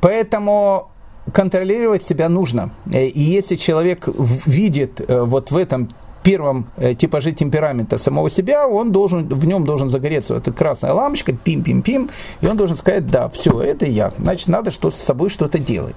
Поэтому 0.01 0.89
контролировать 1.33 2.03
себя 2.03 2.29
нужно. 2.29 2.73
И 2.91 3.23
если 3.23 3.55
человек 3.55 4.09
видит 4.45 5.01
вот 5.09 5.53
в 5.53 5.57
этом 5.57 5.89
первом 6.23 6.67
э, 6.77 6.95
типаже 6.95 7.33
темперамента 7.33 7.99
самого 7.99 8.31
себя, 8.31 8.67
он 8.67 8.93
должен, 8.93 9.29
в 9.29 9.47
нем 9.47 9.65
должен 9.65 9.89
загореться 9.89 10.35
эта 10.35 10.53
красная 10.53 10.93
лампочка, 10.93 11.33
пим-пим-пим, 11.33 12.11
и 12.41 12.47
он 12.47 12.57
должен 12.57 12.77
сказать, 12.77 13.07
да, 13.07 13.29
все, 13.29 13.61
это 13.61 13.87
я. 13.87 14.13
Значит, 14.19 14.49
надо 14.49 14.71
что 14.71 14.91
с 14.91 14.97
собой 14.97 15.29
что-то 15.29 15.59
делать. 15.59 15.97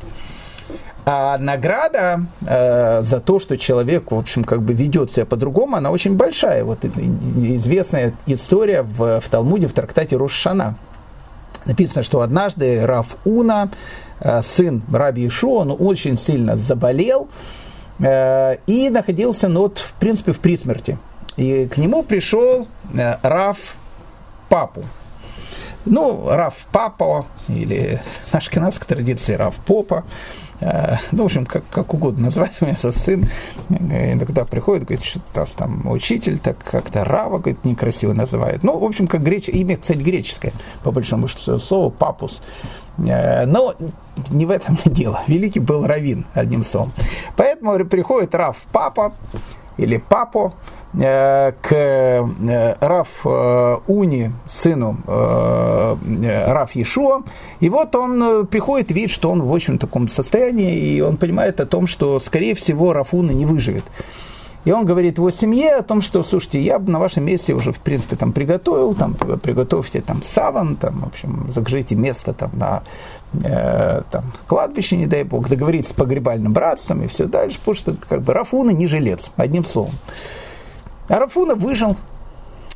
А 1.08 1.38
награда 1.38 2.26
э, 2.48 3.04
за 3.04 3.20
то, 3.20 3.38
что 3.38 3.58
человек, 3.58 4.12
в 4.12 4.16
общем, 4.16 4.44
как 4.44 4.64
бы 4.64 4.74
ведет 4.74 5.12
себя 5.12 5.28
по-другому, 5.28 5.76
она 5.76 5.92
очень 5.92 6.16
большая. 6.16 6.64
Вот 6.64 6.84
известная 6.84 8.14
история 8.26 8.82
в, 8.82 9.20
в 9.20 9.30
Талмуде, 9.30 9.68
в 9.68 9.74
трактате 9.74 10.18
Рошана. 10.18 10.76
Написано, 11.66 12.02
что 12.02 12.22
однажды 12.22 12.86
Раф 12.86 13.18
Уна, 13.24 13.70
э, 14.20 14.42
сын 14.42 14.82
Раби 14.92 15.28
Ишу, 15.28 15.52
он 15.52 15.76
очень 15.78 16.18
сильно 16.18 16.58
заболел, 16.58 17.28
и 18.00 18.90
находился, 18.90 19.48
ну 19.48 19.62
вот, 19.62 19.80
в 19.80 19.94
принципе, 19.94 20.34
в 20.34 20.40
присмерти. 20.40 20.98
И 21.38 21.68
к 21.68 21.78
нему 21.78 22.04
пришел 22.04 22.68
э, 22.94 23.18
Раф 23.22 23.76
Папу. 24.50 24.86
Ну, 25.86 26.28
Раф 26.30 26.66
Папа, 26.72 27.26
или 27.48 28.02
на 28.32 28.40
ашкенадской 28.40 28.88
традиции 28.88 29.34
Раф 29.34 29.56
Попа. 29.58 30.06
Э, 30.62 30.96
ну, 31.12 31.24
в 31.24 31.26
общем, 31.26 31.46
как, 31.46 31.68
как 31.70 31.94
угодно 31.94 32.26
назвать. 32.26 32.58
У 32.62 32.66
меня 32.66 32.78
сын 32.78 33.30
иногда 33.70 34.46
приходит, 34.46 34.86
говорит, 34.86 35.06
что 35.06 35.20
у 35.34 35.40
нас 35.40 35.52
там 35.52 35.90
учитель, 35.90 36.40
так 36.40 36.58
как-то 36.64 37.04
Рава, 37.04 37.40
говорит, 37.40 37.66
некрасиво 37.66 38.14
называет. 38.14 38.64
Ну, 38.64 38.78
в 38.80 38.86
общем, 38.86 39.08
как 39.08 39.22
греч... 39.22 39.50
имя, 39.50 39.76
кстати, 39.76 39.98
греческое, 39.98 40.54
по 40.84 40.92
большому 40.92 41.28
счету, 41.28 41.60
слово 41.60 41.90
папус. 41.90 42.42
Но 42.98 43.76
не 44.32 44.46
в 44.46 44.52
этом 44.52 44.78
дело. 44.86 45.20
Великий 45.28 45.60
был 45.60 45.86
Равин, 45.86 46.26
одним 46.34 46.64
словом. 46.64 46.92
Поэтому 47.36 47.84
приходит 47.86 48.34
Рав 48.36 48.58
Папа 48.72 49.14
или 49.78 49.98
Папо 49.98 50.54
э, 50.94 51.52
к 51.62 51.72
э, 51.74 52.76
Рав 52.80 53.08
э, 53.26 53.78
Уни, 53.88 54.32
сыну 54.46 54.98
Рав 55.06 56.72
Ешуа, 56.72 57.24
и 57.60 57.70
вот 57.70 57.96
он 57.96 58.48
приходит, 58.48 58.92
видит, 58.92 59.12
что 59.12 59.30
он 59.32 59.42
в 59.42 59.52
очень 59.52 59.78
таком 59.78 60.08
состоянии, 60.08 60.78
и 60.78 61.02
он 61.02 61.18
понимает 61.18 61.60
о 61.60 61.66
том, 61.66 61.88
что, 61.88 62.20
скорее 62.20 62.56
всего, 62.56 62.94
Раф 62.94 63.14
Уна 63.14 63.32
не 63.32 63.46
выживет. 63.46 63.84
И 64.66 64.72
он 64.72 64.84
говорит 64.84 65.20
его 65.20 65.30
семье 65.30 65.76
о 65.76 65.84
том, 65.84 66.02
что, 66.02 66.24
слушайте, 66.24 66.60
я 66.60 66.80
бы 66.80 66.92
на 66.92 67.00
вашем 67.00 67.24
месте 67.24 67.54
уже, 67.54 67.72
в 67.72 67.80
принципе, 67.80 68.16
там 68.16 68.34
приготовил, 68.34 68.96
там, 68.96 69.14
приготовьте 69.14 70.02
там 70.02 70.24
саван, 70.24 70.76
там, 70.76 71.02
в 71.02 71.06
общем, 71.06 71.52
закажите 71.52 71.96
место 71.96 72.34
там 72.34 72.50
на 72.54 72.84
э, 73.44 74.02
там, 74.10 74.34
кладбище, 74.48 74.98
не 74.98 75.06
дай 75.06 75.24
бог, 75.24 75.48
договориться 75.50 75.92
с 75.92 75.96
погребальным 75.96 76.52
братством 76.52 77.04
и 77.04 77.08
все 77.08 77.26
дальше, 77.26 77.60
потому 77.60 77.76
что, 77.76 77.96
как 77.96 78.24
бы, 78.24 78.34
Рафуна 78.34 78.72
не 78.72 78.88
жилец, 78.88 79.30
одним 79.38 79.66
словом. 79.66 79.94
А 81.10 81.20
Рафуна 81.20 81.54
выжил, 81.54 81.96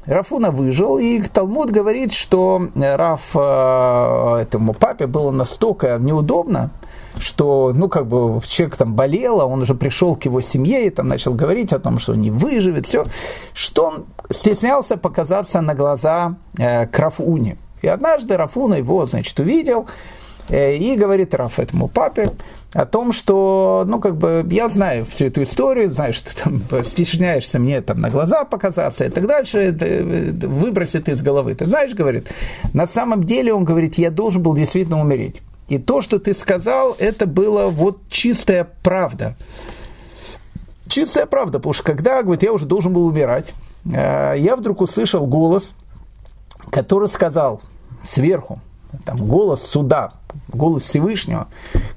Рафуна 0.06 0.52
выжил, 0.52 1.00
и 1.00 1.20
Талмуд 1.24 1.72
говорит, 1.72 2.14
что 2.14 2.70
Раф 2.76 3.32
э, 3.34 4.38
этому 4.42 4.74
папе 4.74 5.08
было 5.08 5.32
настолько 5.32 5.98
неудобно, 6.00 6.70
что, 7.20 7.74
ну, 7.76 7.90
как 7.90 8.08
бы 8.08 8.42
человек 8.46 8.76
там 8.78 8.96
болел, 8.96 9.42
а 9.42 9.46
он 9.46 9.62
уже 9.62 9.76
пришел 9.76 10.16
к 10.16 10.26
его 10.26 10.42
семье 10.42 10.88
и 10.88 10.90
там 10.90 11.08
начал 11.08 11.34
говорить 11.34 11.74
о 11.74 11.80
том, 11.80 12.00
что 12.00 12.14
он 12.14 12.22
не 12.22 12.32
выживет, 12.32 12.86
все, 12.86 13.06
что 13.54 13.86
он 13.86 14.06
стеснялся 14.32 14.98
показаться 14.98 15.62
на 15.62 15.76
глаза 15.76 16.36
э, 16.58 16.88
к. 16.88 17.12
И 17.82 17.88
однажды 17.88 18.38
Рафуна 18.38 18.76
его, 18.76 19.06
значит, 19.06 19.40
увидел, 19.40 19.88
э, 20.50 20.76
и 20.76 20.96
говорит 20.96 21.34
Раф 21.34 21.60
этому 21.60 21.88
папе 21.88 22.32
о 22.74 22.86
том, 22.86 23.14
что, 23.14 23.84
ну, 23.88 24.00
как 24.00 24.16
бы, 24.16 24.46
я 24.52 24.70
знаю 24.70 25.06
всю 25.06 25.26
эту 25.26 25.44
историю, 25.44 25.92
знаю, 25.92 26.14
что 26.14 26.36
ты 26.36 26.44
там 26.44 26.84
стесняешься 26.84 27.60
мне 27.60 27.82
там 27.82 28.00
на 28.02 28.10
глаза 28.10 28.46
показаться 28.46 29.06
и 29.06 29.10
так 29.10 29.26
дальше, 29.28 29.72
выбрось 30.46 30.96
это 30.96 31.12
из 31.12 31.22
головы. 31.22 31.56
Ты 31.56 31.66
знаешь, 31.66 31.94
говорит, 31.94 32.28
на 32.74 32.86
самом 32.86 33.24
деле, 33.24 33.54
он 33.54 33.66
говорит, 33.66 33.98
я 33.98 34.12
должен 34.12 34.44
был 34.44 34.54
действительно 34.56 35.02
умереть. 35.02 35.42
И 35.70 35.78
то, 35.78 36.02
что 36.02 36.20
ты 36.20 36.34
сказал, 36.34 36.96
это 36.98 37.28
было 37.28 37.68
вот 37.68 38.02
чистая 38.10 38.68
правда. 38.84 39.36
Чистая 40.88 41.28
правда, 41.28 41.60
потому 41.60 41.74
что 41.74 41.84
когда, 41.84 42.24
говорит, 42.24 42.42
я 42.42 42.52
уже 42.52 42.66
должен 42.66 42.92
был 42.92 43.06
умирать, 43.06 43.54
э, 43.86 44.34
я 44.38 44.56
вдруг 44.56 44.82
услышал 44.82 45.28
голос, 45.28 45.76
который 46.72 47.08
сказал 47.08 47.62
сверху, 48.04 48.60
там, 49.06 49.18
голос 49.18 49.62
суда, 49.62 50.14
голос 50.48 50.84
Всевышнего, 50.84 51.48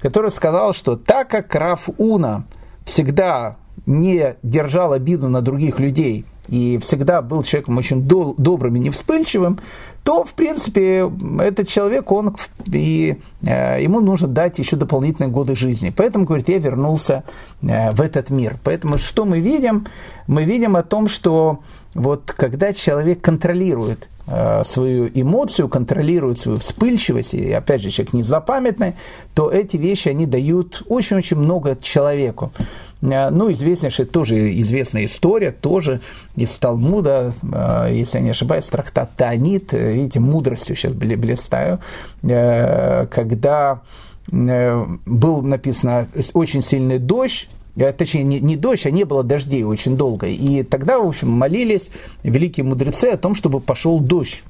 который 0.01 0.31
сказал, 0.31 0.75
что 0.75 0.97
так 0.97 1.31
как 1.31 1.55
Раф 1.55 1.89
Уна 1.97 2.45
всегда 2.85 3.57
не 3.87 4.37
держал 4.43 4.93
обиду 4.93 5.29
на 5.29 5.41
других 5.41 5.81
людей 5.81 6.25
и 6.49 6.79
всегда 6.79 7.23
был 7.23 7.43
человеком 7.43 7.79
очень 7.79 8.03
дол- 8.03 8.35
добрым 8.37 8.77
и 8.77 8.81
невспыльчивым, 8.81 9.61
то, 10.03 10.25
в 10.25 10.33
принципе, 10.33 11.11
этот 11.41 11.69
человек, 11.69 12.11
он, 12.11 12.37
и, 12.67 13.19
э, 13.43 13.83
ему 13.83 14.01
нужно 14.01 14.27
дать 14.27 14.59
еще 14.59 14.77
дополнительные 14.77 15.31
годы 15.31 15.55
жизни. 15.55 15.93
Поэтому, 15.97 16.25
говорит, 16.25 16.49
я 16.49 16.59
вернулся 16.59 17.23
э, 17.63 17.93
в 17.93 18.01
этот 18.01 18.31
мир. 18.31 18.59
Поэтому 18.65 18.99
что 18.99 19.25
мы 19.25 19.39
видим? 19.39 19.87
Мы 20.27 20.43
видим 20.43 20.75
о 20.75 20.83
том, 20.83 21.07
что 21.07 21.61
вот 21.95 22.33
когда 22.37 22.73
человек 22.73 23.21
контролирует 23.21 24.09
э, 24.27 24.65
свою 24.65 25.09
эмоцию, 25.15 25.69
контролирует 25.69 26.41
свою 26.41 26.59
вспыльчивость, 26.59 27.35
и 27.35 27.53
опять 27.53 27.83
же 27.83 27.91
человек 27.91 28.15
не 28.15 28.23
запамятный, 28.25 28.95
то 29.35 29.49
эти 29.49 29.77
вещи, 29.77 30.09
они 30.09 30.27
дают 30.27 30.83
очень-очень 30.89 31.37
много 31.37 31.77
человеку. 31.81 32.51
Э, 33.03 33.31
ну, 33.31 33.53
известнейшая, 33.53 34.07
тоже 34.07 34.53
известная 34.61 35.05
история, 35.05 35.51
тоже 35.51 36.01
из 36.37 36.51
Талмуда, 36.59 37.35
э, 37.43 37.89
если 37.93 38.19
я 38.19 38.25
не 38.25 38.31
ошибаюсь, 38.31 38.65
трактат 38.67 39.11
Таанит, 39.17 39.75
э, 39.75 39.93
видите, 39.93 40.21
мудростью 40.21 40.77
сейчас 40.77 40.93
блистаю, 40.93 41.81
когда 42.21 43.81
был 44.31 45.43
написано 45.43 46.07
очень 46.33 46.63
сильный 46.63 46.99
дождь, 46.99 47.49
точнее, 47.75 48.23
не, 48.23 48.57
дождь, 48.57 48.87
а 48.87 48.93
не 48.93 49.03
было 49.03 49.25
дождей 49.25 49.65
очень 49.65 49.97
долго. 49.97 50.29
И 50.29 50.63
тогда, 50.63 51.01
в 51.01 51.09
общем, 51.09 51.29
молились 51.29 51.89
великие 52.23 52.65
мудрецы 52.65 53.07
о 53.07 53.17
том, 53.17 53.35
чтобы 53.35 53.59
пошел 53.59 53.99
дождь. 53.99 54.45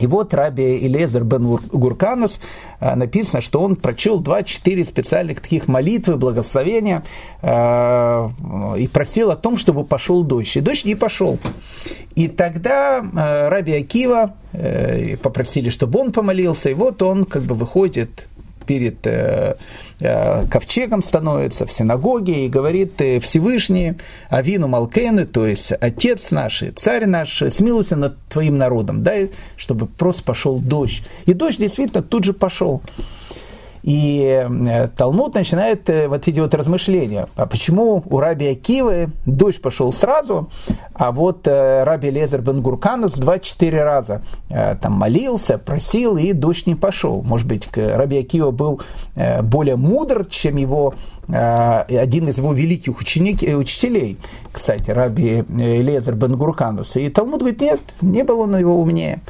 И 0.00 0.06
вот 0.06 0.32
Раби 0.34 0.78
Илезер 0.86 1.24
бен 1.24 1.46
Гурканус 1.46 2.40
э, 2.80 2.94
написано, 2.94 3.42
что 3.42 3.60
он 3.60 3.76
прочел 3.76 4.20
24 4.20 4.84
специальных 4.84 5.40
таких 5.40 5.68
молитвы, 5.68 6.16
благословения 6.16 7.04
э, 7.42 8.28
и 8.78 8.88
просил 8.88 9.30
о 9.30 9.36
том, 9.36 9.58
чтобы 9.58 9.84
пошел 9.84 10.24
дождь. 10.24 10.56
И 10.56 10.60
дождь 10.60 10.86
не 10.86 10.94
пошел. 10.94 11.38
И 12.14 12.28
тогда 12.28 13.00
э, 13.00 13.48
Раби 13.48 13.74
Акива 13.74 14.34
попросили, 15.22 15.70
чтобы 15.70 16.00
он 16.00 16.10
помолился, 16.10 16.70
и 16.70 16.74
вот 16.74 17.02
он 17.02 17.24
как 17.24 17.42
бы 17.42 17.54
выходит 17.54 18.26
перед 18.70 19.04
э, 19.04 19.56
э, 19.98 20.46
ковчегом 20.46 21.02
становится 21.02 21.66
в 21.66 21.72
синагоге 21.72 22.46
и 22.46 22.48
говорит 22.48 23.00
э, 23.00 23.18
Всевышний 23.18 23.94
Авину 24.28 24.68
Малкену, 24.68 25.26
то 25.26 25.44
есть 25.44 25.72
Отец 25.72 26.30
наш, 26.30 26.62
Царь 26.76 27.06
наш, 27.06 27.42
смилуйся 27.50 27.96
над 27.96 28.16
твоим 28.28 28.58
народом, 28.58 29.02
да, 29.02 29.14
чтобы 29.56 29.86
просто 29.86 30.22
пошел 30.22 30.60
дождь. 30.60 31.02
И 31.26 31.32
дождь 31.32 31.58
действительно 31.58 32.00
тут 32.00 32.22
же 32.22 32.32
пошел. 32.32 32.80
И 33.82 34.46
э, 34.48 34.88
Талмуд 34.88 35.34
начинает 35.34 35.88
э, 35.88 36.08
вот 36.08 36.28
эти 36.28 36.38
вот 36.38 36.54
размышления. 36.54 37.28
А 37.36 37.46
почему 37.46 38.02
у 38.06 38.18
Раби 38.18 38.48
Акивы 38.48 39.10
дождь 39.24 39.62
пошел 39.62 39.92
сразу, 39.92 40.50
а 40.92 41.12
вот 41.12 41.46
э, 41.46 41.84
Раби 41.84 42.10
Лезер 42.10 42.42
бен 42.42 42.60
Гурканус 42.60 43.14
24 43.14 43.82
раза 43.82 44.22
там 44.48 44.92
молился, 44.92 45.58
просил, 45.58 46.16
и 46.16 46.32
дождь 46.32 46.66
не 46.66 46.74
пошел. 46.74 47.22
Может 47.22 47.46
быть, 47.46 47.68
Раби 47.76 48.18
Акива 48.18 48.50
был 48.50 48.80
более 49.42 49.76
мудр, 49.76 50.26
чем 50.26 50.56
его 50.56 50.94
один 51.28 52.28
из 52.28 52.38
его 52.38 52.52
великих 52.52 52.98
ученик, 52.98 53.42
учителей, 53.42 54.18
кстати, 54.52 54.90
Раби 54.90 55.44
Лезер 55.48 56.14
бен 56.14 56.36
Гурканус. 56.36 56.96
И 56.96 57.08
Талмуд 57.08 57.40
говорит, 57.40 57.60
нет, 57.60 57.80
не 58.00 58.24
был 58.24 58.40
он 58.40 58.56
его 58.56 58.80
умнее. 58.80 59.20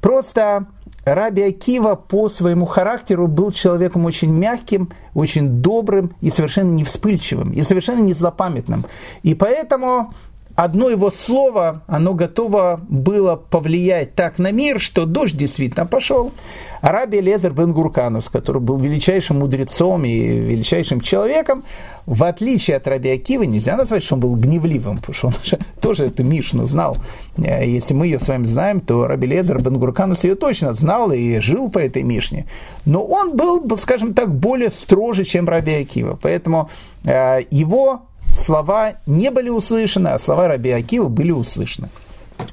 Просто 0.00 0.66
Раби 1.04 1.42
Акива 1.42 1.94
по 1.94 2.28
своему 2.28 2.66
характеру 2.66 3.28
был 3.28 3.52
человеком 3.52 4.04
очень 4.06 4.32
мягким, 4.32 4.90
очень 5.14 5.60
добрым 5.60 6.14
и 6.20 6.30
совершенно 6.30 6.70
не 6.70 6.84
вспыльчивым, 6.84 7.50
и 7.52 7.62
совершенно 7.62 8.00
не 8.00 8.14
злопамятным. 8.14 8.84
И 9.22 9.34
поэтому 9.34 10.12
одно 10.54 10.88
его 10.88 11.10
слово, 11.10 11.82
оно 11.86 12.14
готово 12.14 12.80
было 12.88 13.36
повлиять 13.36 14.14
так 14.14 14.38
на 14.38 14.52
мир, 14.52 14.80
что 14.80 15.04
дождь 15.04 15.36
действительно 15.36 15.86
пошел. 15.86 16.32
Араби 16.80 17.16
Лезер 17.16 17.52
бен 17.52 17.72
Гурканус, 17.72 18.28
который 18.28 18.60
был 18.60 18.76
величайшим 18.78 19.38
мудрецом 19.38 20.04
и 20.04 20.14
величайшим 20.14 21.00
человеком, 21.00 21.64
в 22.04 22.22
отличие 22.24 22.76
от 22.76 22.86
Раби 22.86 23.10
Акивы, 23.10 23.46
нельзя 23.46 23.76
назвать, 23.76 24.04
что 24.04 24.16
он 24.16 24.20
был 24.20 24.36
гневливым, 24.36 24.98
потому 24.98 25.14
что 25.14 25.26
он 25.28 25.34
тоже 25.80 26.04
эту 26.04 26.22
Мишну 26.22 26.66
знал. 26.66 26.98
Э, 27.38 27.66
если 27.66 27.94
мы 27.94 28.06
ее 28.06 28.20
с 28.20 28.28
вами 28.28 28.44
знаем, 28.44 28.80
то 28.80 29.06
Раби 29.06 29.26
Лезер 29.26 29.62
бен 29.62 29.78
Гурканус 29.78 30.24
ее 30.24 30.34
точно 30.34 30.74
знал 30.74 31.10
и 31.10 31.40
жил 31.40 31.70
по 31.70 31.78
этой 31.78 32.02
Мишне. 32.02 32.46
Но 32.84 33.02
он 33.02 33.34
был, 33.34 33.64
скажем 33.78 34.12
так, 34.12 34.34
более 34.34 34.70
строже, 34.70 35.24
чем 35.24 35.48
Раби 35.48 35.72
Акива. 35.72 36.18
Поэтому 36.20 36.68
э, 37.04 37.40
его 37.50 38.02
слова 38.44 38.94
не 39.06 39.30
были 39.30 39.48
услышаны, 39.48 40.08
а 40.08 40.18
слова 40.18 40.48
Раби 40.48 40.70
Акива 40.70 41.08
были 41.08 41.30
услышаны. 41.30 41.88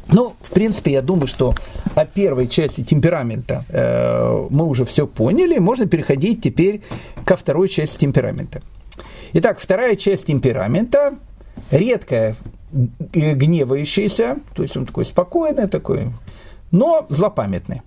Ну, 0.08 0.34
в 0.42 0.52
принципе, 0.52 0.92
я 0.92 1.02
думаю, 1.02 1.28
что 1.28 1.54
о 1.96 2.06
первой 2.06 2.48
части 2.48 2.84
темперамента 2.84 3.66
э, 3.70 4.48
мы 4.50 4.66
уже 4.66 4.86
все 4.86 5.08
поняли. 5.08 5.58
Можно 5.58 5.88
переходить 5.88 6.42
теперь 6.42 6.82
ко 7.26 7.36
второй 7.36 7.68
части 7.68 8.00
темперамента. 8.00 8.62
Итак, 9.34 9.60
вторая 9.60 9.96
часть 9.96 10.28
темперамента 10.28 11.16
редкая, 11.72 12.36
гневающаяся, 12.72 14.38
то 14.54 14.64
есть 14.64 14.78
он 14.78 14.86
такой 14.86 15.06
спокойный, 15.06 15.68
такой, 15.68 16.14
но 16.72 17.06
злопамятный. 17.10 17.82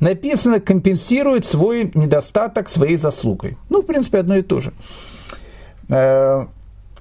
Написано, 0.00 0.60
компенсирует 0.60 1.44
свой 1.44 1.90
недостаток 1.94 2.68
своей 2.68 2.96
заслугой. 2.96 3.56
Ну, 3.70 3.82
в 3.82 3.86
принципе, 3.86 4.18
одно 4.18 4.36
и 4.36 4.42
то 4.42 4.60
же. 4.60 4.72
Э, 5.88 6.46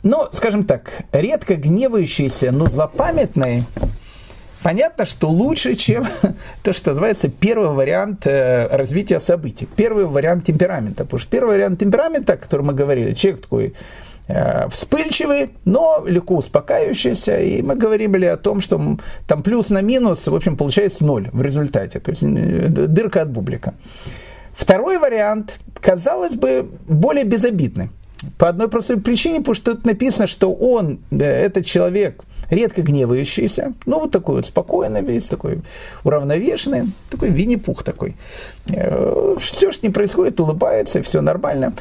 но, 0.06 0.30
скажем 0.32 0.66
так, 0.66 1.04
редко 1.12 1.56
гневающийся, 1.56 2.52
но 2.52 2.68
злопамятный, 2.68 3.64
понятно, 4.62 5.06
что 5.06 5.30
лучше, 5.30 5.74
чем 5.74 6.06
то, 6.64 6.74
что 6.74 6.92
называется 6.92 7.28
первый 7.28 7.70
вариант 7.70 8.28
э, 8.28 8.68
развития 8.68 9.20
событий, 9.20 9.68
первый 9.76 10.06
вариант 10.06 10.46
темперамента. 10.46 11.06
Потому 11.06 11.20
что 11.20 11.30
первый 11.32 11.56
вариант 11.56 11.80
темперамента, 11.80 12.34
о 12.34 12.38
котором 12.38 12.68
мы 12.68 12.74
говорили, 12.74 13.14
человек 13.16 13.42
такой 13.42 13.74
э, 14.28 14.70
вспыльчивый, 14.70 15.56
но 15.66 16.04
легко 16.06 16.36
успокаивающийся, 16.36 17.42
и 17.42 17.64
мы 17.64 17.76
говорили 17.76 18.26
о 18.26 18.38
том, 18.38 18.62
что 18.62 18.98
там 19.28 19.42
плюс 19.42 19.72
на 19.72 19.82
минус, 19.82 20.28
в 20.28 20.36
общем, 20.36 20.56
получается 20.56 21.04
ноль 21.04 21.30
в 21.34 21.42
результате, 21.42 22.00
то 22.00 22.12
есть 22.12 22.22
э, 22.22 22.28
дырка 22.28 23.24
от 23.24 23.32
бублика. 23.32 23.74
Второй 24.54 25.00
вариант, 25.00 25.60
казалось 25.82 26.36
бы, 26.36 26.70
более 26.88 27.26
безобидный. 27.26 27.90
По 28.38 28.50
одной 28.50 28.70
простой 28.70 29.00
причине, 29.00 29.40
потому 29.40 29.56
что 29.56 29.74
тут 29.74 29.86
написано, 29.86 30.28
что 30.28 30.54
он, 30.54 31.00
этот 31.12 31.66
человек, 31.66 32.24
редко 32.50 32.82
гневающийся, 32.82 33.74
ну, 33.86 34.00
вот 34.00 34.12
такой 34.12 34.36
вот 34.36 34.46
спокойный 34.46 35.02
весь, 35.02 35.26
такой 35.26 35.62
уравновешенный, 36.04 36.92
такой 37.10 37.30
Винни-Пух 37.30 37.84
такой. 37.84 38.16
Э, 38.70 39.36
все, 39.40 39.72
что 39.72 39.86
не 39.86 39.92
происходит, 39.92 40.40
улыбается, 40.40 41.02
все 41.02 41.22
нормально. 41.22 41.74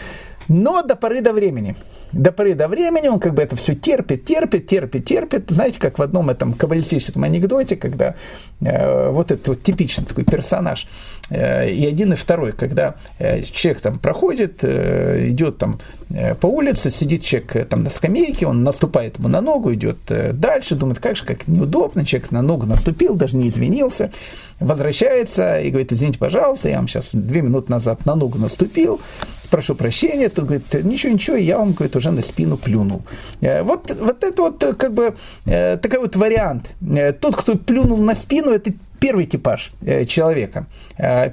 Но 0.49 0.83
до 0.83 0.97
поры 0.97 1.21
до 1.21 1.33
времени. 1.33 1.75
До 2.13 2.31
поры 2.31 2.55
до 2.55 2.69
времени 2.69 3.09
он 3.09 3.19
как 3.19 3.35
бы 3.35 3.43
это 3.43 3.57
все 3.57 3.75
терпит, 3.75 4.25
терпит, 4.25 4.67
терпит, 4.67 5.05
терпит. 5.05 5.51
Знаете, 5.51 5.81
как 5.81 5.99
в 5.99 6.03
одном 6.03 6.31
этом 6.31 6.53
каббалистическом 6.53 7.25
анекдоте, 7.25 7.77
когда 7.77 8.15
э, 8.61 9.11
вот 9.11 9.31
этот 9.31 9.49
вот 9.49 9.63
типичный 9.63 10.05
такой 10.05 10.25
персонаж, 10.25 10.87
э, 11.31 11.71
и 11.71 11.87
один, 11.87 12.13
и 12.13 12.17
второй, 12.17 12.53
когда 12.53 12.97
э, 13.19 13.43
человек 13.43 13.81
там 13.81 13.99
проходит, 13.99 14.59
э, 14.63 15.29
идет 15.31 15.59
там 15.59 15.81
э, 16.04 16.04
по 16.41 16.47
улице, 16.47 16.91
сидит 16.91 17.23
человек 17.23 17.57
э, 17.57 17.65
там 17.65 17.83
на 17.83 17.91
скамейке, 17.91 18.47
он 18.47 18.63
наступает 18.63 19.19
ему 19.19 19.29
на 19.29 19.41
ногу, 19.41 19.73
идет 19.75 19.99
э, 20.09 20.33
дальше, 20.33 20.75
думает, 20.75 21.01
как 21.01 21.17
же, 21.17 21.25
как 21.25 21.49
неудобно, 21.49 22.05
человек 22.05 22.31
на 22.31 22.43
ногу 22.43 22.67
наступил, 22.67 23.15
даже 23.15 23.37
не 23.37 23.49
извинился, 23.49 24.11
возвращается 24.61 25.61
и 25.61 25.71
говорит, 25.71 25.93
извините, 25.93 26.19
пожалуйста, 26.19 26.69
я 26.69 26.77
вам 26.77 26.89
сейчас 26.89 27.11
две 27.13 27.43
минуты 27.43 27.73
назад 27.73 28.07
на 28.07 28.15
ногу 28.15 28.39
наступил, 28.39 29.01
прошу 29.51 29.75
прощения, 29.75 30.29
тут 30.29 30.45
говорит, 30.45 30.85
ничего, 30.85 31.13
ничего, 31.13 31.37
я 31.37 31.59
вам, 31.59 31.73
говорит, 31.73 31.97
уже 31.97 32.11
на 32.11 32.23
спину 32.23 32.57
плюнул. 32.57 33.03
Э, 33.41 33.63
вот, 33.63 33.91
вот 33.99 34.23
это 34.23 34.43
вот 34.43 34.77
как 34.79 34.93
бы 34.93 35.15
э, 35.47 35.79
такой 35.79 36.01
вот 36.01 36.17
вариант. 36.17 36.75
Э, 36.97 37.13
тот, 37.13 37.37
кто 37.37 37.57
плюнул 37.57 37.99
на 37.99 38.15
спину, 38.15 38.51
это 38.51 38.73
первый 39.05 39.27
типаж 39.27 39.71
человека. 40.07 40.65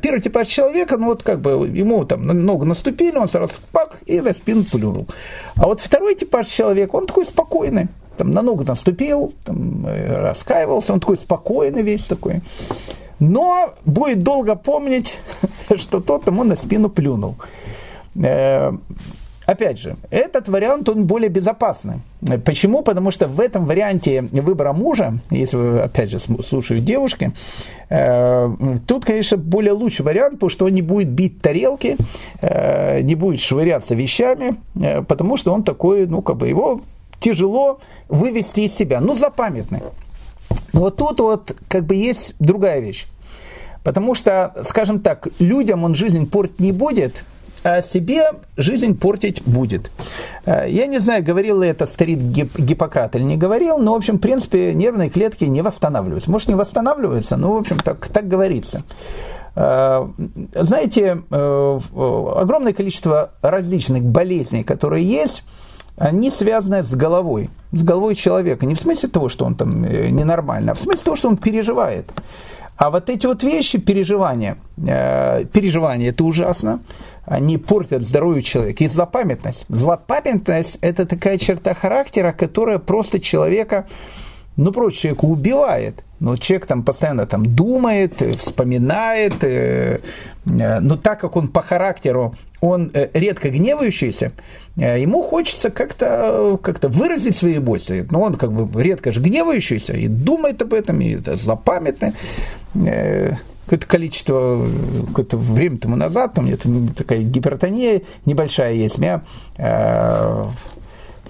Первый 0.02 0.20
типаж 0.20 0.48
человека, 0.50 0.98
ну 0.98 1.06
вот 1.06 1.24
как 1.24 1.40
бы 1.40 1.52
ему 1.70 2.04
там 2.04 2.28
ногу 2.28 2.66
наступили, 2.66 3.16
он 3.16 3.30
сразу 3.30 3.54
пак 3.72 4.00
и 4.06 4.20
на 4.20 4.34
спину 4.34 4.66
плюнул. 4.66 5.08
А 5.56 5.68
вот 5.68 5.80
второй 5.80 6.16
типаж 6.16 6.48
человека, 6.48 6.98
он 6.98 7.06
такой 7.06 7.26
спокойный. 7.26 7.88
Там 8.18 8.32
на 8.32 8.42
ногу 8.42 8.66
наступил, 8.66 9.34
там, 9.46 9.88
раскаивался, 9.88 10.92
он 10.92 11.00
такой 11.00 11.18
спокойный 11.18 11.82
весь 11.82 12.04
такой. 12.04 12.42
Но 13.20 13.74
будет 13.86 14.22
долго 14.22 14.56
помнить, 14.56 15.22
что 15.78 16.02
тот 16.02 16.28
ему 16.28 16.44
на 16.44 16.58
спину 16.58 16.90
плюнул. 16.90 17.38
Опять 19.52 19.80
же, 19.80 19.98
этот 20.12 20.48
вариант, 20.48 20.88
он 20.88 21.04
более 21.04 21.30
безопасный. 21.30 21.96
Почему? 22.46 22.84
Потому 22.84 23.12
что 23.12 23.28
в 23.28 23.42
этом 23.42 23.66
варианте 23.66 24.22
выбора 24.22 24.72
мужа, 24.72 25.20
если 25.30 25.58
вы, 25.58 25.80
опять 25.82 26.10
же, 26.10 26.20
слушают 26.20 26.86
девушки, 26.86 27.34
э, 27.90 28.50
тут, 28.88 29.04
конечно, 29.04 29.36
более 29.36 29.74
лучший 29.74 30.06
вариант, 30.06 30.36
потому 30.36 30.50
что 30.50 30.66
он 30.68 30.72
не 30.72 30.82
будет 30.82 31.10
бить 31.10 31.42
тарелки, 31.42 31.98
э, 32.42 33.02
не 33.02 33.16
будет 33.16 33.42
швыряться 33.42 33.94
вещами, 33.94 34.56
э, 34.76 35.02
потому 35.02 35.36
что 35.36 35.54
он 35.54 35.64
такой, 35.64 36.08
ну, 36.08 36.22
как 36.22 36.38
бы 36.38 36.48
его 36.48 36.80
тяжело 37.20 37.82
вывести 38.08 38.62
из 38.62 38.74
себя, 38.74 39.02
ну, 39.02 39.14
запамятный. 39.14 39.82
Но 40.72 40.80
вот 40.80 40.96
тут 40.96 41.20
вот 41.20 41.58
как 41.68 41.84
бы 41.84 41.96
есть 41.96 42.36
другая 42.40 42.80
вещь. 42.80 43.06
Потому 43.84 44.16
что, 44.16 44.54
скажем 44.64 45.02
так, 45.02 45.28
людям 45.40 45.84
он 45.84 45.94
жизнь 45.96 46.30
портить 46.30 46.62
не 46.62 46.72
будет, 46.72 47.26
а 47.64 47.82
себе 47.82 48.32
жизнь 48.58 48.98
портить 48.98 49.44
будет. 49.46 49.92
Э, 50.46 50.66
я 50.68 50.88
не 50.88 51.00
знаю, 51.00 51.24
говорил 51.24 51.62
ли 51.62 51.70
это 51.70 51.86
старик 51.86 52.20
Гиппократ 52.20 53.16
или 53.16 53.24
не 53.24 53.38
говорил, 53.38 53.78
но, 53.78 53.94
в 53.94 53.98
общем, 53.98 54.18
в 54.18 54.22
принципе, 54.22 54.74
нервные 54.74 55.10
клетки 55.10 55.46
не 55.46 55.62
восстанавливаются. 55.62 56.32
Может, 56.32 56.48
не 56.48 56.56
восстанавливаются, 56.56 57.38
но, 57.38 57.54
в 57.54 57.58
общем, 57.58 57.78
так, 57.78 58.08
так 58.08 58.28
говорится. 58.28 58.84
Э, 59.56 60.08
знаете, 60.56 61.22
огромное 61.30 62.74
количество 62.74 63.32
различных 63.42 64.04
болезней, 64.04 64.64
которые 64.64 65.06
есть, 65.06 65.44
они 65.98 66.32
связаны 66.32 66.84
с 66.84 66.96
головой, 66.96 67.50
с 67.72 67.84
головой 67.84 68.16
человека. 68.16 68.66
Не 68.66 68.74
в 68.74 68.80
смысле 68.80 69.10
того, 69.10 69.30
что 69.30 69.46
он 69.46 69.56
там 69.56 69.84
ненормально, 69.84 70.72
а 70.72 70.76
в 70.76 70.80
смысле 70.80 71.04
того, 71.04 71.16
что 71.16 71.28
он 71.28 71.38
переживает. 71.38 72.12
А 72.82 72.90
вот 72.90 73.12
эти 73.12 73.28
вот 73.28 73.44
вещи, 73.44 73.78
переживания, 73.78 74.58
э, 74.88 75.46
переживания, 75.54 76.10
это 76.10 76.24
ужасно, 76.24 76.80
они 77.26 77.60
портят 77.60 78.02
здоровье 78.02 78.42
человека. 78.42 78.84
И 78.84 78.88
злопамятность. 78.88 79.66
Злопамятность– 79.70 80.80
это 80.82 81.06
такая 81.06 81.38
черта 81.38 81.76
характера, 81.76 82.32
которая 82.32 82.80
просто 82.80 83.20
человека, 83.20 83.86
ну, 84.58 84.72
просто 84.72 85.00
человека 85.00 85.26
убивает. 85.26 86.04
Но 86.20 86.38
человек 86.38 86.68
там 86.68 86.84
постоянно 86.84 87.26
там 87.26 87.46
думает, 87.56 88.22
вспоминает, 88.38 89.44
э, 89.44 90.02
э, 90.46 90.80
но 90.80 90.96
так 90.98 91.20
как 91.20 91.36
он 91.36 91.48
по 91.48 91.62
характеру, 91.62 92.36
он 92.60 92.92
э, 92.94 93.10
редко 93.14 93.50
гневающийся, 93.50 94.32
э, 94.78 95.02
ему 95.02 95.24
хочется 95.24 95.72
как-то 95.72 96.60
как 96.62 96.84
выразить 96.84 97.36
свои 97.36 97.58
эмоции. 97.58 98.08
Но 98.12 98.22
он 98.22 98.36
как 98.36 98.52
бы 98.52 98.82
редко 98.82 99.12
же 99.12 99.20
гневающийся 99.20 99.94
и 99.94 100.08
думает 100.08 100.62
об 100.62 100.74
этом, 100.74 101.02
и 101.02 101.16
это 101.16 101.38
злопамятный. 101.38 102.14
Э, 102.76 103.36
какое-то 103.66 103.88
количество, 103.88 104.68
какое-то 105.08 105.38
время 105.38 105.78
тому 105.78 105.96
назад, 105.96 106.38
у 106.38 106.42
меня 106.42 106.58
такая 106.96 107.24
гипертония 107.24 108.02
небольшая 108.26 108.74
есть, 108.74 108.98
меня 108.98 109.22
э, 109.58 110.46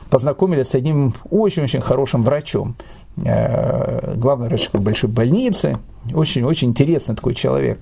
познакомили 0.10 0.64
с 0.64 0.74
одним 0.74 1.14
очень-очень 1.30 1.82
хорошим 1.82 2.24
врачом, 2.24 2.76
э, 2.80 3.01
главный 3.15 4.47
врач 4.47 4.69
большой 4.71 5.10
больницы, 5.10 5.76
очень-очень 6.13 6.69
интересный 6.69 7.15
такой 7.15 7.36
человек. 7.36 7.80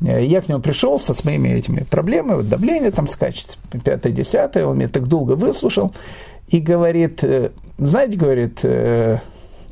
Э, 0.00 0.24
я 0.24 0.40
к 0.40 0.48
нему 0.48 0.60
пришел 0.60 0.98
со 0.98 1.14
своими 1.14 1.48
этими 1.50 1.84
проблемами, 1.84 2.36
вот 2.36 2.48
давление 2.48 2.90
там 2.90 3.06
скачет, 3.06 3.58
пятое-десятое, 3.84 4.66
он 4.66 4.78
меня 4.78 4.88
так 4.88 5.06
долго 5.06 5.32
выслушал 5.32 5.92
и 6.48 6.58
говорит, 6.58 7.22
э, 7.22 7.50
знаете, 7.78 8.16
говорит, 8.16 8.64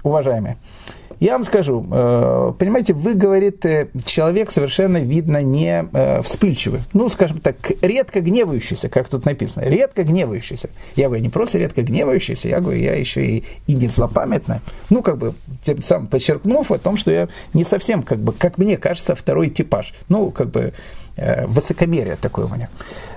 уважаемый, 0.03 0.57
я 1.21 1.33
вам 1.33 1.45
скажу, 1.45 1.85
э, 1.91 2.53
понимаете, 2.59 2.95
вы, 2.95 3.15
говорит, 3.15 3.65
э, 3.67 3.89
человек 4.05 4.53
совершенно, 4.53 4.99
видно, 4.99 5.43
не 5.43 5.89
э, 5.93 6.23
вспыльчивый. 6.23 6.83
Ну, 6.93 7.09
скажем 7.09 7.39
так, 7.39 7.57
редко 7.83 8.21
гневающийся, 8.21 8.89
как 8.89 9.09
тут 9.09 9.25
написано. 9.25 9.65
Редко 9.65 10.05
гневающийся. 10.05 10.71
Я 10.95 11.07
говорю, 11.07 11.23
не 11.23 11.29
просто 11.29 11.59
редко 11.59 11.83
гневающийся, 11.83 12.49
я 12.49 12.61
говорю, 12.61 12.79
я 12.79 12.95
еще 12.95 13.25
и, 13.25 13.45
и 13.67 13.75
не 13.75 13.89
злопамятный. 13.89 14.61
Ну, 14.91 15.03
как 15.03 15.19
бы, 15.19 15.35
тем 15.65 15.83
самым 15.83 16.07
подчеркнув 16.07 16.71
о 16.71 16.79
том, 16.79 16.97
что 16.97 17.11
я 17.11 17.29
не 17.53 17.65
совсем, 17.65 18.05
как 18.05 18.19
бы, 18.19 18.33
как 18.33 18.59
мне 18.59 18.77
кажется, 18.77 19.17
второй 19.17 19.49
типаж. 19.49 19.95
Ну, 20.09 20.31
как 20.31 20.51
бы, 20.51 20.73
высокомерие 21.17 22.17
такое 22.21 22.47
у 22.47 22.49
меня. 22.49 22.69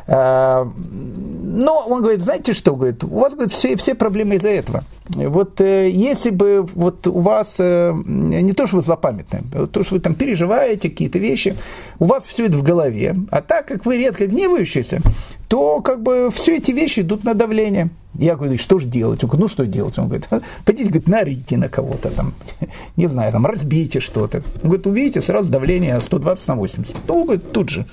Но 0.08 1.86
он 1.88 2.02
говорит, 2.02 2.24
знаете 2.24 2.54
что, 2.54 2.76
говорит, 2.76 3.04
у 3.04 3.20
вас, 3.20 3.34
говорит, 3.34 3.52
все, 3.52 3.76
все 3.76 3.94
проблемы 3.94 4.36
из-за 4.36 4.50
этого. 4.50 4.86
Вот 5.16 5.60
э, 5.60 5.90
если 5.90 6.30
бы 6.30 6.66
вот 6.74 7.06
у 7.08 7.20
вас, 7.20 7.58
э, 7.60 7.94
не 8.06 8.54
то, 8.54 8.66
что 8.66 8.78
вы 8.78 8.82
злопамятны, 8.82 9.44
а 9.54 9.68
то, 9.68 9.84
что 9.84 9.96
вы 9.96 10.02
там 10.02 10.16
переживаете 10.16 10.90
какие-то 10.90 11.20
вещи, 11.20 11.56
у 12.00 12.06
вас 12.06 12.26
все 12.26 12.46
это 12.46 12.58
в 12.58 12.64
голове, 12.64 13.16
а 13.30 13.42
так 13.42 13.68
как 13.68 13.86
вы 13.86 13.98
редко 13.98 14.28
гневающиеся, 14.28 15.02
то 15.48 15.82
как 15.82 16.02
бы 16.02 16.30
все 16.34 16.58
эти 16.58 16.72
вещи 16.72 17.02
идут 17.02 17.26
на 17.26 17.34
давление. 17.34 17.90
Я 18.14 18.36
говорю, 18.36 18.58
что 18.58 18.78
же 18.80 18.88
делать? 18.88 19.24
Он 19.24 19.30
говорит, 19.30 19.42
ну 19.42 19.48
что 19.48 19.66
делать? 19.66 19.98
Он 19.98 20.06
говорит, 20.06 20.28
пойдите, 20.66 20.90
говорит, 20.90 21.08
нарите 21.08 21.58
на 21.58 21.70
кого-то 21.70 22.10
там, 22.10 22.34
не 22.98 23.08
знаю, 23.08 23.32
там, 23.32 23.46
разбейте 23.46 24.00
что-то. 24.00 24.44
Он 24.64 24.70
говорит, 24.70 24.88
увидите, 24.88 25.22
сразу 25.22 25.52
давление 25.52 26.00
120 26.00 26.48
на 26.48 26.56
80. 26.56 26.96
Ну, 27.08 27.16
он 27.16 27.24
говорит, 27.24 27.52
тут 27.52 27.70
же. 27.70 27.86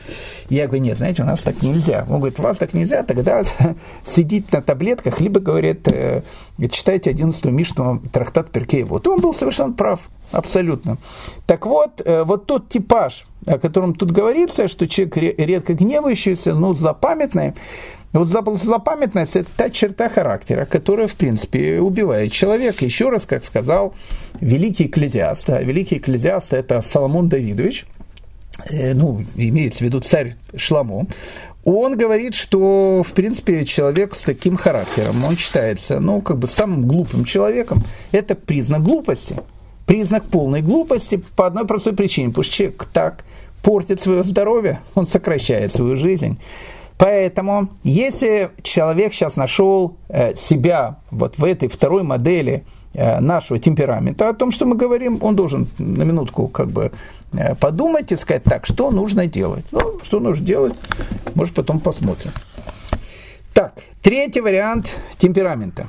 Я 0.48 0.66
говорю, 0.66 0.84
нет, 0.84 0.98
знаете, 0.98 1.22
у 1.22 1.26
нас 1.26 1.42
так 1.42 1.62
нельзя. 1.62 2.04
Он 2.08 2.18
говорит, 2.18 2.38
у 2.38 2.42
вас 2.42 2.58
так 2.58 2.74
нельзя, 2.74 3.02
тогда 3.02 3.42
сидите 4.06 4.46
на 4.52 4.62
таблетках, 4.62 5.20
либо, 5.20 5.40
говорит, 5.40 5.86
э, 5.88 6.22
читайте 6.66 7.10
11 7.10 7.44
Мишну 7.46 8.02
трактат 8.12 8.50
Перкея. 8.50 8.84
Вот 8.84 9.06
он 9.06 9.20
был 9.20 9.32
совершенно 9.32 9.72
прав, 9.72 10.00
абсолютно. 10.32 10.98
Так 11.46 11.66
вот, 11.66 12.02
э, 12.04 12.24
вот 12.24 12.46
тот 12.46 12.68
типаж, 12.68 13.26
о 13.46 13.58
котором 13.58 13.94
тут 13.94 14.10
говорится, 14.10 14.66
что 14.66 14.88
человек 14.88 15.16
редко 15.16 15.74
гневающийся, 15.74 16.54
ну, 16.54 16.74
запамятный, 16.74 17.54
вот 18.12 18.28
злопамятность– 18.28 19.36
это 19.36 19.50
та 19.56 19.68
черта 19.68 20.08
характера, 20.08 20.64
которая, 20.64 21.08
в 21.08 21.14
принципе, 21.14 21.78
убивает 21.78 22.32
человека. 22.32 22.84
Еще 22.84 23.10
раз, 23.10 23.26
как 23.26 23.44
сказал 23.44 23.94
великий 24.40 24.86
экклезиаст, 24.86 25.50
а 25.50 25.62
великий 25.62 25.98
экклезиаст– 25.98 26.52
это 26.54 26.80
Соломон 26.80 27.28
Давидович, 27.28 27.86
э, 28.70 28.94
ну, 28.94 29.24
имеется 29.36 29.80
в 29.80 29.82
виду 29.82 30.00
царь 30.00 30.36
Шламо, 30.56 31.06
он 31.76 31.96
говорит, 31.96 32.34
что, 32.34 33.02
в 33.06 33.12
принципе, 33.12 33.64
человек 33.64 34.14
с 34.14 34.22
таким 34.22 34.56
характером, 34.56 35.24
он 35.24 35.36
считается, 35.36 36.00
ну, 36.00 36.22
как 36.22 36.38
бы 36.38 36.48
самым 36.48 36.88
глупым 36.88 37.24
человеком. 37.24 37.82
Это 38.12 38.34
признак 38.34 38.82
глупости. 38.82 39.36
Признак 39.86 40.24
полной 40.24 40.62
глупости 40.62 41.22
по 41.36 41.46
одной 41.46 41.66
простой 41.66 41.94
причине. 41.94 42.28
Потому 42.28 42.44
что 42.44 42.54
человек 42.54 42.84
так 42.92 43.24
портит 43.62 44.00
свое 44.00 44.24
здоровье, 44.24 44.80
он 44.94 45.06
сокращает 45.06 45.72
свою 45.72 45.96
жизнь. 45.96 46.38
Поэтому, 46.96 47.68
если 47.84 48.50
человек 48.62 49.12
сейчас 49.12 49.36
нашел 49.36 49.96
э, 50.08 50.34
себя 50.34 50.98
вот 51.10 51.38
в 51.38 51.44
этой 51.44 51.68
второй 51.68 52.02
модели 52.02 52.64
нашего 52.94 53.58
темперамента, 53.58 54.28
о 54.28 54.34
том, 54.34 54.50
что 54.50 54.66
мы 54.66 54.74
говорим, 54.74 55.18
он 55.22 55.36
должен 55.36 55.68
на 55.78 56.02
минутку 56.02 56.48
как 56.48 56.68
бы 56.68 56.90
э, 57.32 57.54
подумать 57.54 58.12
и 58.12 58.16
сказать, 58.16 58.44
так, 58.44 58.66
что 58.66 58.90
нужно 58.90 59.26
делать? 59.26 59.64
Ну, 59.72 60.00
что 60.02 60.20
нужно 60.20 60.44
делать, 60.44 60.74
может, 61.34 61.54
потом 61.54 61.80
посмотрим. 61.80 62.32
Так, 63.52 63.74
третий 64.02 64.40
вариант 64.40 64.96
темперамента. 65.18 65.88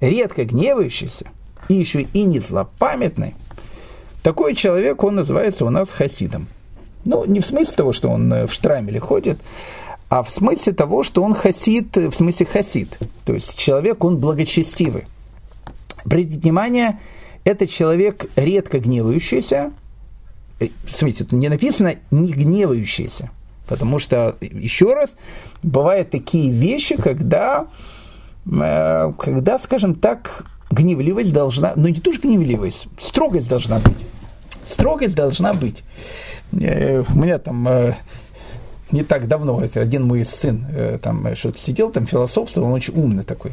Редко 0.00 0.44
гневающийся 0.44 1.26
и 1.68 1.74
еще 1.74 2.02
и 2.02 2.24
не 2.24 2.38
злопамятный. 2.38 3.34
Такой 4.22 4.54
человек, 4.54 5.02
он 5.02 5.14
называется 5.14 5.64
у 5.64 5.70
нас 5.70 5.90
хасидом. 5.90 6.48
Ну, 7.04 7.24
не 7.24 7.40
в 7.40 7.46
смысле 7.46 7.74
того, 7.74 7.92
что 7.92 8.10
он 8.10 8.46
в 8.46 8.52
штрамеле 8.52 8.98
ходит, 8.98 9.38
а 10.08 10.22
в 10.22 10.30
смысле 10.30 10.72
того, 10.72 11.02
что 11.02 11.22
он 11.22 11.34
хасид, 11.34 11.96
в 11.96 12.12
смысле 12.12 12.46
хасид, 12.46 12.98
то 13.24 13.32
есть 13.32 13.56
человек, 13.56 14.04
он 14.04 14.18
благочестивый. 14.18 15.06
Обратите 16.06 16.38
внимание, 16.38 17.00
это 17.42 17.66
человек 17.66 18.30
редко 18.36 18.78
гневающийся, 18.78 19.72
э, 20.60 20.68
смотрите, 20.88 21.24
тут 21.24 21.32
не 21.32 21.48
написано 21.48 21.96
не 22.12 22.32
гневающийся, 22.32 23.30
потому 23.66 23.98
что, 23.98 24.36
еще 24.40 24.94
раз, 24.94 25.16
бывают 25.64 26.10
такие 26.10 26.52
вещи, 26.52 26.96
когда, 26.96 27.66
э, 28.46 29.12
когда, 29.18 29.58
скажем 29.58 29.96
так, 29.96 30.46
гневливость 30.70 31.32
должна, 31.32 31.72
ну 31.74 31.88
не 31.88 32.00
то, 32.00 32.12
что 32.12 32.22
гневливость, 32.28 32.86
строгость 33.00 33.48
должна 33.48 33.80
быть. 33.80 33.96
Строгость 34.64 35.16
должна 35.16 35.54
быть. 35.54 35.82
Э, 36.52 37.02
у 37.02 37.18
меня 37.18 37.40
там 37.40 37.66
не 38.90 39.02
так 39.02 39.28
давно, 39.28 39.62
это 39.62 39.80
один 39.80 40.04
мой 40.04 40.24
сын 40.24 40.64
э, 40.72 40.98
там 41.02 41.34
что-то 41.34 41.58
сидел, 41.58 41.90
там 41.90 42.06
философствовал, 42.06 42.68
он 42.68 42.74
очень 42.74 42.94
умный 42.94 43.24
такой, 43.24 43.52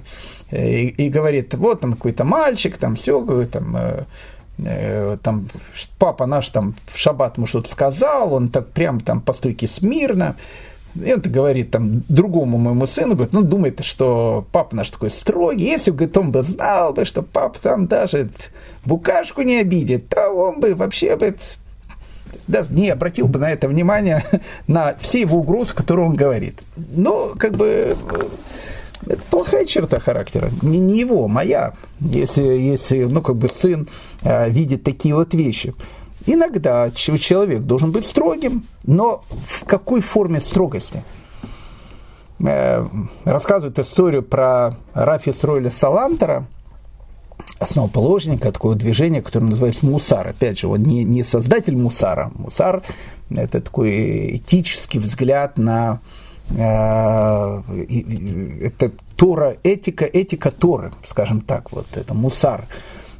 э, 0.51 0.67
и, 0.67 0.87
и 1.05 1.09
говорит, 1.09 1.53
вот 1.55 1.81
там 1.81 1.93
какой-то 1.93 2.23
мальчик, 2.23 2.77
там 2.77 2.95
все, 2.95 3.19
говорит, 3.19 3.51
там, 3.51 3.75
э, 4.59 5.17
там 5.23 5.47
папа 5.97 6.25
наш 6.27 6.49
там 6.49 6.75
в 6.91 6.97
шаббат 6.97 7.37
ему 7.37 7.47
что-то 7.47 7.69
сказал, 7.69 8.33
он 8.33 8.49
так 8.49 8.69
прям 8.69 8.99
там 8.99 9.21
по 9.21 9.33
стойке 9.33 9.67
смирно, 9.67 10.35
и 10.95 11.11
он 11.11 11.21
говорит 11.21 11.71
там 11.71 12.03
другому 12.07 12.57
моему 12.57 12.85
сыну, 12.85 13.15
говорит, 13.15 13.33
ну, 13.33 13.41
думает, 13.41 13.83
что 13.83 14.45
папа 14.51 14.75
наш 14.75 14.91
такой 14.91 15.09
строгий. 15.09 15.65
Если 15.65 15.89
бы, 15.89 16.09
он 16.15 16.31
бы 16.31 16.43
знал 16.43 16.93
бы, 16.93 17.05
что 17.05 17.23
папа 17.23 17.57
там 17.59 17.87
даже 17.87 18.29
букашку 18.85 19.41
не 19.41 19.57
обидит, 19.57 20.09
то 20.09 20.29
он 20.29 20.59
бы 20.59 20.75
вообще 20.75 21.15
бы 21.15 21.35
даже 22.47 22.73
не 22.73 22.89
обратил 22.89 23.27
бы 23.27 23.39
на 23.39 23.51
это 23.51 23.67
внимание, 23.67 24.23
на 24.67 24.95
все 24.99 25.21
его 25.21 25.39
угрозы, 25.39 25.73
которые 25.73 26.07
он 26.07 26.15
говорит. 26.15 26.63
Но, 26.75 27.33
как 27.37 27.53
бы, 27.53 27.95
это 29.07 29.21
плохая 29.29 29.65
черта 29.65 29.99
характера. 29.99 30.49
Не, 30.61 30.79
не 30.79 30.99
его, 30.99 31.27
моя. 31.27 31.73
Если, 31.99 32.43
если 32.43 33.03
ну, 33.03 33.21
как 33.21 33.37
бы 33.37 33.49
сын 33.49 33.89
э, 34.21 34.49
видит 34.49 34.83
такие 34.83 35.15
вот 35.15 35.33
вещи. 35.33 35.73
Иногда 36.25 36.89
человек 36.91 37.63
должен 37.63 37.91
быть 37.91 38.05
строгим, 38.05 38.65
но 38.85 39.23
в 39.45 39.65
какой 39.65 39.99
форме 39.99 40.39
строгости? 40.39 41.03
Э, 42.39 42.87
рассказывают 43.25 43.77
историю 43.79 44.23
про 44.23 44.75
Рафи 44.93 45.33
Сройля 45.33 45.69
Салантера, 45.69 46.45
основоположника 47.63 48.51
такого 48.51 48.75
движения, 48.75 49.21
которое 49.21 49.47
называется 49.47 49.85
Мусар. 49.85 50.27
Опять 50.27 50.59
же, 50.59 50.67
он 50.67 50.83
не, 50.83 51.03
не 51.03 51.23
создатель 51.23 51.75
Мусара. 51.75 52.31
Мусар– 52.35 52.83
это 53.29 53.61
такой 53.61 54.37
этический 54.37 54.99
взгляд 54.99 55.57
на 55.57 55.99
э, 56.49 57.61
это 58.61 58.91
Тора, 59.15 59.57
этика, 59.63 60.05
этика 60.05 60.51
Торы, 60.51 60.93
скажем 61.05 61.41
так, 61.41 61.71
вот 61.71 61.87
это 61.95 62.13
Мусар. 62.13 62.67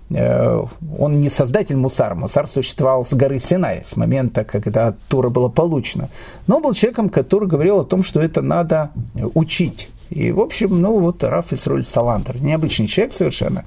Э, 0.09 0.61
он 0.97 1.21
не 1.21 1.29
создатель 1.29 1.77
Мусара. 1.77 2.15
Мусар 2.15 2.47
существовал 2.47 3.05
с 3.05 3.13
горы 3.13 3.39
Синай, 3.39 3.83
с 3.85 3.95
момента, 3.95 4.43
когда 4.43 4.93
Тора 5.07 5.29
была 5.29 5.49
получена. 5.49 6.09
Но 6.47 6.59
был 6.59 6.73
человеком, 6.73 7.09
который 7.09 7.47
говорил 7.47 7.79
о 7.79 7.83
том, 7.83 8.03
что 8.03 8.21
это 8.21 8.41
надо 8.41 8.91
учить. 9.33 9.89
И, 10.09 10.31
в 10.31 10.41
общем, 10.41 10.81
ну 10.81 10.99
вот 10.99 11.23
Раф 11.23 11.53
Исроль 11.53 11.83
Салантер, 11.83 12.41
необычный 12.41 12.87
человек 12.87 13.13
совершенно. 13.13 13.65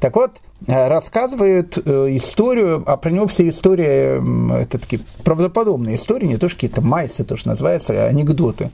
Так 0.00 0.16
вот, 0.16 0.32
э, 0.66 0.88
рассказывает 0.88 1.78
э, 1.78 2.16
историю, 2.16 2.84
а 2.86 2.96
про 2.96 3.10
него 3.10 3.26
все 3.26 3.48
истории, 3.48 4.60
это 4.62 4.78
такие 4.78 5.02
правдоподобные 5.24 5.96
истории, 5.96 6.26
не 6.26 6.36
то 6.36 6.48
что 6.48 6.56
какие-то 6.56 6.82
майсы, 6.82 7.24
то, 7.24 7.36
что 7.36 7.50
называется, 7.50 8.06
анекдоты, 8.06 8.70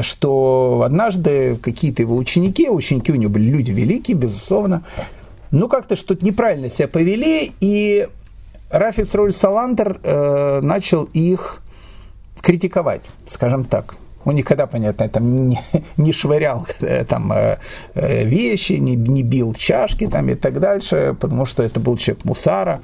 что 0.00 0.82
однажды 0.84 1.56
какие-то 1.56 2.02
его 2.02 2.16
ученики, 2.16 2.68
ученики 2.68 3.12
у 3.12 3.16
него 3.16 3.32
были 3.32 3.50
люди 3.50 3.70
великие, 3.70 4.16
безусловно, 4.16 4.82
ну 5.50 5.68
как-то 5.68 5.96
что-то 5.96 6.24
неправильно 6.24 6.68
себя 6.68 6.88
повели, 6.88 7.52
и 7.60 8.08
Рафис 8.70 9.14
Роль 9.14 9.32
Салантер 9.32 10.00
э, 10.02 10.60
начал 10.62 11.04
их 11.12 11.62
критиковать, 12.40 13.02
скажем 13.26 13.64
так. 13.64 13.94
Он 14.24 14.34
никогда, 14.34 14.66
понятно, 14.66 15.08
там 15.08 15.48
не, 15.48 15.60
не 15.96 16.12
швырял 16.12 16.66
э, 16.80 17.04
там, 17.04 17.32
э, 17.32 17.58
э, 17.94 18.24
вещи, 18.24 18.74
не, 18.74 18.94
не 18.94 19.22
бил 19.22 19.54
чашки 19.54 20.06
там, 20.06 20.28
и 20.28 20.34
так 20.34 20.60
дальше, 20.60 21.16
потому 21.20 21.46
что 21.46 21.62
это 21.62 21.80
был 21.80 21.96
человек 21.96 22.24
мусара. 22.24 22.82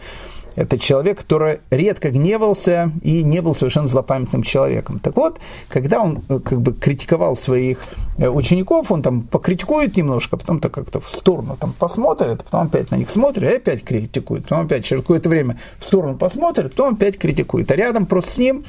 Это 0.56 0.76
человек, 0.76 1.18
который 1.18 1.60
редко 1.70 2.10
гневался 2.10 2.90
и 3.02 3.22
не 3.22 3.40
был 3.42 3.54
совершенно 3.54 3.86
злопамятным 3.86 4.42
человеком. 4.42 4.98
Так 4.98 5.14
вот, 5.14 5.38
когда 5.68 6.00
он 6.00 6.20
как 6.20 6.60
бы 6.60 6.72
критиковал 6.72 7.36
своих 7.36 7.84
учеников, 8.18 8.90
он 8.90 9.02
там 9.02 9.22
покритикует 9.22 9.96
немножко, 9.96 10.36
потом 10.36 10.58
то 10.58 10.68
как-то 10.68 10.98
в 10.98 11.08
сторону 11.08 11.56
там 11.60 11.72
посмотрит, 11.78 12.42
потом 12.42 12.66
опять 12.66 12.90
на 12.90 12.96
них 12.96 13.08
смотрит 13.08 13.52
и 13.52 13.56
опять 13.56 13.84
критикует, 13.84 14.44
потом 14.48 14.64
опять 14.66 14.84
через 14.84 15.02
какое-то 15.02 15.28
время 15.28 15.60
в 15.78 15.86
сторону 15.86 16.16
посмотрит, 16.16 16.72
потом 16.72 16.94
опять 16.94 17.18
критикует. 17.18 17.70
А 17.70 17.76
рядом 17.76 18.06
просто 18.06 18.32
с 18.32 18.38
ним 18.38 18.64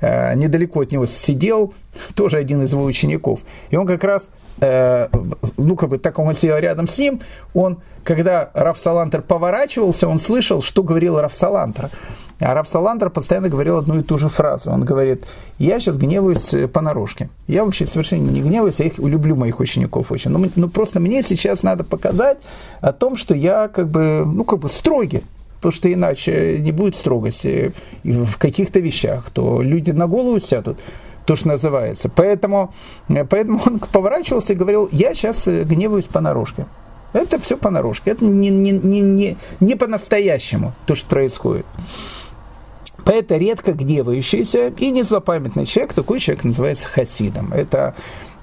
недалеко 0.00 0.80
от 0.80 0.92
него 0.92 1.06
сидел 1.06 1.74
тоже 2.14 2.38
один 2.38 2.62
из 2.62 2.72
его 2.72 2.84
учеников. 2.84 3.40
И 3.70 3.76
он 3.76 3.86
как 3.86 4.04
раз, 4.04 4.30
э, 4.60 5.08
ну, 5.56 5.76
как 5.76 5.90
бы 5.90 5.98
так 5.98 6.18
он 6.18 6.34
сидел 6.34 6.58
рядом 6.58 6.86
с 6.86 6.98
ним, 6.98 7.20
он, 7.54 7.78
когда 8.04 8.50
Рафсалантер 8.54 9.22
поворачивался, 9.22 10.08
он 10.08 10.18
слышал, 10.18 10.62
что 10.62 10.82
говорил 10.82 11.20
Рафсалантер. 11.20 11.90
А 12.40 12.54
Рафсалантер 12.54 13.10
постоянно 13.10 13.50
говорил 13.50 13.76
одну 13.76 13.98
и 13.98 14.02
ту 14.02 14.16
же 14.16 14.30
фразу. 14.30 14.70
Он 14.70 14.82
говорит, 14.82 15.26
я 15.58 15.78
сейчас 15.78 15.98
гневаюсь 15.98 16.54
понарошке. 16.72 17.28
Я 17.46 17.64
вообще 17.64 17.86
совершенно 17.86 18.30
не 18.30 18.40
гневаюсь, 18.40 18.80
я 18.80 18.86
их 18.86 18.98
люблю 18.98 19.36
моих 19.36 19.60
учеников 19.60 20.10
очень. 20.10 20.30
Но, 20.30 20.46
но 20.56 20.68
просто 20.68 21.00
мне 21.00 21.22
сейчас 21.22 21.62
надо 21.62 21.84
показать 21.84 22.38
о 22.80 22.92
том, 22.94 23.16
что 23.16 23.34
я 23.34 23.68
как 23.68 23.88
бы, 23.88 24.24
ну, 24.26 24.44
как 24.44 24.60
бы 24.60 24.70
строгий 24.70 25.22
потому 25.60 25.72
что 25.72 25.92
иначе 25.92 26.58
не 26.58 26.72
будет 26.72 26.96
строгости 26.96 27.74
в 28.02 28.38
каких-то 28.38 28.80
вещах, 28.80 29.28
то 29.30 29.60
люди 29.60 29.90
на 29.90 30.06
голову 30.06 30.40
сядут, 30.40 30.78
то, 31.26 31.36
что 31.36 31.48
называется. 31.48 32.08
Поэтому, 32.08 32.72
поэтому 33.28 33.60
он 33.66 33.78
поворачивался 33.78 34.54
и 34.54 34.56
говорил, 34.56 34.88
я 34.90 35.14
сейчас 35.14 35.46
гневаюсь 35.46 36.06
понарошке. 36.06 36.64
Это 37.12 37.38
все 37.40 37.58
понарошке, 37.58 38.12
это 38.12 38.24
не, 38.24 38.48
не, 38.48 38.70
не, 38.70 39.00
не, 39.00 39.36
не 39.60 39.74
по-настоящему 39.74 40.72
то, 40.86 40.94
что 40.94 41.10
происходит. 41.10 41.66
Поэтому 43.04 43.40
редко 43.40 43.72
гневающийся 43.72 44.68
и 44.68 44.90
незлопамятный 44.90 45.66
человек, 45.66 45.92
такой 45.92 46.20
человек 46.20 46.44
называется 46.44 46.88
хасидом. 46.88 47.52
Это 47.52 47.94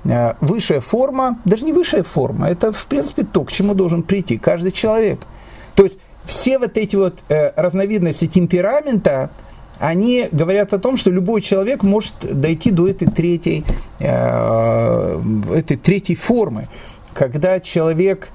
э, 0.03 0.33
высшая 0.41 0.81
форма, 0.81 1.39
даже 1.45 1.65
не 1.65 1.73
высшая 1.73 2.03
форма, 2.03 2.49
это 2.49 2.71
в 2.71 2.85
принципе 2.85 3.23
то, 3.23 3.43
к 3.43 3.51
чему 3.51 3.73
должен 3.73 4.03
прийти 4.03 4.37
каждый 4.37 4.71
человек. 4.71 5.21
То 5.75 5.83
есть 5.83 5.97
все 6.27 6.59
вот 6.59 6.77
эти 6.77 6.95
вот 6.95 7.15
э, 7.29 7.51
разновидности 7.55 8.27
темперамента, 8.27 9.31
они 9.79 10.27
говорят 10.31 10.73
о 10.73 10.79
том, 10.79 10.97
что 10.97 11.09
любой 11.11 11.41
человек 11.41 11.83
может 11.83 12.13
дойти 12.21 12.71
до 12.71 12.87
этой 12.87 13.07
третьей, 13.07 13.63
э, 13.99 15.21
этой 15.53 15.77
третьей 15.77 16.15
формы, 16.15 16.67
когда 17.13 17.59
человек 17.59 18.29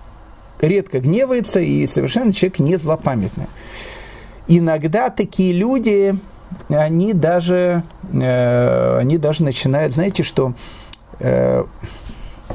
редко 0.60 1.00
гневается 1.00 1.60
и 1.60 1.86
совершенно 1.86 2.32
человек 2.32 2.58
не 2.60 2.76
злопамятный. 2.76 3.46
Иногда 4.48 5.10
такие 5.10 5.52
люди, 5.52 6.14
они 6.68 7.12
даже, 7.12 7.82
э, 8.12 8.98
они 8.98 9.18
даже 9.18 9.44
начинают, 9.44 9.94
знаете, 9.94 10.22
что 10.22 10.54
э, 11.18 11.64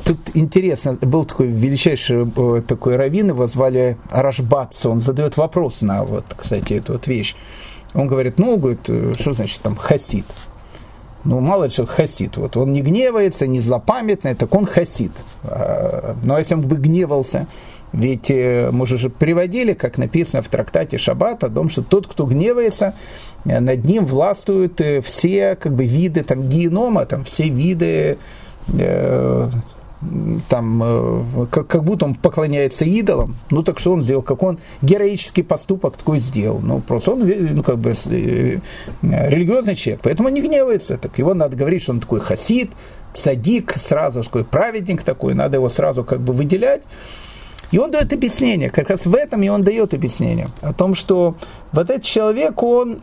Тут 0.07 0.19
интересно, 0.35 0.93
был 1.01 1.25
такой 1.25 1.47
величайший 1.47 2.25
э, 2.25 2.61
такой 2.65 2.95
раввин, 2.95 3.27
его 3.27 3.45
звали 3.45 3.97
Рашбатца, 4.09 4.89
он 4.89 5.01
задает 5.01 5.35
вопрос 5.35 5.81
на 5.81 6.05
вот, 6.05 6.23
кстати, 6.37 6.75
эту 6.75 6.93
вот 6.93 7.07
вещь. 7.07 7.35
Он 7.93 8.07
говорит, 8.07 8.39
ну, 8.39 8.55
говорит, 8.55 8.87
э, 8.87 9.11
что 9.19 9.33
значит 9.33 9.59
там 9.59 9.75
хасид? 9.75 10.23
Ну, 11.25 11.41
мало 11.41 11.65
ли 11.65 11.69
что 11.71 11.85
хасид. 11.85 12.37
Вот 12.37 12.55
он 12.55 12.71
не 12.71 12.81
гневается, 12.81 13.47
не 13.47 13.59
злопамятный, 13.59 14.33
так 14.33 14.55
он 14.55 14.65
хасид. 14.65 15.11
А, 15.43 16.15
Но 16.23 16.35
ну, 16.35 16.39
если 16.39 16.53
он 16.53 16.61
бы 16.61 16.77
гневался, 16.77 17.47
ведь 17.91 18.31
э, 18.31 18.69
мы 18.71 18.87
же 18.87 19.09
приводили, 19.09 19.73
как 19.73 19.97
написано 19.97 20.41
в 20.41 20.47
трактате 20.47 20.97
Шаббат, 20.97 21.43
о 21.43 21.49
том, 21.49 21.67
что 21.67 21.81
тот, 21.81 22.07
кто 22.07 22.25
гневается, 22.25 22.93
над 23.43 23.83
ним 23.83 24.05
властвуют 24.05 24.81
все 25.03 25.57
как 25.57 25.73
бы, 25.73 25.83
виды 25.83 26.23
там, 26.23 26.47
генома, 26.47 27.05
там, 27.05 27.25
все 27.25 27.49
виды 27.49 28.17
там, 30.49 30.81
э, 30.83 31.45
как, 31.49 31.67
как 31.67 31.83
будто 31.83 32.05
он 32.05 32.15
поклоняется 32.15 32.85
идолам, 32.85 33.35
ну 33.49 33.63
так 33.63 33.79
что 33.79 33.93
он 33.93 34.01
сделал, 34.01 34.21
как 34.21 34.43
он 34.43 34.59
героический 34.81 35.41
поступок 35.41 35.97
такой 35.97 36.19
сделал, 36.19 36.59
ну 36.59 36.81
просто 36.81 37.11
он 37.13 37.27
ну, 37.27 37.63
как 37.63 37.79
бы 37.79 37.93
э, 38.05 38.59
религиозный 39.01 39.75
человек, 39.75 40.01
поэтому 40.03 40.29
не 40.29 40.41
гневается, 40.41 40.97
так 40.97 41.17
его 41.17 41.33
надо 41.33 41.55
говорить, 41.55 41.81
что 41.81 41.93
он 41.93 41.99
такой 41.99 42.19
хасид, 42.19 42.71
садик, 43.13 43.73
сразу 43.73 44.23
такой 44.23 44.45
праведник 44.45 45.01
такой, 45.01 45.33
надо 45.33 45.57
его 45.57 45.69
сразу 45.69 46.03
как 46.03 46.21
бы 46.21 46.31
выделять, 46.31 46.83
и 47.71 47.79
он 47.79 47.89
дает 47.89 48.13
объяснение, 48.13 48.69
как 48.69 48.89
раз 48.89 49.05
в 49.05 49.15
этом 49.15 49.41
и 49.41 49.49
он 49.49 49.63
дает 49.63 49.95
объяснение, 49.95 50.49
о 50.61 50.73
том, 50.73 50.93
что 50.93 51.35
вот 51.71 51.89
этот 51.89 52.03
человек, 52.03 52.61
он 52.61 53.01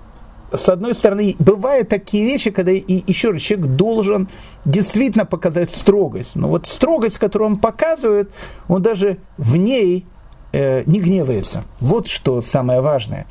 с 0.57 0.68
одной 0.68 0.94
стороны, 0.94 1.36
бывают 1.38 1.88
такие 1.88 2.24
вещи, 2.24 2.50
когда 2.50 2.72
и, 2.72 3.02
еще 3.07 3.30
раз 3.30 3.42
человек 3.42 3.68
должен 3.76 4.28
действительно 4.64 5.24
показать 5.24 5.70
строгость. 5.70 6.36
Но 6.36 6.48
вот 6.48 6.66
строгость, 6.66 7.18
которую 7.18 7.50
он 7.50 7.57
показывает, 7.57 8.30
он 8.68 8.82
даже 8.82 9.18
в 9.38 9.57
ней 9.57 10.07
э, 10.52 10.82
не 10.86 11.00
гневается. 11.00 11.64
Вот 11.80 12.09
что 12.09 12.40
самое 12.40 12.80
важное. 12.80 13.26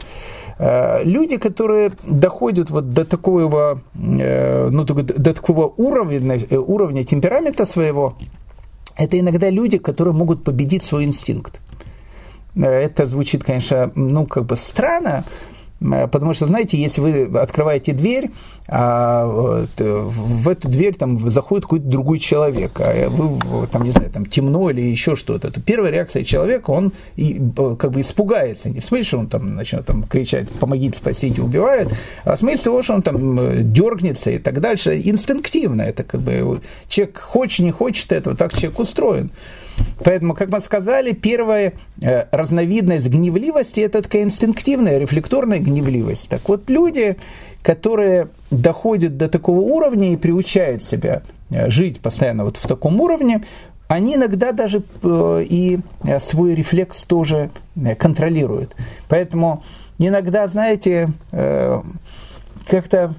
Э, 0.57 1.03
люди, 1.03 1.38
которые 1.38 1.91
доходят 2.03 2.69
вот 2.69 2.91
до 2.91 3.05
такого, 3.05 3.82
э, 3.95 4.69
ну, 4.69 4.84
до, 4.84 4.93
до 5.03 5.34
такого 5.34 5.74
уровня, 5.78 6.39
э, 6.49 6.57
уровня 6.57 7.03
темперамента 7.03 7.65
своего, 7.65 8.15
это 8.95 9.19
иногда 9.19 9.49
люди, 9.49 9.78
которые 9.78 10.13
могут 10.13 10.43
победить 10.43 10.84
свой 10.84 11.05
инстинкт. 11.05 11.59
Э, 12.55 12.65
это 12.65 13.05
звучит, 13.05 13.43
конечно, 13.43 13.91
ну, 13.95 14.26
как 14.26 14.45
бы 14.45 14.55
странно, 14.55 15.26
потому 16.12 16.34
что, 16.34 16.48
знаете, 16.48 16.78
если 16.78 17.02
вы 17.02 17.40
открываете 17.40 17.94
дверь, 17.94 18.32
а, 18.68 19.26
в 19.26 20.50
эту 20.50 20.70
дверь 20.70 20.96
там 20.96 21.30
заходит 21.30 21.66
какой-то 21.66 21.86
другой 21.86 22.20
человек, 22.20 22.80
а 22.80 23.10
вы 23.10 23.68
там, 23.68 23.84
не 23.84 23.92
знаю, 23.92 24.10
там 24.10 24.26
темно 24.26 24.70
или 24.70 24.82
еще 24.82 25.16
что-то, 25.16 25.52
то 25.52 25.60
первая 25.62 25.92
реакция 25.92 26.24
человека, 26.24 26.72
он 26.72 26.94
и, 27.16 27.42
как 27.78 27.92
бы 27.92 28.02
испугается. 28.02 28.70
Не 28.70 28.80
в 28.80 28.86
смысле, 28.86 29.04
что 29.04 29.18
он 29.20 29.28
там 29.28 29.56
начнет 29.56 29.86
там 29.86 30.04
кричать 30.04 30.50
«помогите, 30.50 30.98
спасите, 30.98 31.42
убивает», 31.42 31.90
а 32.24 32.36
в 32.36 32.40
смысле 32.40 32.64
того, 32.64 32.82
что 32.82 32.94
он 32.94 33.02
там 33.02 33.40
э, 33.40 33.62
дергнется 33.64 34.32
и 34.32 34.38
так 34.38 34.62
дальше. 34.62 35.00
Инстинктивно 35.04 35.82
это 35.82 36.04
как 36.04 36.22
бы 36.22 36.62
человек 36.88 37.20
хочет, 37.20 37.66
не 37.66 37.72
хочет 37.72 38.12
этого, 38.12 38.36
так 38.36 38.54
человек 38.54 38.80
устроен. 38.80 39.30
Поэтому, 40.03 40.34
как 40.34 40.49
мы 40.49 40.59
сказали, 40.59 41.11
первая 41.11 41.74
э, 42.01 42.26
разновидность 42.32 43.07
гневливости– 43.07 43.80
это 43.82 44.01
такая 44.01 44.24
инстинктивная, 44.24 44.97
рефлекторная 44.97 45.59
гневливость. 45.59 46.30
Так 46.30 46.47
вот, 46.49 46.69
люди, 46.69 47.17
которые 47.61 48.30
доходят 48.51 49.17
до 49.17 49.30
такого 49.30 49.59
уровня 49.59 50.13
и 50.13 50.17
приучают 50.17 50.84
себя 50.84 51.24
э, 51.49 51.69
жить 51.69 51.99
постоянно 51.99 52.43
вот 52.43 52.57
в 52.57 52.67
таком 52.67 52.99
уровне, 52.99 53.45
они 53.88 54.15
иногда 54.15 54.51
даже 54.51 54.84
э, 55.03 55.45
и 55.47 55.80
свой 56.19 56.55
рефлекс 56.55 57.03
тоже 57.03 57.51
контролируют. 57.99 58.76
Поэтому 59.07 59.63
иногда, 59.99 60.47
знаете, 60.47 61.09
как-то 62.67 63.13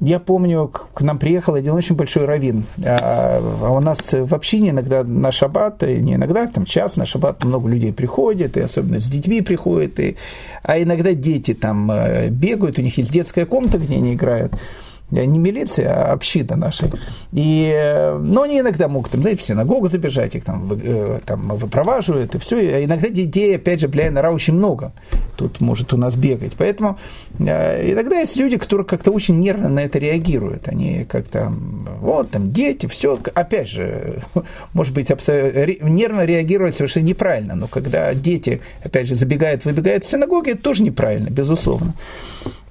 я 0.00 0.20
помню, 0.20 0.68
к 0.68 1.00
нам 1.00 1.18
приехал 1.18 1.54
один 1.54 1.72
очень 1.72 1.96
большой 1.96 2.24
раввин. 2.24 2.64
А, 2.84 3.40
а 3.62 3.70
у 3.70 3.80
нас 3.80 4.12
в 4.12 4.34
общине 4.34 4.70
иногда 4.70 5.02
на 5.02 5.32
шаббат, 5.32 5.82
не 5.82 6.14
иногда, 6.14 6.46
там 6.46 6.64
час 6.64 6.96
на 6.96 7.06
шаббат 7.06 7.44
много 7.44 7.68
людей 7.68 7.92
приходит, 7.92 8.56
и 8.56 8.60
особенно 8.60 9.00
с 9.00 9.04
детьми 9.04 9.40
приходят, 9.42 9.98
и, 9.98 10.16
а 10.62 10.80
иногда 10.80 11.14
дети 11.14 11.54
там 11.54 11.90
э, 11.90 12.28
бегают, 12.28 12.78
у 12.78 12.82
них 12.82 12.96
есть 12.98 13.12
детская 13.12 13.44
комната, 13.44 13.78
где 13.78 13.96
они 13.96 14.14
играют 14.14 14.52
не 15.12 15.38
милиция, 15.38 15.92
а 15.92 16.12
община 16.12 16.56
наша. 16.56 16.90
И, 17.32 17.70
э, 17.72 18.16
но 18.18 18.42
они 18.42 18.60
иногда 18.60 18.88
могут, 18.88 19.12
там, 19.12 19.20
знаете, 19.20 19.42
в 19.42 19.44
синагогу 19.44 19.88
забежать, 19.88 20.34
их 20.34 20.44
там, 20.44 20.70
э, 20.72 21.20
там 21.24 21.56
выпроваживают, 21.56 22.34
и 22.34 22.38
все. 22.38 22.56
А 22.56 22.84
иногда 22.84 23.08
детей, 23.08 23.56
опять 23.56 23.80
же, 23.80 23.88
бля, 23.88 24.10
нора 24.10 24.30
очень 24.30 24.54
много. 24.54 24.92
Тут 25.36 25.60
может 25.60 25.92
у 25.92 25.96
нас 25.96 26.16
бегать. 26.16 26.54
Поэтому 26.56 26.98
э, 27.38 27.92
иногда 27.92 28.20
есть 28.20 28.36
люди, 28.36 28.56
которые 28.56 28.86
как-то 28.86 29.10
очень 29.10 29.38
нервно 29.38 29.68
на 29.68 29.80
это 29.80 29.98
реагируют. 29.98 30.68
Они 30.68 31.04
как-то, 31.04 31.52
вот, 32.00 32.30
там, 32.30 32.50
дети, 32.50 32.86
все. 32.86 33.18
Опять 33.34 33.68
же, 33.68 34.22
может 34.72 34.94
быть, 34.94 35.10
нервно 35.10 36.24
реагировать 36.24 36.74
совершенно 36.74 37.04
неправильно. 37.04 37.54
Но 37.54 37.66
когда 37.66 38.14
дети, 38.14 38.60
опять 38.82 39.08
же, 39.08 39.14
забегают, 39.14 39.64
выбегают 39.66 40.04
из 40.04 40.10
синагоги, 40.10 40.50
это 40.52 40.62
тоже 40.62 40.82
неправильно, 40.82 41.28
безусловно. 41.28 41.94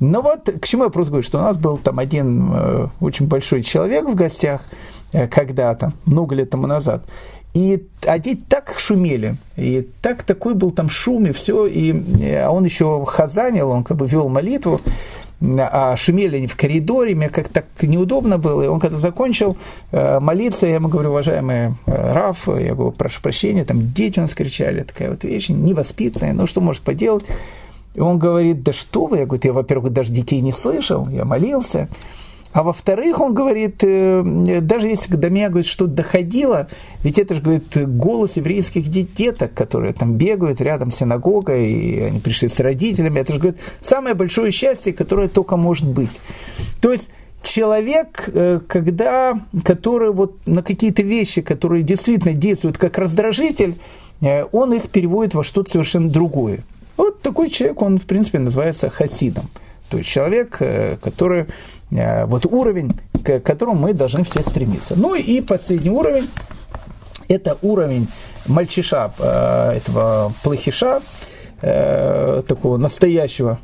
Но 0.02 0.24
вот 0.24 0.49
к 0.60 0.68
чему 0.68 0.86
я 0.86 0.89
просто 0.89 1.12
говорю, 1.12 1.24
что 1.24 1.38
у 1.38 1.41
нас 1.41 1.58
был 1.58 1.78
там 1.78 1.99
один 1.99 2.52
э, 2.52 2.88
очень 2.99 3.28
большой 3.28 3.62
человек 3.62 4.10
в 4.10 4.16
гостях 4.16 4.66
э, 5.14 5.28
когда-то, 5.28 5.93
много 6.06 6.34
лет 6.34 6.49
тому 6.49 6.66
назад. 6.66 7.04
И 7.54 7.86
они 8.08 8.36
так 8.36 8.74
шумели, 8.80 9.36
и 9.58 9.88
так 10.02 10.24
такой 10.24 10.56
был 10.56 10.72
там 10.72 10.89
шум, 10.89 11.28
и 11.28 11.32
все, 11.32 11.68
и, 11.68 11.93
а 12.34 12.49
он 12.49 12.66
еще 12.66 13.06
хазанил, 13.06 13.70
он 13.70 13.84
как 13.84 13.97
бы 13.97 14.08
вел 14.08 14.28
молитву, 14.28 14.82
а 15.39 15.95
шумели 15.97 16.38
они 16.38 16.47
в 16.47 16.56
коридоре, 16.56 17.14
мне 17.14 17.30
как 17.30 17.49
так 17.49 17.66
неудобно 17.82 18.39
было, 18.39 18.64
и 18.64 18.68
он 18.68 18.80
когда 18.80 18.97
закончил 18.97 19.58
молиться, 19.91 20.66
я 20.66 20.76
ему 20.76 20.88
говорю, 20.88 21.10
уважаемый 21.10 21.74
Раф, 21.88 22.47
я 22.47 22.74
говорю, 22.74 22.91
прошу 22.91 23.22
прощения, 23.22 23.66
там 23.66 23.91
дети 23.91 24.20
у 24.20 24.22
нас 24.22 24.34
кричали, 24.34 24.84
такая 24.84 25.10
вот 25.10 25.26
вещь, 25.26 25.49
невоспитанная, 25.49 26.32
ну 26.32 26.47
что 26.47 26.62
может 26.62 26.84
поделать, 26.84 27.26
и 27.94 28.00
он 28.00 28.20
говорит, 28.20 28.64
да 28.64 28.74
что 28.74 29.06
вы? 29.06 29.20
Я 29.20 29.26
говорю, 29.26 29.42
я, 29.44 29.54
во-первых, 29.54 29.94
даже 29.94 30.12
детей 30.12 30.42
не 30.42 30.52
слышал, 30.52 31.08
я 31.10 31.26
молился. 31.26 31.89
А 32.54 32.64
во-вторых, 32.64 33.22
он 33.22 33.34
говорит, 33.34 33.82
э, 33.82 34.24
даже 34.62 34.88
если 34.88 35.16
до 35.16 35.30
меня 35.30 35.48
говорит, 35.48 35.68
что 35.68 35.88
доходило, 35.88 36.68
ведь 37.02 37.18
это 37.18 37.34
же, 37.34 37.42
говорит, 37.42 37.88
голос 37.96 38.36
еврейских 38.36 38.89
деток, 38.89 39.54
которые 39.54 39.94
там 39.94 40.16
бегают 40.16 40.60
рядом 40.60 40.92
с 40.92 40.98
синагогой, 40.98 41.72
и 41.72 42.00
они 42.02 42.20
пришли 42.20 42.50
с 42.50 42.60
родителями, 42.60 43.20
это 43.20 43.34
же, 43.34 43.39
говорит, 43.39 43.62
самое 43.80 44.16
большое 44.16 44.52
счастье, 44.52 44.92
которое 44.92 45.30
только 45.30 45.56
может 45.56 45.88
быть. 45.88 46.12
То 46.82 46.92
есть 46.92 47.10
человек, 47.42 48.30
э, 48.34 48.60
когда, 48.68 49.39
который 49.64 50.12
вот 50.12 50.46
на 50.46 50.62
какие-то 50.62 51.04
вещи, 51.04 51.42
которые 51.42 51.84
действительно 51.84 52.34
действуют 52.34 52.78
как 52.78 52.98
раздражитель, 52.98 53.80
э, 54.22 54.44
он 54.52 54.74
их 54.74 54.89
переводит 54.89 55.34
во 55.36 55.46
что-то 55.46 55.72
совершенно 55.72 56.10
другое. 56.10 56.66
Вот 57.02 57.24
такой 57.24 57.49
человек, 57.49 57.82
он, 57.82 57.97
в 57.97 58.06
принципе, 58.06 58.38
называется 58.38 58.91
хасидом. 58.91 59.49
То 59.89 59.97
есть 59.97 60.08
человек, 60.08 60.58
э, 60.60 60.97
который, 60.97 61.47
э, 61.89 62.26
вот 62.28 62.45
уровень, 62.45 62.91
к 63.24 63.39
которому 63.39 63.88
мы 63.88 63.93
должны 63.93 64.24
все 64.24 64.43
стремиться. 64.43 64.93
Ну 64.95 65.16
и 65.16 65.41
последний 65.41 65.89
уровень, 65.89 66.30
это 67.28 67.58
уровень 67.64 68.08
мальчиша, 68.45 69.12
э, 69.18 69.78
этого 69.78 70.32
плохиша, 70.43 71.02
такого 71.60 72.78
настоящего, 72.78 73.60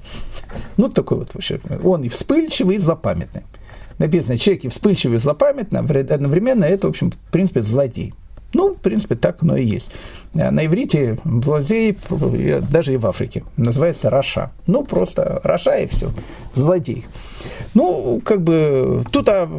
ну 0.78 0.90
такой 0.90 1.20
вот 1.20 1.36
вообще, 1.36 1.60
он 1.84 2.04
и 2.04 2.10
вспыльчивый, 2.10 2.78
и 2.78 2.80
злопамятный. 2.80 3.44
Написано, 4.00 4.40
человек 4.40 4.66
и 4.66 4.70
вспыльчивый, 4.70 5.18
и 5.18 5.20
злопамятный, 5.20 5.80
одновременно 5.80 6.66
это, 6.66 6.88
в 6.88 6.90
общем, 6.90 7.12
в 7.12 7.32
принципе, 7.32 7.62
злодей. 7.62 8.16
Ну, 8.54 8.74
в 8.74 8.78
принципе, 8.78 9.16
так 9.16 9.43
оно 9.43 9.58
и 9.58 9.66
есть. 9.66 9.91
Э, 10.34 10.52
на 10.52 10.66
иврите 10.66 11.20
злодей, 11.26 11.98
даже 12.72 12.93
и 12.93 12.98
в 12.98 13.06
Африке, 13.06 13.43
называется 13.58 14.10
רשע. 14.10 14.52
Ну, 14.68 14.84
просто 14.84 15.41
רשע 15.43 15.78
и 15.78 15.88
все. 15.88 16.12
Злодей. 16.54 17.06
Ну, 17.74 18.22
как 18.24 18.41
бы 18.41 19.04
тут 19.12 19.30
о 19.30 19.50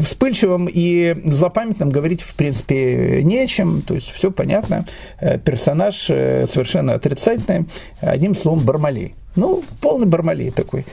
вспыльчивом 0.00 0.68
и 0.72 1.16
злопамятном 1.24 1.90
говорить, 1.90 2.22
в 2.22 2.34
принципе, 2.34 3.22
не 3.22 3.40
о 3.40 3.46
чем. 3.46 3.82
То 3.82 3.94
есть, 3.94 4.10
все 4.10 4.30
понятно. 4.30 4.86
Э, 5.20 5.38
персонаж 5.38 6.08
э, 6.08 6.46
совершенно 6.46 6.94
отрицательный. 6.94 7.66
Одним 8.00 8.34
словом, 8.34 8.64
Бармалей. 8.64 9.14
Ну, 9.36 9.62
полный 9.80 10.06
Бармалей 10.06 10.50
такой. 10.50 10.84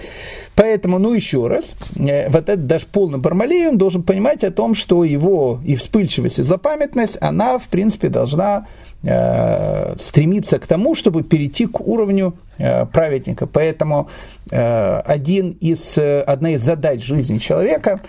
Поэтому, 0.56 1.00
ну, 1.00 1.14
еще 1.14 1.48
раз, 1.48 1.74
э, 1.96 2.30
вот 2.30 2.50
этот 2.50 2.68
даже 2.68 2.86
полный 2.86 3.18
Бармалей, 3.18 3.68
он 3.68 3.78
должен 3.78 4.04
понимать 4.04 4.44
о 4.44 4.52
том, 4.52 4.76
что 4.76 5.04
его 5.04 5.60
и 5.66 5.76
вспыльчивость, 5.76 6.40
и 6.40 6.44
запамятность, 6.44 7.18
она, 7.22 7.58
в 7.58 7.68
принципе, 7.68 8.10
должна 8.10 8.68
э, 9.04 9.96
стремиться 9.98 10.60
к 10.60 10.68
тому, 10.68 10.96
чтобы 10.96 11.24
перейти 11.24 11.66
к 11.66 11.80
уровню 11.80 12.34
э, 12.58 12.86
праведника. 12.86 13.48
Поэтому 13.48 14.10
э, 14.52 15.00
один 15.00 15.52
из, 15.52 15.98
э, 15.98 16.22
одна 16.22 16.52
из 16.52 16.62
задач 16.62 17.04
жизни 17.04 17.38
человека 17.38 18.02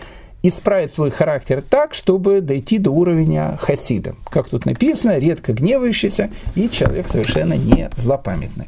исправить 0.43 0.93
свой 0.93 1.11
характер 1.11 1.63
так, 1.69 1.95
чтобы 1.95 2.41
дойти 2.41 2.79
до 2.79 2.91
уровня 2.91 3.57
хасида. 3.61 4.15
Как 4.31 4.49
тут 4.49 4.67
написано, 4.67 5.19
редко 5.19 5.53
гневающийся 5.53 6.31
и 6.55 6.69
человек 6.69 7.09
совершенно 7.09 7.55
не 7.55 7.91
злопамятный. 7.97 8.67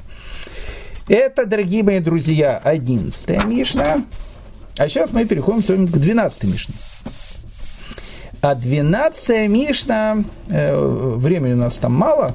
Это, 1.08 1.46
дорогие 1.46 1.82
мои 1.82 2.00
друзья, 2.00 2.58
11 2.58 3.42
Мишна. 3.46 4.04
А 4.76 4.88
сейчас 4.90 5.10
мы 5.10 5.24
переходим 5.24 5.62
с 5.62 5.70
вами 5.70 5.86
к 5.86 5.92
12 5.92 6.44
Мишне. 6.44 6.74
А 8.42 8.54
12 8.54 9.48
Мишна, 9.48 10.18
э, 10.48 10.78
времени 11.16 11.54
у 11.54 11.56
нас 11.56 11.76
там 11.76 11.94
мало, 11.94 12.34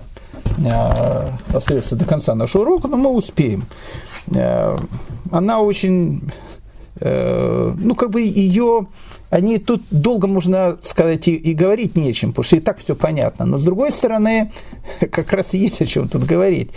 э, 0.57 1.55
остается 1.55 1.95
до 1.95 2.05
конца 2.05 2.33
нашего 2.33 2.63
урока, 2.63 2.87
но 2.87 2.97
мы 2.97 3.11
успеем. 3.11 3.67
Э, 4.33 4.75
она 5.29 5.61
очень, 5.61 6.31
э, 6.99 7.73
ну, 7.77 7.93
как 7.93 8.09
бы 8.09 8.21
ее, 8.21 8.87
они 9.29 9.59
тут 9.59 9.83
долго 9.91 10.25
можно 10.25 10.79
сказать 10.81 11.27
и, 11.27 11.33
и 11.33 11.53
говорить 11.53 11.95
нечем, 11.95 12.31
потому 12.31 12.43
что 12.43 12.55
и 12.55 12.59
так 12.59 12.79
все 12.79 12.95
понятно. 12.95 13.45
Но 13.45 13.59
с 13.59 13.63
другой 13.63 13.91
стороны, 13.91 14.51
как 15.11 15.31
раз 15.31 15.53
есть 15.53 15.79
о 15.83 15.85
чем 15.85 16.09
тут 16.09 16.23
говорить. 16.23 16.71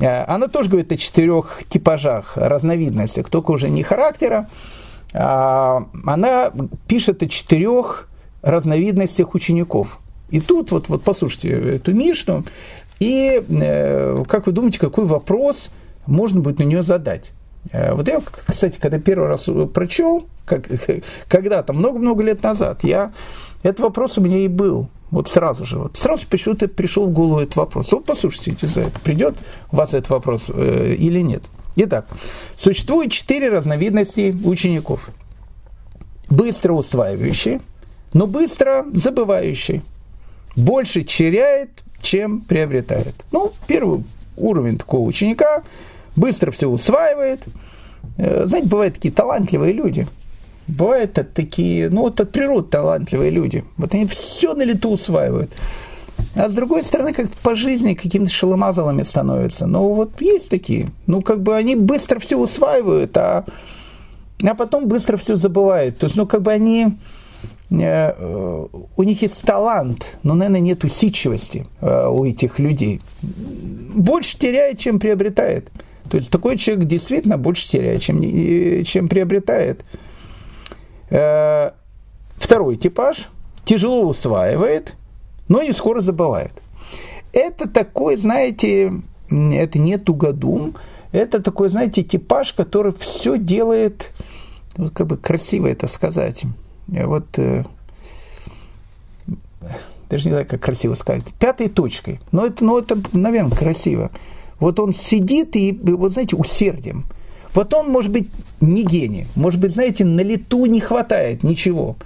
Э, 0.00 0.24
она 0.24 0.48
тоже 0.48 0.68
говорит 0.68 0.92
о 0.92 0.96
четырех 0.96 1.62
типажах, 1.68 2.36
разновидностях, 2.36 3.28
только 3.28 3.50
уже 3.50 3.68
не 3.68 3.82
характера. 3.82 4.48
А, 5.14 5.86
она 6.04 6.52
пишет 6.86 7.22
о 7.22 7.28
четырех 7.28 8.08
разновидностях 8.42 9.34
учеников. 9.34 10.00
И 10.30 10.40
тут 10.40 10.70
вот, 10.70 10.88
вот 10.88 11.02
послушайте 11.02 11.48
эту 11.76 11.94
Мишну, 11.94 12.44
и 13.00 13.42
э, 13.48 14.24
как 14.28 14.46
вы 14.46 14.52
думаете, 14.52 14.78
какой 14.78 15.06
вопрос 15.06 15.70
можно 16.06 16.40
будет 16.40 16.58
на 16.58 16.64
нее 16.64 16.82
задать? 16.82 17.30
Э, 17.72 17.94
вот 17.94 18.08
я, 18.08 18.20
кстати, 18.46 18.78
когда 18.78 18.98
первый 18.98 19.28
раз 19.28 19.48
прочел, 19.72 20.26
как, 20.44 20.66
когда-то, 21.28 21.72
много-много 21.72 22.22
лет 22.22 22.42
назад, 22.42 22.84
я, 22.84 23.12
этот 23.62 23.80
вопрос 23.80 24.18
у 24.18 24.20
меня 24.20 24.38
и 24.38 24.48
был. 24.48 24.88
Вот 25.10 25.28
сразу 25.28 25.64
же, 25.64 25.78
вот 25.78 25.96
сразу 25.96 26.26
почему-то 26.28 26.68
пришел 26.68 27.06
в 27.06 27.12
голову 27.12 27.40
этот 27.40 27.56
вопрос. 27.56 27.92
Вот 27.92 28.04
послушайте, 28.04 28.54
за 28.66 28.82
это 28.82 29.00
придет 29.00 29.36
у 29.72 29.76
вас 29.76 29.94
этот 29.94 30.10
вопрос 30.10 30.50
э, 30.52 30.94
или 30.98 31.20
нет. 31.20 31.42
Итак, 31.76 32.06
существует 32.58 33.10
четыре 33.10 33.48
разновидности 33.48 34.36
учеников. 34.44 35.08
Быстро 36.28 36.74
усваивающие, 36.74 37.62
но 38.12 38.26
быстро 38.26 38.84
забывающие. 38.92 39.82
Больше 40.56 41.02
теряет, 41.02 41.70
чем 42.02 42.42
приобретает. 42.42 43.14
Ну, 43.32 43.52
первый 43.66 44.04
уровень 44.36 44.76
такого 44.76 45.08
ученика 45.08 45.62
быстро 46.16 46.50
все 46.50 46.68
усваивает. 46.68 47.40
Э, 48.18 48.44
знаете, 48.44 48.68
бывают 48.68 48.96
такие 48.96 49.14
талантливые 49.14 49.72
люди– 49.72 50.06
Бывают 50.68 51.18
такие, 51.34 51.88
ну 51.88 52.02
вот 52.02 52.20
от 52.20 52.30
природы 52.30 52.68
талантливые 52.68 53.30
люди. 53.30 53.64
Вот 53.78 53.94
они 53.94 54.06
все 54.06 54.54
на 54.54 54.62
лету 54.62 54.90
усваивают. 54.90 55.50
А 56.34 56.48
с 56.48 56.54
другой 56.54 56.84
стороны, 56.84 57.12
как-то 57.12 57.36
по 57.42 57.54
жизни 57.54 57.94
какими-то 57.94 58.30
шеломазалами 58.30 59.02
становятся. 59.02 59.66
Ну 59.66 59.94
вот 59.94 60.20
есть 60.20 60.50
такие. 60.50 60.88
Ну 61.06 61.22
как 61.22 61.42
бы 61.42 61.56
они 61.56 61.74
быстро 61.74 62.18
все 62.18 62.36
усваивают, 62.36 63.16
а, 63.16 63.46
а 64.42 64.54
потом 64.54 64.88
быстро 64.88 65.16
все 65.16 65.36
забывают. 65.36 65.98
То 65.98 66.04
есть, 66.04 66.16
ну 66.16 66.26
как 66.26 66.42
бы 66.42 66.52
они 66.52 66.98
э, 67.70 68.66
у 68.96 69.02
них 69.02 69.22
есть 69.22 69.40
талант, 69.42 70.18
но, 70.22 70.34
наверное, 70.34 70.60
нет 70.60 70.84
усидчивости 70.84 71.66
э, 71.80 72.06
у 72.08 72.24
этих 72.24 72.58
людей. 72.58 73.00
Больше 73.22 74.38
теряет, 74.38 74.78
чем 74.78 75.00
приобретает. 75.00 75.70
То 76.10 76.18
есть 76.18 76.30
такой 76.30 76.56
человек 76.56 76.86
действительно 76.86 77.38
больше 77.38 77.68
теряет, 77.68 78.02
чем, 78.02 78.22
чем 78.84 79.08
приобретает. 79.08 79.82
Второй 81.08 82.76
типаж 82.76 83.28
тяжело 83.64 84.02
усваивает, 84.02 84.94
но 85.48 85.62
не 85.62 85.72
скоро 85.72 86.00
забывает. 86.00 86.52
Это 87.32 87.68
такой, 87.68 88.16
знаете, 88.16 88.92
это 89.30 89.78
не 89.78 89.98
тугодум, 89.98 90.76
это 91.12 91.42
такой, 91.42 91.68
знаете, 91.68 92.02
типаж, 92.02 92.52
который 92.52 92.92
все 92.92 93.38
делает, 93.38 94.12
вот 94.76 94.92
как 94.92 95.06
бы 95.06 95.16
красиво 95.16 95.66
это 95.66 95.86
сказать. 95.88 96.44
Вот 96.86 97.38
э, 97.38 97.64
даже 100.08 100.24
не 100.26 100.30
знаю, 100.32 100.46
как 100.46 100.60
красиво 100.60 100.94
сказать, 100.94 101.24
пятой 101.38 101.68
точкой. 101.68 102.20
Но 102.32 102.46
это, 102.46 102.64
ну, 102.64 102.78
это, 102.78 102.98
наверное, 103.12 103.56
красиво. 103.56 104.10
Вот 104.58 104.80
он 104.80 104.92
сидит 104.92 105.54
и, 105.56 105.72
вот 105.72 106.12
знаете, 106.12 106.36
усердием. 106.36 107.04
Вот 107.54 107.72
он, 107.74 107.90
может 107.90 108.10
быть, 108.10 108.28
не 108.60 108.84
гений. 108.84 109.26
Может 109.34 109.60
быть, 109.60 109.72
знаете, 109.72 110.04
на 110.04 110.20
лету 110.20 110.66
не 110.66 110.80
хватает 110.80 111.42
ничего. 111.42 111.96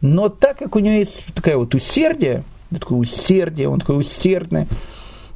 Но 0.00 0.28
так 0.28 0.58
как 0.58 0.76
у 0.76 0.80
него 0.80 0.96
есть 0.96 1.24
такое 1.34 1.56
вот 1.56 1.74
усердие, 1.74 2.44
такое 2.70 2.98
усердие, 2.98 3.68
он 3.68 3.80
такой 3.80 4.00
усердный, 4.00 4.66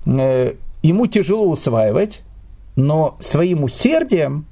э, 0.07 0.55
ему 0.83 1.07
тяжело 1.07 1.49
усваивать, 1.49 2.23
но 2.75 3.17
своим 3.21 3.65
усердием 3.65 4.47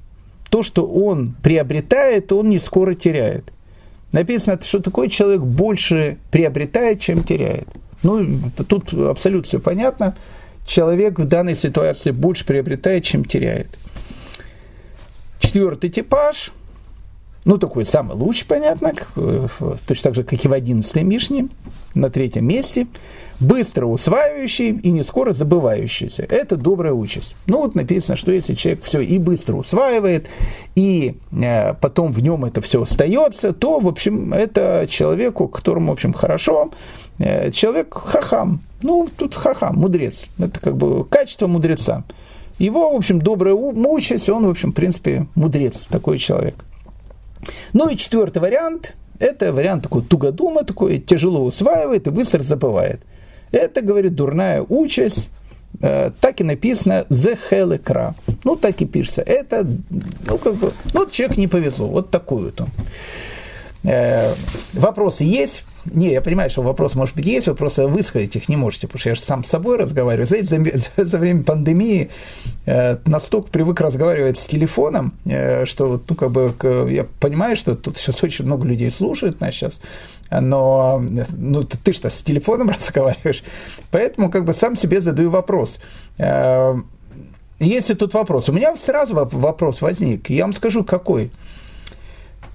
то, 0.50 0.62
что 0.62 0.86
он 0.86 1.34
приобретает, 1.42 2.32
он 2.32 2.48
не 2.48 2.60
скоро 2.60 2.94
теряет. 2.94 3.52
Написано, 4.12 4.60
что 4.62 4.78
такой 4.80 5.08
человек 5.08 5.40
больше 5.40 6.18
приобретает, 6.30 7.00
чем 7.00 7.24
теряет. 7.24 7.66
Ну, 8.04 8.40
тут 8.68 8.94
абсолютно 8.94 9.48
все 9.48 9.58
понятно. 9.58 10.14
Человек 10.64 11.18
в 11.18 11.26
данной 11.26 11.56
ситуации 11.56 12.12
больше 12.12 12.46
приобретает, 12.46 13.02
чем 13.02 13.24
теряет. 13.24 13.76
Четвертый 15.54 15.88
типаж, 15.88 16.50
ну, 17.44 17.58
такой 17.58 17.86
самый 17.86 18.16
лучший, 18.16 18.44
понятно, 18.48 18.92
точно 19.86 20.02
так 20.02 20.16
же, 20.16 20.24
как 20.24 20.44
и 20.44 20.48
в 20.48 20.52
одиннадцатой 20.52 21.04
Мишне, 21.04 21.46
на 21.94 22.10
третьем 22.10 22.44
месте– 22.44 22.88
быстро 23.40 23.86
усваивающий 23.86 24.70
и 24.70 24.90
не 24.90 25.02
скоро 25.02 25.32
забывающийся. 25.32 26.22
Это 26.28 26.56
добрая 26.56 26.92
участь. 26.92 27.36
Ну 27.46 27.62
вот 27.62 27.74
написано, 27.74 28.16
что 28.16 28.32
если 28.32 28.54
человек 28.54 28.84
все 28.84 29.00
и 29.00 29.18
быстро 29.18 29.56
усваивает, 29.56 30.28
и 30.74 31.16
э, 31.32 31.74
потом 31.74 32.12
в 32.12 32.22
нем 32.22 32.44
это 32.44 32.60
все 32.60 32.82
остается, 32.82 33.52
то, 33.52 33.80
в 33.80 33.88
общем, 33.88 34.32
это 34.32 34.86
человеку, 34.88 35.48
которому, 35.48 35.88
в 35.88 35.92
общем, 35.92 36.12
хорошо, 36.12 36.70
э, 37.18 37.50
человек 37.50 37.94
хахам. 37.94 38.60
Ну, 38.82 39.08
тут 39.16 39.34
хахам, 39.34 39.76
мудрец. 39.76 40.26
Это 40.38 40.60
как 40.60 40.76
бы 40.76 41.04
качество 41.04 41.46
мудреца. 41.46 42.04
Его, 42.58 42.92
в 42.92 42.96
общем, 42.96 43.20
добрая 43.20 43.54
участь, 43.54 44.28
он, 44.28 44.46
в 44.46 44.50
общем, 44.50 44.72
в 44.72 44.74
принципе, 44.74 45.26
мудрец, 45.34 45.86
такой 45.88 46.18
человек. 46.18 46.54
Ну 47.72 47.88
и 47.88 47.96
четвертый 47.96 48.40
вариант, 48.40 48.96
это 49.18 49.52
вариант 49.52 49.84
такой 49.84 50.02
тугодума, 50.02 50.64
такой 50.64 50.98
тяжело 50.98 51.44
усваивает 51.44 52.06
и 52.06 52.10
быстро 52.10 52.42
забывает– 52.42 53.00
это, 53.54 53.82
говорит, 53.82 54.14
дурная 54.14 54.62
участь, 54.68 55.30
э, 55.80 56.10
так 56.20 56.40
и 56.40 56.44
написано 56.44 57.06
«the 57.08 57.38
hell 57.50 58.14
Ну, 58.42 58.56
так 58.56 58.82
и 58.82 58.84
пишется. 58.84 59.22
Это, 59.22 59.64
ну, 60.26 60.38
как 60.38 60.56
бы, 60.56 60.72
ну, 60.92 61.08
человек 61.08 61.36
не 61.36 61.46
повезло. 61.46 61.86
Вот 61.86 62.10
такую 62.10 62.52
вот. 62.56 62.68
Э, 63.84 64.34
вопросы 64.72 65.24
есть? 65.24 65.64
Не, 65.84 66.12
я 66.12 66.22
понимаю, 66.22 66.48
что 66.48 66.62
вопрос 66.62 66.94
может 66.94 67.14
быть 67.14 67.26
есть, 67.26 67.48
вы 67.48 67.54
просто 67.54 67.86
высказать 67.86 68.34
их 68.34 68.48
не 68.48 68.56
можете, 68.56 68.86
потому 68.86 69.00
что 69.00 69.08
я 69.10 69.14
же 69.14 69.20
сам 69.20 69.44
с 69.44 69.48
собой 69.48 69.76
разговариваю. 69.76 70.26
Знаете, 70.26 70.80
за, 70.96 71.04
за 71.04 71.18
время 71.18 71.44
пандемии 71.44 72.10
э, 72.64 72.96
настолько 73.04 73.50
привык 73.50 73.80
разговаривать 73.80 74.38
с 74.38 74.46
телефоном, 74.46 75.14
э, 75.26 75.66
что, 75.66 76.00
ну, 76.08 76.16
как 76.16 76.30
бы, 76.30 76.54
я 76.90 77.06
понимаю, 77.20 77.56
что 77.56 77.76
тут 77.76 77.98
сейчас 77.98 78.22
очень 78.24 78.46
много 78.46 78.66
людей 78.66 78.90
слушают 78.90 79.40
нас 79.40 79.54
сейчас, 79.54 79.80
но 80.30 81.02
ну, 81.36 81.64
ты 81.64 81.92
что, 81.92 82.08
с 82.08 82.22
телефоном 82.22 82.70
разговариваешь, 82.76 83.42
поэтому 83.90 84.30
как 84.30 84.46
бы 84.46 84.54
сам 84.54 84.76
себе 84.76 85.02
задаю 85.02 85.28
вопрос. 85.28 85.78
Э, 86.16 86.74
если 87.60 87.92
тут 87.94 88.14
вопрос, 88.14 88.48
у 88.48 88.52
меня 88.52 88.74
сразу 88.78 89.14
вопрос 89.14 89.82
возник, 89.82 90.30
я 90.30 90.44
вам 90.44 90.54
скажу, 90.54 90.84
какой. 90.84 91.30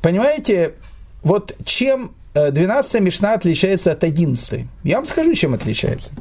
Понимаете, 0.02 0.74
вот 1.24 1.56
чем 1.66 2.12
12 2.34 2.96
э, 2.96 3.00
Мишна 3.00 3.34
отличается 3.34 3.92
от 3.92 4.04
11. 4.04 4.66
Я 4.84 4.98
вам 4.98 5.06
скажу, 5.06 5.34
чем 5.34 5.54
отличается. 5.54 6.12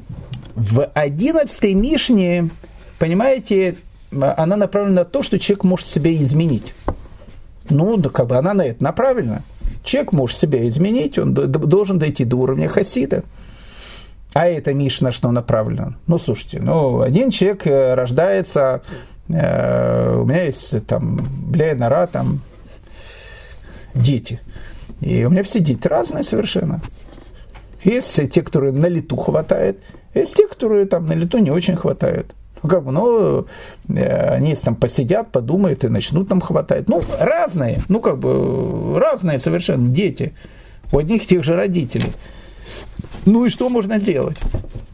В 0.55 0.85
11 0.95 1.75
Мишне, 1.75 2.51
понимаете, 2.99 3.77
она 4.11 4.57
направлена 4.57 5.03
на 5.03 5.05
то, 5.05 5.23
что 5.23 5.39
человек 5.39 5.65
может 5.65 5.87
себя 5.87 6.13
изменить. 6.15 6.75
Ну, 7.69 7.97
да 7.97 8.09
как 8.09 8.27
бы 8.27 8.37
она 8.37 8.55
на 8.55 8.63
это 8.63 8.83
направлена. 8.83 9.43
Человек 9.85 10.13
может 10.13 10.37
себя 10.37 10.67
изменить, 10.67 11.19
он 11.19 11.35
должен 11.35 11.99
дойти 11.99 12.25
до 12.25 12.37
уровня 12.37 12.69
хасида. 12.69 13.23
А 14.35 14.47
это 14.47 14.75
Мишна 14.75 15.13
что 15.13 15.31
направлено? 15.31 15.95
Ну, 16.07 16.19
слушайте, 16.19 16.61
ну, 16.61 17.01
один 17.01 17.31
человек 17.31 17.67
э, 17.67 17.95
рождается, 17.95 18.83
э, 19.29 20.19
у 20.19 20.25
меня 20.25 20.43
есть 20.43 20.87
там, 20.87 21.17
бля, 21.51 21.75
нора, 21.75 22.07
там, 22.07 22.41
дети– 23.95 24.41
и 25.01 25.25
у 25.25 25.31
меня 25.31 25.43
все 25.43 25.61
дети 25.61 25.87
разные 25.87 26.25
совершенно. 26.25 26.81
Есть 27.85 28.21
те, 28.31 28.43
которые 28.43 28.73
на 28.73 28.87
лету 28.87 29.17
хватает, 29.17 29.81
есть 30.15 30.37
те, 30.37 30.49
которые 30.49 30.87
там 30.87 31.07
на 31.07 31.13
лету 31.13 31.39
не 31.39 31.51
очень 31.51 31.77
хватает. 31.77 32.35
Ну, 32.63 32.69
как 32.69 32.85
бы, 32.85 32.91
ну, 32.91 33.47
э, 33.89 34.35
они 34.35 34.55
там 34.57 34.75
посидят, 34.75 35.31
подумают 35.31 35.85
и 35.85 35.89
начнут 35.89 36.29
там 36.29 36.41
хватать. 36.41 36.89
Ну, 36.89 37.03
разные, 37.21 37.83
ну, 37.89 38.01
как 38.01 38.19
бы, 38.19 38.99
разные 38.99 39.39
совершенно 39.39 39.89
дети. 39.89 40.35
У 40.91 40.99
одних 40.99 41.27
тех 41.27 41.45
же 41.45 41.55
родителей. 41.55 42.13
Ну 43.27 43.45
и 43.45 43.51
что 43.51 43.69
можно 43.69 44.01
делать? 44.01 44.39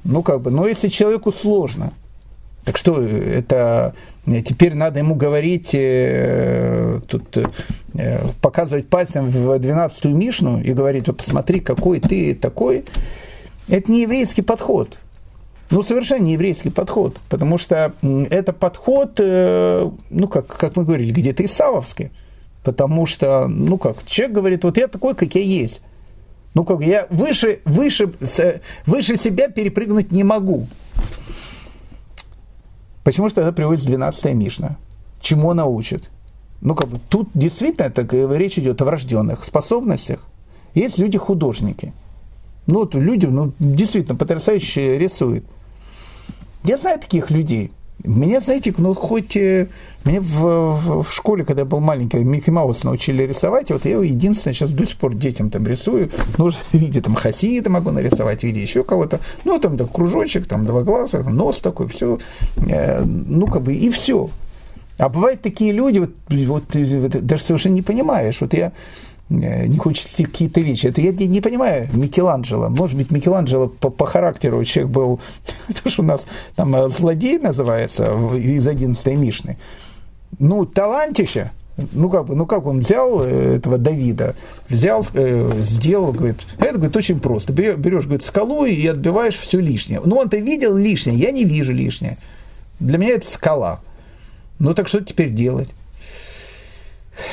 Ну, 0.03 0.23
как 0.23 0.43
бы, 0.43 0.51
ну, 0.51 0.67
если 0.67 0.89
человеку 0.89 1.33
сложно, 1.33 1.93
так 2.65 2.77
что 2.77 3.03
это 3.03 3.95
теперь 4.27 4.75
надо 4.75 5.01
ему 5.01 5.15
говорить, 5.15 5.71
э, 5.75 7.01
тут 7.07 7.37
э, 7.95 8.27
показывать 8.41 8.89
пальцем 8.89 9.29
в 9.29 9.51
12-ю 9.59 10.15
Мишну 10.15 10.61
и 10.61 10.73
говорить, 10.73 11.07
вот 11.09 11.19
посмотри, 11.19 11.61
какой 11.61 12.01
ты 12.01 12.35
такой. 12.35 12.85
Это 13.69 13.91
не 13.91 14.03
еврейский 14.03 14.43
подход. 14.43 14.99
Ну, 15.71 15.83
совершенно 15.83 16.23
не 16.23 16.35
еврейский 16.35 16.71
подход, 16.71 17.21
потому 17.29 17.59
что 17.59 17.95
это 18.03 18.53
подход, 18.53 19.19
э, 19.19 19.91
ну, 20.11 20.29
как, 20.29 20.47
как 20.47 20.77
мы 20.77 20.85
говорили, 20.85 21.13
где-то 21.13 21.45
исавовский. 21.45 22.11
Потому 22.63 23.05
что, 23.05 23.47
ну 23.47 23.77
как, 23.77 24.07
человек 24.07 24.35
говорит, 24.35 24.65
вот 24.65 24.79
я 24.79 24.89
такой, 24.89 25.15
как 25.15 25.35
я 25.35 25.43
есть. 25.43 25.83
Ну 26.55 26.65
как, 26.65 26.81
я 26.81 27.07
выше, 27.11 27.61
выше, 27.65 28.13
выше 28.87 29.17
себя 29.17 29.49
перепрыгнуть 29.49 30.13
не 30.13 30.25
могу. 30.25 30.67
Почему 33.05 33.29
же 33.29 33.35
тогда 33.35 33.53
приводится 33.53 33.87
12 33.87 34.35
Мишна? 34.35 34.77
Чему 35.21 35.51
она 35.51 35.67
учит? 35.67 36.11
Ну, 36.61 36.75
как 36.75 36.89
бы, 36.89 36.99
тут 37.09 37.29
действительно 37.35 37.91
так, 37.91 38.13
речь 38.13 38.59
идет 38.59 38.83
о 38.83 38.87
врожденных 38.87 39.45
способностях. 39.45 40.21
Есть 40.75 40.99
люди-художники. 40.99 41.93
Ну, 42.67 42.81
вот 42.81 42.95
люди, 42.95 43.27
ну, 43.27 43.53
действительно, 43.59 44.17
потрясающе 44.17 44.99
рисуют. 44.99 45.45
Я 46.65 46.79
знаю 46.79 46.99
таких 46.99 47.31
людей– 47.31 47.71
меня, 48.03 48.41
знаете, 48.41 48.75
ну 48.77 48.95
хоть 48.95 49.37
э, 49.37 49.69
мне 50.05 50.21
в, 50.21 51.03
в 51.03 51.13
школе, 51.13 51.45
когда 51.45 51.63
я 51.63 51.67
был 51.67 51.81
маленький, 51.81 52.19
Микки 52.19 52.51
Маус 52.51 52.85
научили 52.85 53.23
рисовать, 53.23 53.71
вот 53.71 53.85
я 53.85 53.93
его 53.93 54.03
единственное 54.03 54.53
сейчас 54.53 54.73
до 54.73 54.87
сих 54.87 54.97
пор 54.97 55.15
детям 55.15 55.51
там 55.51 55.67
рисую, 55.67 56.11
ну, 56.37 56.51
в 56.51 56.75
виде 56.75 57.01
там 57.01 57.15
хасида 57.15 57.71
могу 57.71 57.91
нарисовать, 57.91 58.41
в 58.41 58.45
виде 58.45 58.61
еще 58.61 58.85
кого-то, 58.85 59.21
ну, 59.45 59.59
там 59.59 59.77
да, 59.77 59.87
кружочек, 59.87 60.47
там 60.47 60.67
два 60.67 60.83
глаза, 60.83 61.23
нос 61.23 61.61
такой, 61.61 61.89
все, 61.89 62.19
э, 62.57 63.03
ну, 63.05 63.47
как 63.47 63.63
бы 63.63 63.75
и 63.75 63.91
все. 63.91 64.29
А 64.99 65.09
бывают 65.09 65.43
такие 65.43 65.73
люди, 65.73 65.99
вот, 65.99 66.11
вот 66.29 67.27
даже 67.27 67.43
совершенно 67.43 67.75
не 67.75 67.83
понимаешь, 67.83 68.41
вот 68.41 68.55
я 68.55 68.73
Э, 69.31 69.67
не 69.67 69.79
хочется 69.79 70.23
какие-то 70.23 70.61
вещи. 70.61 70.87
Это 70.87 71.01
я 71.01 71.13
не, 71.13 71.27
не 71.27 71.41
понимаю 71.41 71.89
Микеланджело. 71.93 72.69
Может 72.69 72.97
быть, 72.97 73.11
Микеланджело 73.11 73.69
по, 73.69 73.91
по 73.91 74.07
характеру 74.07 74.63
человек 74.65 74.93
был, 74.93 75.21
то, 75.83 75.89
что 75.89 76.03
у 76.03 76.07
нас 76.07 76.27
там 76.57 76.75
э, 76.77 76.89
злодей 76.89 77.39
называется 77.39 78.05
из 78.37 78.67
11 78.67 79.07
Мишны. 79.17 79.57
Ну, 80.39 80.67
талантище. 80.67 81.53
Ну 81.93 82.09
как 82.09 82.27
бы, 82.27 82.37
ну 82.37 82.47
как 82.47 82.67
он 82.67 82.81
взял 82.81 83.25
э, 83.25 83.57
этого 83.57 83.79
Давида, 83.79 84.37
взял, 84.69 85.03
сделал, 85.03 86.13
говорит, 86.13 86.37
это 86.59 86.75
говорит 86.75 86.97
очень 86.97 87.19
просто. 87.19 87.53
Берешь, 87.53 87.77
берешь, 87.77 88.05
говорит, 88.05 88.23
скалу 88.23 88.65
и 88.65 88.87
отбиваешь 88.87 89.37
все 89.37 89.59
лишнее. 89.59 90.01
Ну 90.05 90.17
он-то 90.17 90.37
видел 90.37 90.77
лишнее, 90.77 91.17
я 91.19 91.33
не 91.33 91.45
вижу 91.45 91.73
лишнее. 91.73 92.19
Для 92.79 92.99
меня 92.99 93.15
это 93.15 93.27
скала. 93.27 93.81
Ну 94.61 94.73
так 94.73 94.87
что 94.87 95.01
теперь 95.01 95.31
делать? 95.31 95.75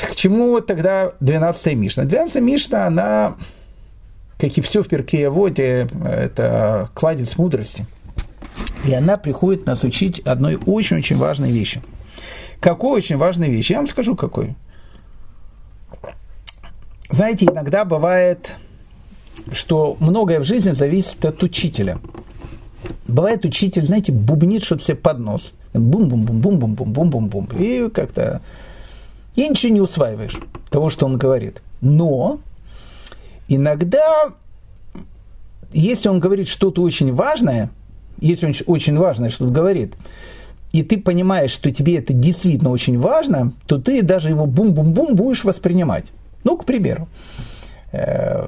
К 0.10 0.16
чему 0.16 0.60
тогда 0.62 1.14
12-я 1.22 1.76
Мишна? 1.76 2.04
12-я 2.04 2.42
Мишна, 2.42 2.86
она, 2.88 3.36
как 4.38 4.58
и 4.58 4.62
все 4.62 4.84
в 4.84 4.88
Перке 4.88 5.30
Воде, 5.30 5.90
это 6.04 6.90
кладец 6.94 7.38
мудрости. 7.38 7.86
И 8.86 8.94
она 8.94 9.18
приходит 9.18 9.66
нас 9.66 9.84
учить 9.84 10.20
одной 10.20 10.58
очень-очень 10.66 11.18
важной 11.18 11.52
вещи. 11.52 11.82
Какой 12.60 12.98
очень 12.98 13.18
важной 13.18 13.50
вещи? 13.50 13.72
Я 13.72 13.80
вам 13.80 13.88
скажу, 13.88 14.16
какой. 14.16 14.56
Знаете, 17.10 17.46
иногда 17.46 17.86
бывает, 17.86 18.56
что 19.52 19.98
многое 20.00 20.40
в 20.40 20.44
жизни 20.44 20.72
зависит 20.72 21.26
от 21.26 21.42
учителя. 21.44 22.00
Бывает 23.08 23.46
учитель, 23.46 23.86
знаете, 23.86 24.12
бубнит 24.12 24.64
что-то 24.64 24.84
себе 24.84 24.98
под 24.98 25.20
нос. 25.20 25.54
Бум-бум-бум-бум-бум-бум-бум-бум. 25.74 27.50
И 27.58 27.90
как-то 27.90 28.42
и 29.36 29.48
ничего 29.48 29.74
не 29.74 29.82
усваиваешь 29.82 30.38
того, 30.70 30.90
что 30.90 31.06
он 31.06 31.18
говорит. 31.18 31.62
Но 31.82 32.40
иногда, 33.48 34.34
если 35.72 36.10
он 36.10 36.20
говорит 36.20 36.48
что-то 36.48 36.82
очень 36.82 37.14
важное, 37.14 37.70
если 38.20 38.48
он 38.48 38.54
очень 38.68 38.98
важное 38.98 39.30
что-то 39.30 39.52
говорит, 39.52 39.96
и 40.72 40.84
ты 40.84 40.98
понимаешь, 40.98 41.52
что 41.52 41.72
тебе 41.72 41.98
это 41.98 42.14
действительно 42.14 42.70
очень 42.70 42.98
важно, 42.98 43.54
то 43.68 43.78
ты 43.78 44.02
даже 44.02 44.30
его 44.30 44.46
бум-бум-бум 44.46 45.16
будешь 45.16 45.44
воспринимать. 45.44 46.06
Ну, 46.44 46.58
к 46.58 46.66
примеру, 46.66 47.10
э, 47.92 48.48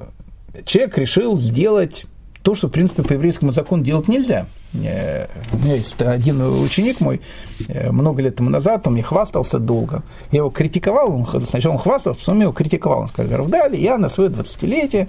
человек 0.66 0.98
решил 0.98 1.36
сделать 1.36 2.06
то, 2.42 2.56
что, 2.56 2.68
в 2.68 2.72
принципе, 2.72 3.04
по 3.04 3.14
еврейскому 3.14 3.52
закону 3.52 3.84
делать 3.84 4.08
нельзя. 4.08 4.48
Э, 4.74 5.28
у 5.52 5.58
меня 5.58 5.76
есть 5.76 6.02
один 6.02 6.42
ученик 6.42 7.00
мой, 7.00 7.22
э, 7.68 7.92
много 7.92 8.22
лет 8.22 8.36
тому 8.36 8.50
назад, 8.50 8.88
он 8.88 8.94
мне 8.94 9.04
хвастался 9.04 9.60
долго. 9.60 10.04
Я 10.32 10.40
его 10.40 10.50
критиковал, 10.50 11.14
он, 11.14 11.42
сначала 11.44 11.74
он 11.74 11.80
хвастался, 11.80 12.20
потом 12.20 12.38
я 12.38 12.44
его 12.44 12.54
критиковал. 12.54 13.02
Он 13.02 13.08
сказал, 13.08 13.38
Равдали, 13.38 13.78
я 13.78 13.98
на 13.98 14.10
свое 14.10 14.30
20-летие 14.30 15.08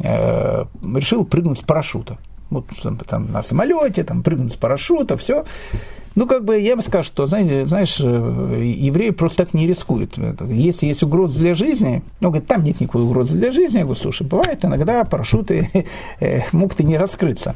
решил 0.00 1.24
прыгнуть 1.24 1.58
с 1.58 1.62
парашюта. 1.62 2.18
Вот 2.50 2.66
там, 3.08 3.32
на 3.32 3.42
самолете, 3.42 4.04
там, 4.04 4.22
прыгнуть 4.22 4.52
с 4.52 4.56
парашюта, 4.56 5.16
все. 5.16 5.44
Ну, 6.14 6.26
как 6.26 6.44
бы 6.44 6.58
я 6.58 6.76
бы 6.76 6.82
сказал, 6.82 7.04
что, 7.04 7.26
знаете, 7.26 7.66
знаешь, 7.66 7.98
э, 8.00 8.62
евреи 8.64 9.10
просто 9.10 9.44
так 9.44 9.54
не 9.54 9.66
рискуют. 9.66 10.18
Если 10.48 10.86
есть 10.86 11.02
угроза 11.02 11.38
для 11.38 11.54
жизни, 11.54 12.02
ну, 12.20 12.30
говорит, 12.30 12.48
там 12.48 12.64
нет 12.64 12.80
никакой 12.80 13.02
угрозы 13.02 13.36
для 13.36 13.52
жизни. 13.52 13.78
Я 13.78 13.84
говорю, 13.84 14.00
слушай, 14.00 14.26
бывает 14.26 14.64
иногда 14.64 15.04
парашюты 15.04 15.68
э, 16.20 16.40
могут 16.52 16.80
и 16.80 16.84
не 16.84 16.98
раскрыться. 16.98 17.54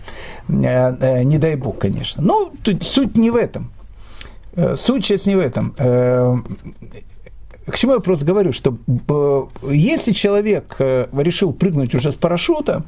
Э, 0.49 1.23
не 1.25 1.39
дай 1.39 1.57
бог, 1.57 1.79
конечно. 1.79 2.23
Но 2.23 2.53
тут 2.63 2.83
суть 2.83 3.17
не 3.17 3.31
в 3.31 3.37
этом. 3.37 3.71
Суть 4.77 5.07
сейчас 5.07 5.25
не 5.25 5.35
в 5.35 5.39
этом. 5.39 5.73
К 5.73 6.43
чему 7.75 7.95
я 7.95 8.01
просто 8.01 8.27
говорю, 8.27 8.53
что 8.53 8.77
если 9.67 10.13
человек 10.13 10.77
решил 10.79 11.55
прыгнуть 11.55 11.95
уже 11.95 12.13
с 12.13 12.17
парашюта, 12.17 12.85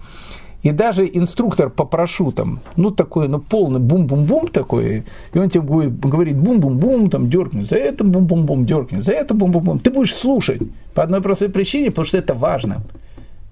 и 0.65 0.73
даже 0.73 1.07
инструктор 1.07 1.69
по 1.69 1.85
парашютам, 1.85 2.61
ну, 2.77 2.91
такой, 2.91 3.29
ну, 3.29 3.39
полный 3.39 3.81
бум-бум-бум 3.81 4.49
такой, 4.49 5.05
и 5.35 5.39
он 5.39 5.51
тебе 5.51 5.61
будет 5.61 6.01
говорить 6.01 6.37
бум-бум-бум, 6.37 7.11
там, 7.11 7.29
деркни 7.29 7.65
за 7.65 7.77
это, 7.77 8.03
бум-бум-бум, 8.03 8.65
деркни 8.65 9.01
за 9.01 9.13
это, 9.13 9.35
бум-бум-бум. 9.35 9.79
Ты 9.79 9.91
будешь 9.91 10.15
слушать 10.15 10.63
по 10.95 11.03
одной 11.03 11.21
простой 11.21 11.51
причине, 11.51 11.91
потому 11.91 12.07
что 12.07 12.17
это 12.17 12.33
важно. 12.33 12.83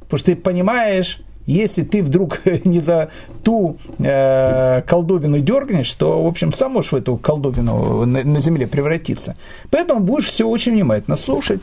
Потому 0.00 0.18
что 0.18 0.26
ты 0.26 0.36
понимаешь, 0.36 1.20
если 1.44 1.82
ты 1.82 2.02
вдруг 2.02 2.40
не 2.64 2.80
за 2.80 3.10
ту 3.44 3.76
э, 3.98 4.80
колдобину 4.86 5.38
дергнешь, 5.40 5.92
то, 5.92 6.22
в 6.22 6.26
общем, 6.26 6.50
сам 6.50 6.72
можешь 6.72 6.92
в 6.92 6.96
эту 6.96 7.18
колдобину 7.18 8.06
на, 8.06 8.24
на 8.24 8.40
земле 8.40 8.66
превратиться. 8.66 9.36
Поэтому 9.70 10.00
будешь 10.00 10.30
все 10.30 10.48
очень 10.48 10.72
внимательно 10.72 11.16
слушать. 11.16 11.60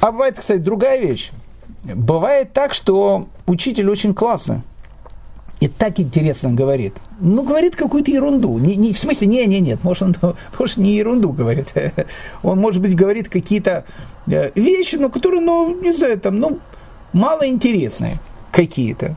А 0.00 0.12
бывает, 0.12 0.38
кстати, 0.38 0.58
другая 0.58 1.00
вещь. 1.00 1.30
Бывает 1.84 2.52
так, 2.52 2.74
что 2.74 3.28
учитель 3.46 3.88
очень 3.90 4.14
классный. 4.14 4.62
И 5.60 5.68
так 5.68 6.00
интересно 6.00 6.52
говорит. 6.52 6.94
Ну, 7.20 7.44
говорит 7.44 7.76
какую-то 7.76 8.10
ерунду. 8.10 8.58
Не, 8.58 8.74
не, 8.74 8.92
в 8.92 8.98
смысле, 8.98 9.28
не, 9.28 9.46
не, 9.46 9.60
нет, 9.60 9.84
может, 9.84 10.02
он 10.02 10.16
может, 10.58 10.76
не 10.76 10.96
ерунду 10.96 11.30
говорит. 11.30 11.72
Он, 12.42 12.58
может 12.58 12.82
быть, 12.82 12.96
говорит 12.96 13.28
какие-то 13.28 13.84
э, 14.26 14.50
вещи, 14.56 14.96
но 14.96 15.08
которые, 15.08 15.40
ну, 15.40 15.80
не 15.80 15.92
знаю, 15.92 16.18
там, 16.18 16.40
ну, 16.40 16.58
малоинтересные 17.12 18.18
какие-то. 18.50 19.14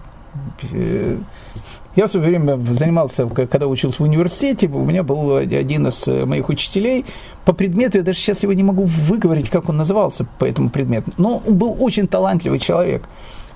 Э, 1.95 1.99
я 1.99 2.07
в 2.07 2.11
свое 2.11 2.27
время 2.27 2.57
занимался, 2.57 3.27
когда 3.27 3.67
учился 3.67 3.99
в 3.99 4.05
университете, 4.05 4.67
у 4.67 4.83
меня 4.83 5.03
был 5.03 5.35
один 5.35 5.87
из 5.87 6.07
э, 6.07 6.25
моих 6.25 6.49
учителей 6.49 7.05
по 7.45 7.53
предмету, 7.53 7.97
я 7.97 8.03
даже 8.03 8.19
сейчас 8.19 8.43
его 8.43 8.53
не 8.53 8.63
могу 8.63 8.83
выговорить, 8.83 9.49
как 9.49 9.69
он 9.69 9.77
назывался 9.77 10.25
по 10.39 10.45
этому 10.45 10.69
предмету, 10.69 11.11
но 11.17 11.41
он 11.45 11.55
был 11.55 11.75
очень 11.79 12.07
талантливый 12.07 12.59
человек, 12.59 13.03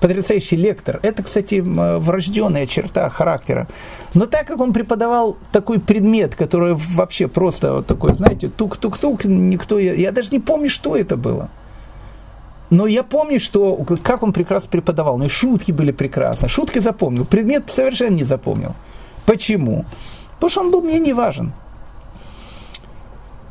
потрясающий 0.00 0.56
лектор. 0.56 1.00
Это, 1.02 1.22
кстати, 1.22 1.60
врожденная 1.60 2.66
черта 2.66 3.08
характера. 3.10 3.66
Но 4.14 4.26
так 4.26 4.46
как 4.46 4.60
он 4.60 4.72
преподавал 4.72 5.36
такой 5.52 5.78
предмет, 5.78 6.34
который 6.34 6.74
вообще 6.94 7.28
просто 7.28 7.74
вот 7.74 7.86
такой, 7.86 8.14
знаете, 8.14 8.48
тук-тук-тук, 8.48 9.24
никто, 9.24 9.78
я, 9.78 9.92
я 9.94 10.12
даже 10.12 10.30
не 10.30 10.40
помню, 10.40 10.70
что 10.70 10.96
это 10.96 11.16
было. 11.16 11.50
Но 12.70 12.86
я 12.86 13.02
помню, 13.02 13.40
что 13.40 13.84
как 14.02 14.22
он 14.22 14.32
прекрасно 14.32 14.70
преподавал. 14.70 15.18
Ну 15.18 15.24
и 15.24 15.28
шутки 15.28 15.72
были 15.72 15.90
прекрасны. 15.90 16.48
Шутки 16.48 16.78
запомнил. 16.78 17.24
Предмет 17.24 17.70
совершенно 17.70 18.14
не 18.14 18.24
запомнил. 18.24 18.74
Почему? 19.26 19.84
Потому 20.34 20.50
что 20.50 20.60
он 20.60 20.70
был 20.70 20.80
мне 20.80 21.00
не 21.00 21.12
важен. 21.12 21.52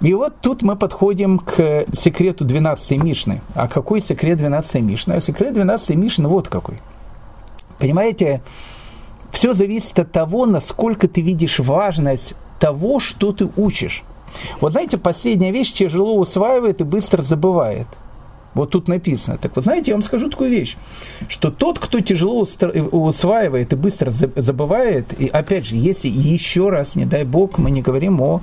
И 0.02 0.14
вот 0.14 0.36
тут 0.40 0.62
мы 0.64 0.78
подходим 0.78 1.40
к 1.40 1.86
секрету 1.94 2.46
12 2.46 3.04
Мишны. 3.04 3.42
А 3.54 3.68
какой 3.68 4.02
секрет 4.02 4.38
12 4.38 4.82
Мишны? 4.82 5.14
А 5.14 5.22
секрет 5.22 5.54
12 5.54 5.96
Мишны 5.98 6.30
вот 6.30 6.48
какой. 6.48 6.80
Понимаете, 7.78 8.42
все 9.32 9.54
зависит 9.54 10.00
от 10.00 10.14
того, 10.14 10.46
насколько 10.46 11.10
ты 11.10 11.20
видишь 11.20 11.60
важность 11.60 12.36
того, 12.62 13.02
что 13.02 13.34
ты 13.34 13.50
учишь. 13.58 14.04
Вот 14.62 14.72
знаете, 14.72 14.98
последняя 14.98 15.52
вещь 15.52 15.74
тяжело 15.74 16.16
усваивает 16.18 16.80
и 16.80 16.86
быстро 16.86 17.22
забывает– 17.22 17.88
вот 18.54 18.72
тут 18.72 18.88
написано. 18.88 19.38
Так 19.38 19.56
вот, 19.56 19.64
знаете, 19.64 19.92
я 19.92 19.96
вам 19.96 20.04
скажу 20.04 20.30
такую 20.30 20.50
вещь, 20.50 20.78
что 21.28 21.52
тот, 21.52 21.80
кто 21.80 22.00
тяжело 22.02 22.46
усваивает 22.92 23.74
и 23.74 23.76
быстро 23.76 24.12
забывает, 24.12 25.14
и 25.20 25.28
опять 25.28 25.66
же, 25.66 25.76
если 25.76 26.08
еще 26.08 26.70
раз, 26.70 26.96
не 26.96 27.06
дай 27.06 27.24
бог, 27.24 27.60
мы 27.60 27.72
не 27.72 27.82
говорим 27.82 28.22
о 28.22 28.42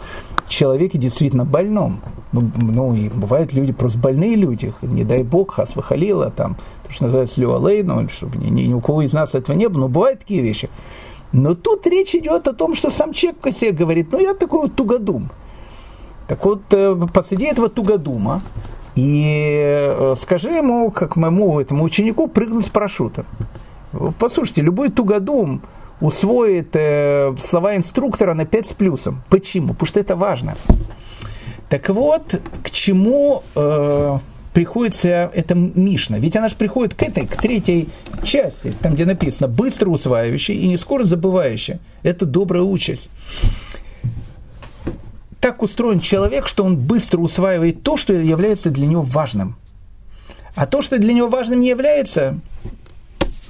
человеке 0.49 0.99
действительно 0.99 1.45
больном. 1.45 2.01
Ну, 2.33 2.51
ну 2.57 2.95
и 2.95 3.09
бывают 3.09 3.53
люди, 3.53 3.73
просто 3.73 3.99
больные 3.99 4.37
люди, 4.37 4.73
не 4.83 5.05
дай 5.05 5.23
бог, 5.23 5.53
хас 5.53 5.75
халила, 5.77 6.31
там, 6.31 6.57
то, 6.85 6.93
что 6.93 7.05
называется 7.05 7.41
люалей, 7.41 7.83
ну, 7.83 8.09
чтобы 8.09 8.39
ни, 8.39 8.63
ни 8.63 8.73
у 8.73 8.81
кого 8.81 9.03
из 9.03 9.13
нас 9.13 9.35
этого 9.35 9.57
не 9.57 9.69
было, 9.69 9.83
но 9.83 9.89
бывают 9.89 10.21
такие 10.21 10.43
вещи. 10.43 10.69
Но 11.33 11.55
тут 11.55 11.87
речь 11.87 12.15
идет 12.15 12.47
о 12.49 12.53
том, 12.53 12.75
что 12.75 12.91
сам 12.91 13.13
человек 13.13 13.55
себе 13.55 13.73
говорит, 13.73 14.13
ну, 14.13 14.21
я 14.21 14.35
такой 14.35 14.63
вот 14.63 14.75
тугодум. 14.75 15.31
Так 16.29 16.45
вот, 16.45 16.63
э, 16.73 16.97
посреди 17.13 17.45
этого 17.45 17.69
тугодума 17.69 18.43
и 18.97 19.25
э, 19.69 20.15
скажи 20.17 20.51
ему, 20.51 20.91
как 20.91 21.17
моему 21.17 21.61
этому 21.61 21.85
ученику, 21.85 22.29
прыгнуть 22.29 22.67
с 22.67 22.69
парашюта. 22.71 23.27
Послушайте, 24.19 24.63
любой 24.63 24.91
тугодум 24.91 25.61
усвоит 26.01 26.71
э, 26.75 27.35
слова 27.39 27.77
инструктора 27.77 28.33
на 28.33 28.47
5 28.47 28.67
с 28.67 28.73
плюсом. 28.73 29.23
Почему? 29.29 29.69
Потому 29.75 29.87
что 29.87 30.01
это 30.01 30.17
важно. 30.17 30.57
Так 31.69 31.91
вот, 31.91 32.41
к 32.63 32.71
чему 32.71 33.43
э, 33.55 34.19
приходится 34.55 35.31
эта 35.35 35.55
Мишна? 35.55 36.19
Ведь 36.19 36.37
она 36.37 36.49
же 36.49 36.57
приходит 36.57 36.95
к 36.95 37.03
этой, 37.03 37.27
к 37.27 37.37
третьей 37.37 37.89
части, 38.23 38.73
там 38.81 38.95
где 38.95 39.05
написано 39.05 39.49
«быстро 39.49 39.91
усваивающий 39.91 40.55
и 40.55 40.69
не 40.69 40.79
скоро 40.79 41.05
забывающий». 41.05 41.81
Это 42.03 42.25
добрая 42.25 42.63
участь 42.63 43.11
так 45.41 45.63
устроен 45.63 46.01
человек, 46.01 46.49
что 46.49 46.65
он 46.65 46.77
быстро 46.77 47.19
усваивает 47.21 47.83
то, 47.83 47.97
что 47.97 48.13
является 48.13 48.71
для 48.71 48.87
него 48.87 49.03
важным. 49.03 49.57
А 50.55 50.67
то, 50.67 50.83
что 50.83 50.99
для 50.99 51.13
него 51.13 51.29
важным 51.29 51.61
не 51.61 51.69
является, 51.69 52.39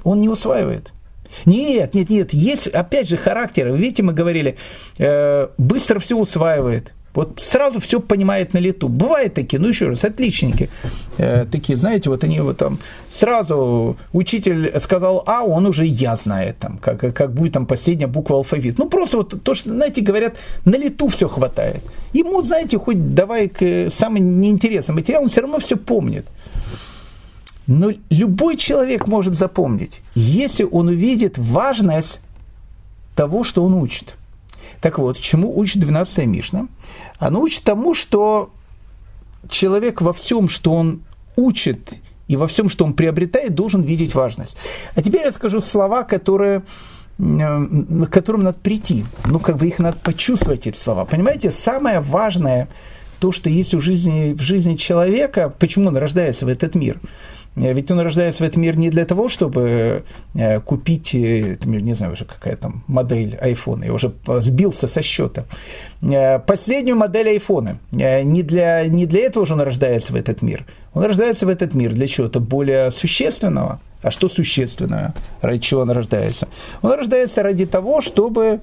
он 0.03 0.21
не 0.21 0.29
усваивает. 0.29 0.91
Нет, 1.45 1.93
нет, 1.93 2.09
нет, 2.09 2.33
есть, 2.33 2.67
опять 2.67 3.07
же, 3.07 3.17
характер. 3.17 3.71
Видите, 3.73 4.03
мы 4.03 4.13
говорили, 4.13 4.57
э, 4.97 5.47
быстро 5.57 5.99
все 5.99 6.17
усваивает. 6.17 6.93
Вот 7.17 7.39
сразу 7.39 7.79
все 7.79 7.99
понимает 7.99 8.53
на 8.53 8.59
лету. 8.59 8.89
Бывают 8.89 9.33
такие, 9.33 9.59
ну 9.59 9.69
еще 9.69 9.87
раз, 9.87 10.05
отличники. 10.05 10.69
Э, 11.17 11.47
такие, 11.51 11.75
знаете, 11.75 12.11
вот 12.11 12.23
они 12.23 12.41
вот 12.41 12.57
там 12.57 12.77
сразу 13.09 13.97
учитель 14.13 14.79
сказал 14.79 15.23
А, 15.25 15.43
он 15.43 15.65
уже 15.65 15.87
я 15.87 16.15
знает, 16.15 16.59
там, 16.59 16.77
как, 16.77 16.99
как 17.15 17.33
будет 17.33 17.53
там 17.53 17.65
последняя 17.65 18.05
буква 18.05 18.35
алфавит. 18.35 18.77
Ну 18.77 18.87
просто 18.87 19.17
вот 19.17 19.43
то, 19.43 19.55
что, 19.55 19.71
знаете, 19.71 20.01
говорят, 20.01 20.35
на 20.65 20.75
лету 20.75 21.07
все 21.07 21.27
хватает. 21.27 21.81
Ему, 22.13 22.43
знаете, 22.43 22.77
хоть 22.77 23.15
давай 23.15 23.47
к 23.47 23.89
самый 23.89 24.21
неинтересный 24.21 24.93
материал, 24.93 25.23
он 25.23 25.29
все 25.29 25.41
равно 25.41 25.57
все 25.57 25.75
помнит. 25.75 26.27
Но 27.65 27.93
любой 28.11 28.57
человек 28.57 29.07
может 29.07 29.33
запомнить, 29.33 30.01
если 30.13 30.65
он 30.65 30.89
увидит 30.89 31.39
важность 31.39 32.21
того, 33.15 33.43
что 33.43 33.63
он 33.65 33.73
учит. 33.73 34.17
Так 34.81 34.99
вот, 34.99 35.19
чему 35.19 35.57
учит 35.57 35.81
12 35.81 36.25
Мишна? 36.25 36.67
Она 37.19 37.39
учит 37.39 37.63
тому, 37.63 37.93
что 37.93 38.51
человек 39.49 40.01
во 40.01 40.13
всем, 40.13 40.49
что 40.49 40.73
он 40.73 41.01
учит 41.35 41.93
и 42.27 42.35
во 42.35 42.47
всем, 42.47 42.69
что 42.69 42.85
он 42.85 42.93
приобретает, 42.93 43.55
должен 43.55 43.81
видеть 43.81 44.15
важность. 44.15 44.57
А 44.95 45.01
теперь 45.01 45.21
я 45.21 45.31
скажу 45.31 45.61
слова, 45.61 46.03
которые 46.03 46.63
к 47.17 48.07
которым 48.11 48.43
надо 48.43 48.59
прийти. 48.59 49.03
Ну, 49.25 49.39
как 49.39 49.57
бы 49.57 49.65
их 49.65 49.79
надо 49.79 49.97
почувствовать, 49.97 50.67
эти 50.67 50.77
слова. 50.77 51.03
Понимаете, 51.03 51.49
самое 51.49 51.99
важное, 51.99 52.67
то, 53.19 53.31
что 53.31 53.49
есть 53.49 53.73
у 53.73 53.79
жизни, 53.79 54.33
в 54.33 54.41
жизни 54.41 54.75
человека, 54.75 55.51
почему 55.57 55.87
он 55.87 55.97
рождается 55.97 56.45
в 56.45 56.49
этот 56.49 56.75
мир– 56.75 56.99
Э, 57.09 57.46
ведь 57.57 57.89
он 57.89 57.99
рождается 57.99 58.43
в 58.43 58.47
этот 58.47 58.57
мир 58.57 58.77
не 58.77 58.91
для 58.91 59.03
того, 59.05 59.29
чтобы 59.29 60.03
э, 60.35 60.59
купить, 60.59 61.15
э, 61.15 61.57
не 61.65 61.95
знаю 61.95 62.13
уже 62.13 62.23
какая 62.23 62.55
там 62.55 62.83
модель 62.87 63.35
айфона, 63.41 63.85
я 63.85 63.93
уже 63.93 64.13
сбился 64.27 64.87
со 64.87 65.01
счета. 65.01 65.45
Последнюю 66.45 66.95
модель 66.95 67.29
айфона. 67.29 67.79
Не 67.91 68.43
для, 68.43 68.85
не 68.85 69.07
для 69.07 69.21
этого 69.21 69.45
же 69.47 69.55
он 69.55 69.61
рождается 69.61 70.13
в 70.13 70.15
этот 70.15 70.43
мир. 70.43 70.65
Он 70.93 71.03
рождается 71.03 71.47
в 71.47 71.49
этот 71.49 71.73
мир 71.73 71.93
для 71.93 72.07
чего-то 72.07 72.39
более 72.39 72.91
существенного. 72.91 73.79
А 74.03 74.11
что 74.11 74.29
существенное? 74.29 75.15
Ради 75.41 75.59
чего 75.59 75.81
он 75.81 75.89
рождается? 75.89 76.47
Он 76.83 76.91
рождается 76.91 77.41
ради 77.41 77.65
того, 77.65 78.01
чтобы 78.01 78.61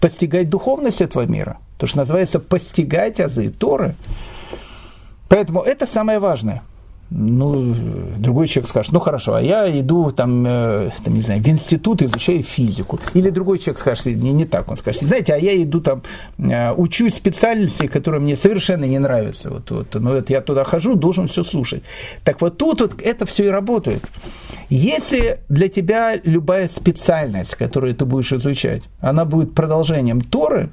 постигать 0.00 0.50
духовность 0.50 1.00
этого 1.00 1.24
мира. 1.26 1.58
То, 1.78 1.86
что 1.86 1.98
называется 1.98 2.40
постигать 2.40 3.20
азы 3.20 3.50
Торы. 3.50 3.94
Поэтому 5.28 5.60
это 5.60 5.86
самое 5.86 6.18
важное– 6.18 6.62
ну, 7.10 7.74
другой 8.18 8.48
человек 8.48 8.68
скажет, 8.68 8.92
ну 8.92 9.00
хорошо, 9.00 9.34
а 9.34 9.40
я 9.40 9.68
иду 9.80 10.10
там, 10.10 10.44
э, 10.46 10.90
там 11.04 11.14
не 11.14 11.22
знаю, 11.22 11.42
в 11.42 11.48
институт, 11.48 12.02
изучаю 12.02 12.42
физику. 12.42 12.98
Или 13.14 13.30
другой 13.30 13.58
человек 13.58 13.78
скажет, 13.78 14.06
не, 14.06 14.32
не 14.32 14.44
так, 14.44 14.70
он 14.70 14.76
скажет, 14.76 15.02
знаете, 15.02 15.34
а 15.34 15.36
я 15.36 15.60
иду 15.62 15.80
там, 15.80 16.02
э, 16.38 16.72
учусь 16.72 17.14
специальности, 17.14 17.86
которые 17.86 18.20
мне 18.20 18.36
совершенно 18.36 18.84
не 18.84 18.98
нравятся. 18.98 19.50
Вот, 19.50 19.70
вот, 19.70 19.94
ну, 19.94 20.12
это 20.14 20.32
я 20.32 20.40
туда 20.40 20.64
хожу, 20.64 20.94
должен 20.94 21.28
все 21.28 21.44
слушать. 21.44 21.82
Так 22.24 22.40
вот 22.40 22.58
тут 22.58 22.80
вот 22.80 23.02
это 23.02 23.26
все 23.26 23.44
и 23.44 23.48
работает. 23.48 24.02
Если 24.70 25.40
для 25.48 25.68
тебя 25.68 26.18
любая 26.24 26.68
специальность, 26.68 27.54
которую 27.54 27.94
ты 27.94 28.04
будешь 28.06 28.32
изучать, 28.32 28.82
она 29.00 29.24
будет 29.24 29.54
продолжением 29.54 30.20
Торы, 30.20 30.70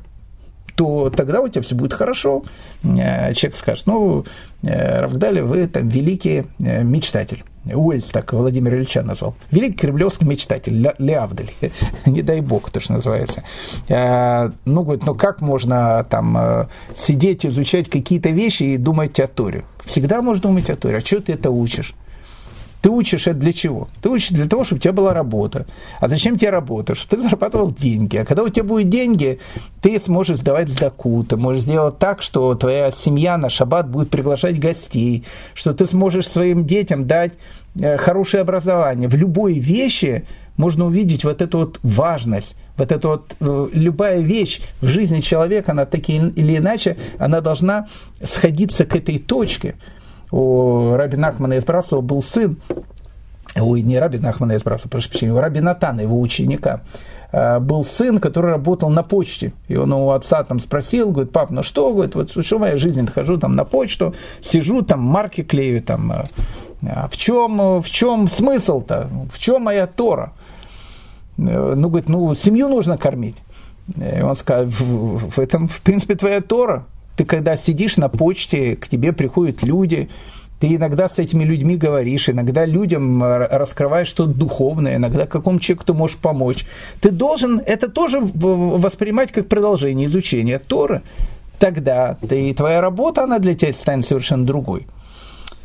то 0.81 1.11
тогда 1.11 1.41
у 1.41 1.47
тебя 1.47 1.61
все 1.61 1.75
будет 1.75 1.93
хорошо. 1.93 2.41
Э, 2.83 3.35
человек 3.35 3.55
скажет, 3.55 3.85
ну, 3.85 4.25
э, 4.63 5.01
Равгдали, 5.01 5.41
вы 5.41 5.67
там 5.67 5.87
великий 5.89 6.45
э, 6.59 6.81
мечтатель. 6.83 7.43
Уэльс 7.65 8.07
так 8.07 8.33
Владимир 8.33 8.73
Ильича 8.73 9.03
назвал. 9.03 9.35
Великий 9.51 9.75
кремлевский 9.75 10.25
мечтатель, 10.25 10.91
Леавдаль. 10.97 11.51
Не 12.07 12.23
дай 12.23 12.41
бог, 12.41 12.71
то, 12.71 12.79
что 12.79 12.93
называется. 12.93 13.43
Ну, 13.87 14.81
говорит, 14.81 15.05
ну 15.05 15.13
как 15.13 15.41
можно 15.41 16.03
там 16.09 16.67
сидеть, 16.95 17.45
изучать 17.45 17.87
какие-то 17.87 18.29
вещи 18.29 18.63
и 18.63 18.77
думать 18.77 19.19
о 19.19 19.27
Торе? 19.27 19.65
Всегда 19.85 20.23
можно 20.23 20.41
думать 20.41 20.71
о 20.71 20.75
Торе. 20.75 20.97
А 20.97 21.01
что 21.01 21.21
ты 21.21 21.33
это 21.33 21.51
учишь? 21.51 21.93
Ты 22.81 22.89
учишь 22.89 23.27
это 23.27 23.39
для 23.39 23.53
чего? 23.53 23.87
Ты 24.01 24.09
учишь 24.09 24.29
для 24.29 24.47
того, 24.47 24.63
чтобы 24.63 24.79
у 24.79 24.81
тебя 24.81 24.93
была 24.93 25.13
работа. 25.13 25.67
А 25.99 26.07
зачем 26.07 26.37
тебе 26.37 26.49
работа? 26.49 26.95
Чтобы 26.95 27.17
ты 27.17 27.21
зарабатывал 27.21 27.71
деньги. 27.71 28.17
А 28.17 28.25
когда 28.25 28.43
у 28.43 28.49
тебя 28.49 28.63
будут 28.63 28.89
деньги, 28.89 29.39
ты 29.81 29.99
сможешь 29.99 30.39
сдавать 30.39 30.69
сдаку, 30.69 31.23
ты 31.23 31.37
можешь 31.37 31.63
сделать 31.63 31.99
так, 31.99 32.23
что 32.23 32.55
твоя 32.55 32.89
семья 32.89 33.37
на 33.37 33.49
шаббат 33.49 33.87
будет 33.87 34.09
приглашать 34.09 34.59
гостей, 34.59 35.23
что 35.53 35.73
ты 35.73 35.85
сможешь 35.85 36.27
своим 36.27 36.65
детям 36.65 37.05
дать 37.05 37.33
э, 37.79 37.97
хорошее 37.97 38.41
образование. 38.41 39.07
В 39.07 39.15
любой 39.15 39.59
вещи 39.59 40.25
можно 40.57 40.85
увидеть 40.85 41.23
вот 41.23 41.41
эту 41.41 41.59
вот 41.59 41.79
важность, 41.83 42.55
вот 42.77 42.91
эту 42.91 43.09
вот 43.09 43.35
э, 43.39 43.67
любая 43.73 44.21
вещь 44.21 44.61
в 44.81 44.87
жизни 44.87 45.19
человека, 45.19 45.71
она 45.71 45.85
так 45.85 46.09
или 46.09 46.57
иначе, 46.57 46.97
она 47.19 47.41
должна 47.41 47.87
сходиться 48.23 48.85
к 48.85 48.95
этой 48.95 49.19
точке 49.19 49.75
у 50.31 50.95
Раби 50.95 51.17
Нахмана 51.17 51.53
из 51.53 51.63
Браслова 51.63 52.01
был 52.01 52.21
сын, 52.21 52.57
ой, 53.55 53.81
не 53.81 53.99
Раби 53.99 54.17
Нахмана 54.17 54.53
из 54.53 54.63
Браслова, 54.63 54.89
прошу 54.89 55.09
прощения, 55.09 55.33
у 55.33 55.39
Раби 55.39 55.59
Натана, 55.59 56.01
его 56.01 56.19
ученика, 56.19 56.81
а, 57.31 57.59
был 57.59 57.83
сын, 57.83 58.19
который 58.19 58.51
работал 58.51 58.89
на 58.89 59.03
почте. 59.03 59.53
И 59.67 59.75
он 59.75 59.93
у 59.93 60.11
отца 60.11 60.43
там 60.43 60.59
спросил, 60.59 61.11
говорит, 61.11 61.31
пап, 61.31 61.49
ну 61.49 61.63
что, 61.63 61.93
говорит, 61.93 62.15
вот 62.15 62.31
что 62.31 62.57
в 62.57 62.61
моей 62.61 62.77
жизни, 62.77 63.05
хожу 63.05 63.37
там 63.37 63.55
на 63.55 63.65
почту, 63.65 64.13
сижу 64.41 64.81
там, 64.81 65.01
марки 65.01 65.43
клею 65.43 65.81
там, 65.81 66.11
а, 66.11 66.25
а 66.87 67.07
в 67.07 67.17
чем, 67.17 67.81
в 67.81 67.89
чем 67.89 68.27
смысл-то, 68.27 69.09
в 69.31 69.39
чем 69.39 69.63
моя 69.63 69.87
Тора? 69.87 70.33
Ну, 71.37 71.89
говорит, 71.89 72.09
ну, 72.09 72.35
семью 72.35 72.67
нужно 72.67 72.97
кормить. 72.97 73.37
И 73.95 74.21
он 74.21 74.35
сказал, 74.35 74.65
в 74.67 75.39
этом, 75.39 75.67
в 75.67 75.81
принципе, 75.81 76.15
твоя 76.15 76.41
Тора. 76.41 76.85
Ты 77.15 77.25
когда 77.25 77.57
сидишь 77.57 77.97
на 77.97 78.09
почте, 78.09 78.75
к 78.75 78.87
тебе 78.87 79.13
приходят 79.13 79.63
люди, 79.63 80.09
ты 80.61 80.75
иногда 80.75 81.09
с 81.09 81.17
этими 81.17 81.43
людьми 81.43 81.75
говоришь, 81.75 82.29
иногда 82.29 82.65
людям 82.65 83.23
раскрываешь 83.23 84.07
что-то 84.07 84.33
духовное, 84.33 84.97
иногда 84.97 85.25
какому 85.25 85.59
человеку 85.59 85.85
ты 85.85 85.93
можешь 85.93 86.17
помочь. 86.17 86.67
Ты 87.01 87.09
должен 87.09 87.59
это 87.65 87.89
тоже 87.89 88.19
воспринимать 88.21 89.31
как 89.31 89.47
продолжение 89.47 90.07
изучения 90.07 90.59
Торы. 90.59 91.01
Тогда 91.57 92.15
ты, 92.27 92.53
твоя 92.53 92.79
работа, 92.79 93.23
она 93.23 93.39
для 93.39 93.55
тебя 93.55 93.73
станет 93.73 94.05
совершенно 94.05 94.45
другой. 94.45 94.85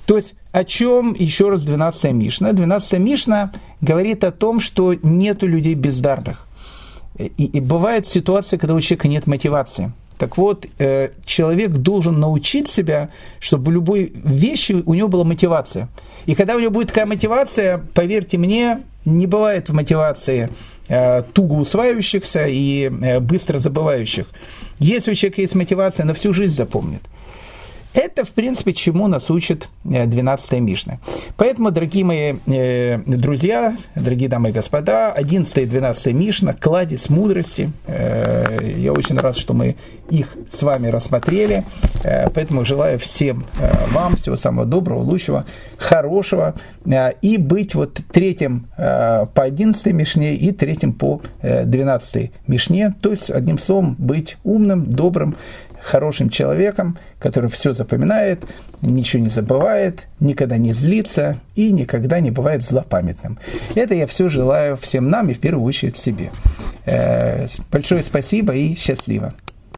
То 0.06 0.16
есть 0.16 0.34
о 0.52 0.64
чем 0.64 1.12
еще 1.12 1.50
раз 1.50 1.64
12 1.64 2.12
Мишна? 2.12 2.52
12 2.54 2.98
Мишна 2.98 3.52
говорит 3.82 4.24
о 4.24 4.30
том, 4.30 4.60
что 4.60 4.94
нету 4.94 5.46
людей 5.46 5.74
бездарных. 5.74 6.46
И, 7.18 7.44
и 7.44 7.60
бывает 7.60 8.06
ситуация, 8.06 8.58
когда 8.58 8.74
у 8.74 8.80
человека 8.80 9.08
нет 9.08 9.26
мотивации– 9.26 9.92
так 10.18 10.38
вот, 10.38 10.66
э, 10.78 11.10
человек 11.24 11.70
должен 11.70 12.18
научить 12.18 12.68
себя, 12.68 13.10
чтобы 13.38 13.70
в 13.70 13.70
любой 13.72 14.12
вещи 14.14 14.72
у 14.72 14.94
него 14.94 15.08
была 15.08 15.24
мотивация. 15.24 15.88
И 16.26 16.34
когда 16.34 16.56
у 16.56 16.58
него 16.58 16.70
будет 16.70 16.88
такая 16.88 17.06
мотивация, 17.06 17.82
поверьте 17.94 18.38
мне, 18.38 18.80
не 19.04 19.26
бывает 19.26 19.68
в 19.68 19.74
мотивации 19.74 20.50
э, 20.88 21.22
туго 21.32 21.54
усваивающихся 21.54 22.46
и 22.46 22.90
э, 22.90 23.20
быстро 23.20 23.58
забывающих. 23.58 24.26
Если 24.78 25.12
у 25.12 25.14
человека 25.14 25.42
есть 25.42 25.54
мотивация, 25.54 26.04
на 26.06 26.14
всю 26.14 26.32
жизнь 26.32 26.54
запомнит. 26.54 27.02
Это, 27.96 28.26
в 28.26 28.32
принципе, 28.32 28.74
чему 28.74 29.08
нас 29.08 29.30
учит 29.30 29.70
12 29.84 30.52
Мишна. 30.60 30.98
Поэтому, 31.38 31.70
дорогие 31.70 32.04
мои 32.04 32.34
э, 32.46 32.98
друзья, 33.06 33.74
дорогие 33.94 34.28
дамы 34.28 34.50
и 34.50 34.52
господа, 34.52 35.12
11 35.12 35.56
и 35.56 35.64
12 35.64 36.12
Мишна, 36.12 36.52
кладезь 36.52 37.08
мудрости. 37.08 37.72
Э, 37.86 38.58
я 38.76 38.92
очень 38.92 39.18
рад, 39.18 39.38
что 39.38 39.54
мы 39.54 39.76
их 40.10 40.36
с 40.50 40.62
вами 40.62 40.88
рассмотрели. 40.88 41.64
Э, 42.04 42.28
поэтому 42.28 42.66
желаю 42.66 42.98
всем 42.98 43.46
э, 43.58 43.72
вам 43.92 44.16
всего 44.16 44.36
самого 44.36 44.66
доброго, 44.66 45.00
лучшего, 45.00 45.46
хорошего. 45.78 46.54
Э, 46.84 47.12
и 47.22 47.38
быть 47.38 47.74
вот 47.74 48.02
третьим 48.12 48.66
э, 48.76 49.24
по 49.34 49.42
11 49.42 49.86
Мишне 49.94 50.34
и 50.34 50.52
третьим 50.52 50.92
по 50.92 51.22
э, 51.40 51.64
12 51.64 52.30
Мишне. 52.46 52.94
То 53.00 53.12
есть, 53.12 53.30
одним 53.30 53.58
словом, 53.58 53.96
быть 53.98 54.36
умным, 54.44 54.84
добрым, 54.84 55.34
хорошим 55.86 56.28
человеком, 56.28 56.98
который 57.18 57.48
все 57.48 57.72
запоминает, 57.72 58.44
ничего 58.82 59.22
не 59.22 59.30
забывает, 59.30 60.08
никогда 60.20 60.58
не 60.58 60.72
злится 60.72 61.40
и 61.54 61.72
никогда 61.72 62.20
не 62.20 62.30
бывает 62.30 62.62
злопамятным. 62.62 63.38
Это 63.74 63.94
я 63.94 64.06
все 64.06 64.28
желаю 64.28 64.76
всем 64.76 65.08
нам 65.08 65.28
и 65.28 65.34
в 65.34 65.40
первую 65.40 65.64
очередь 65.64 65.96
себе. 65.96 66.30
Э, 66.84 67.46
большое 67.70 68.02
спасибо 68.02 68.54
и 68.54 68.74
счастливо. 68.74 69.34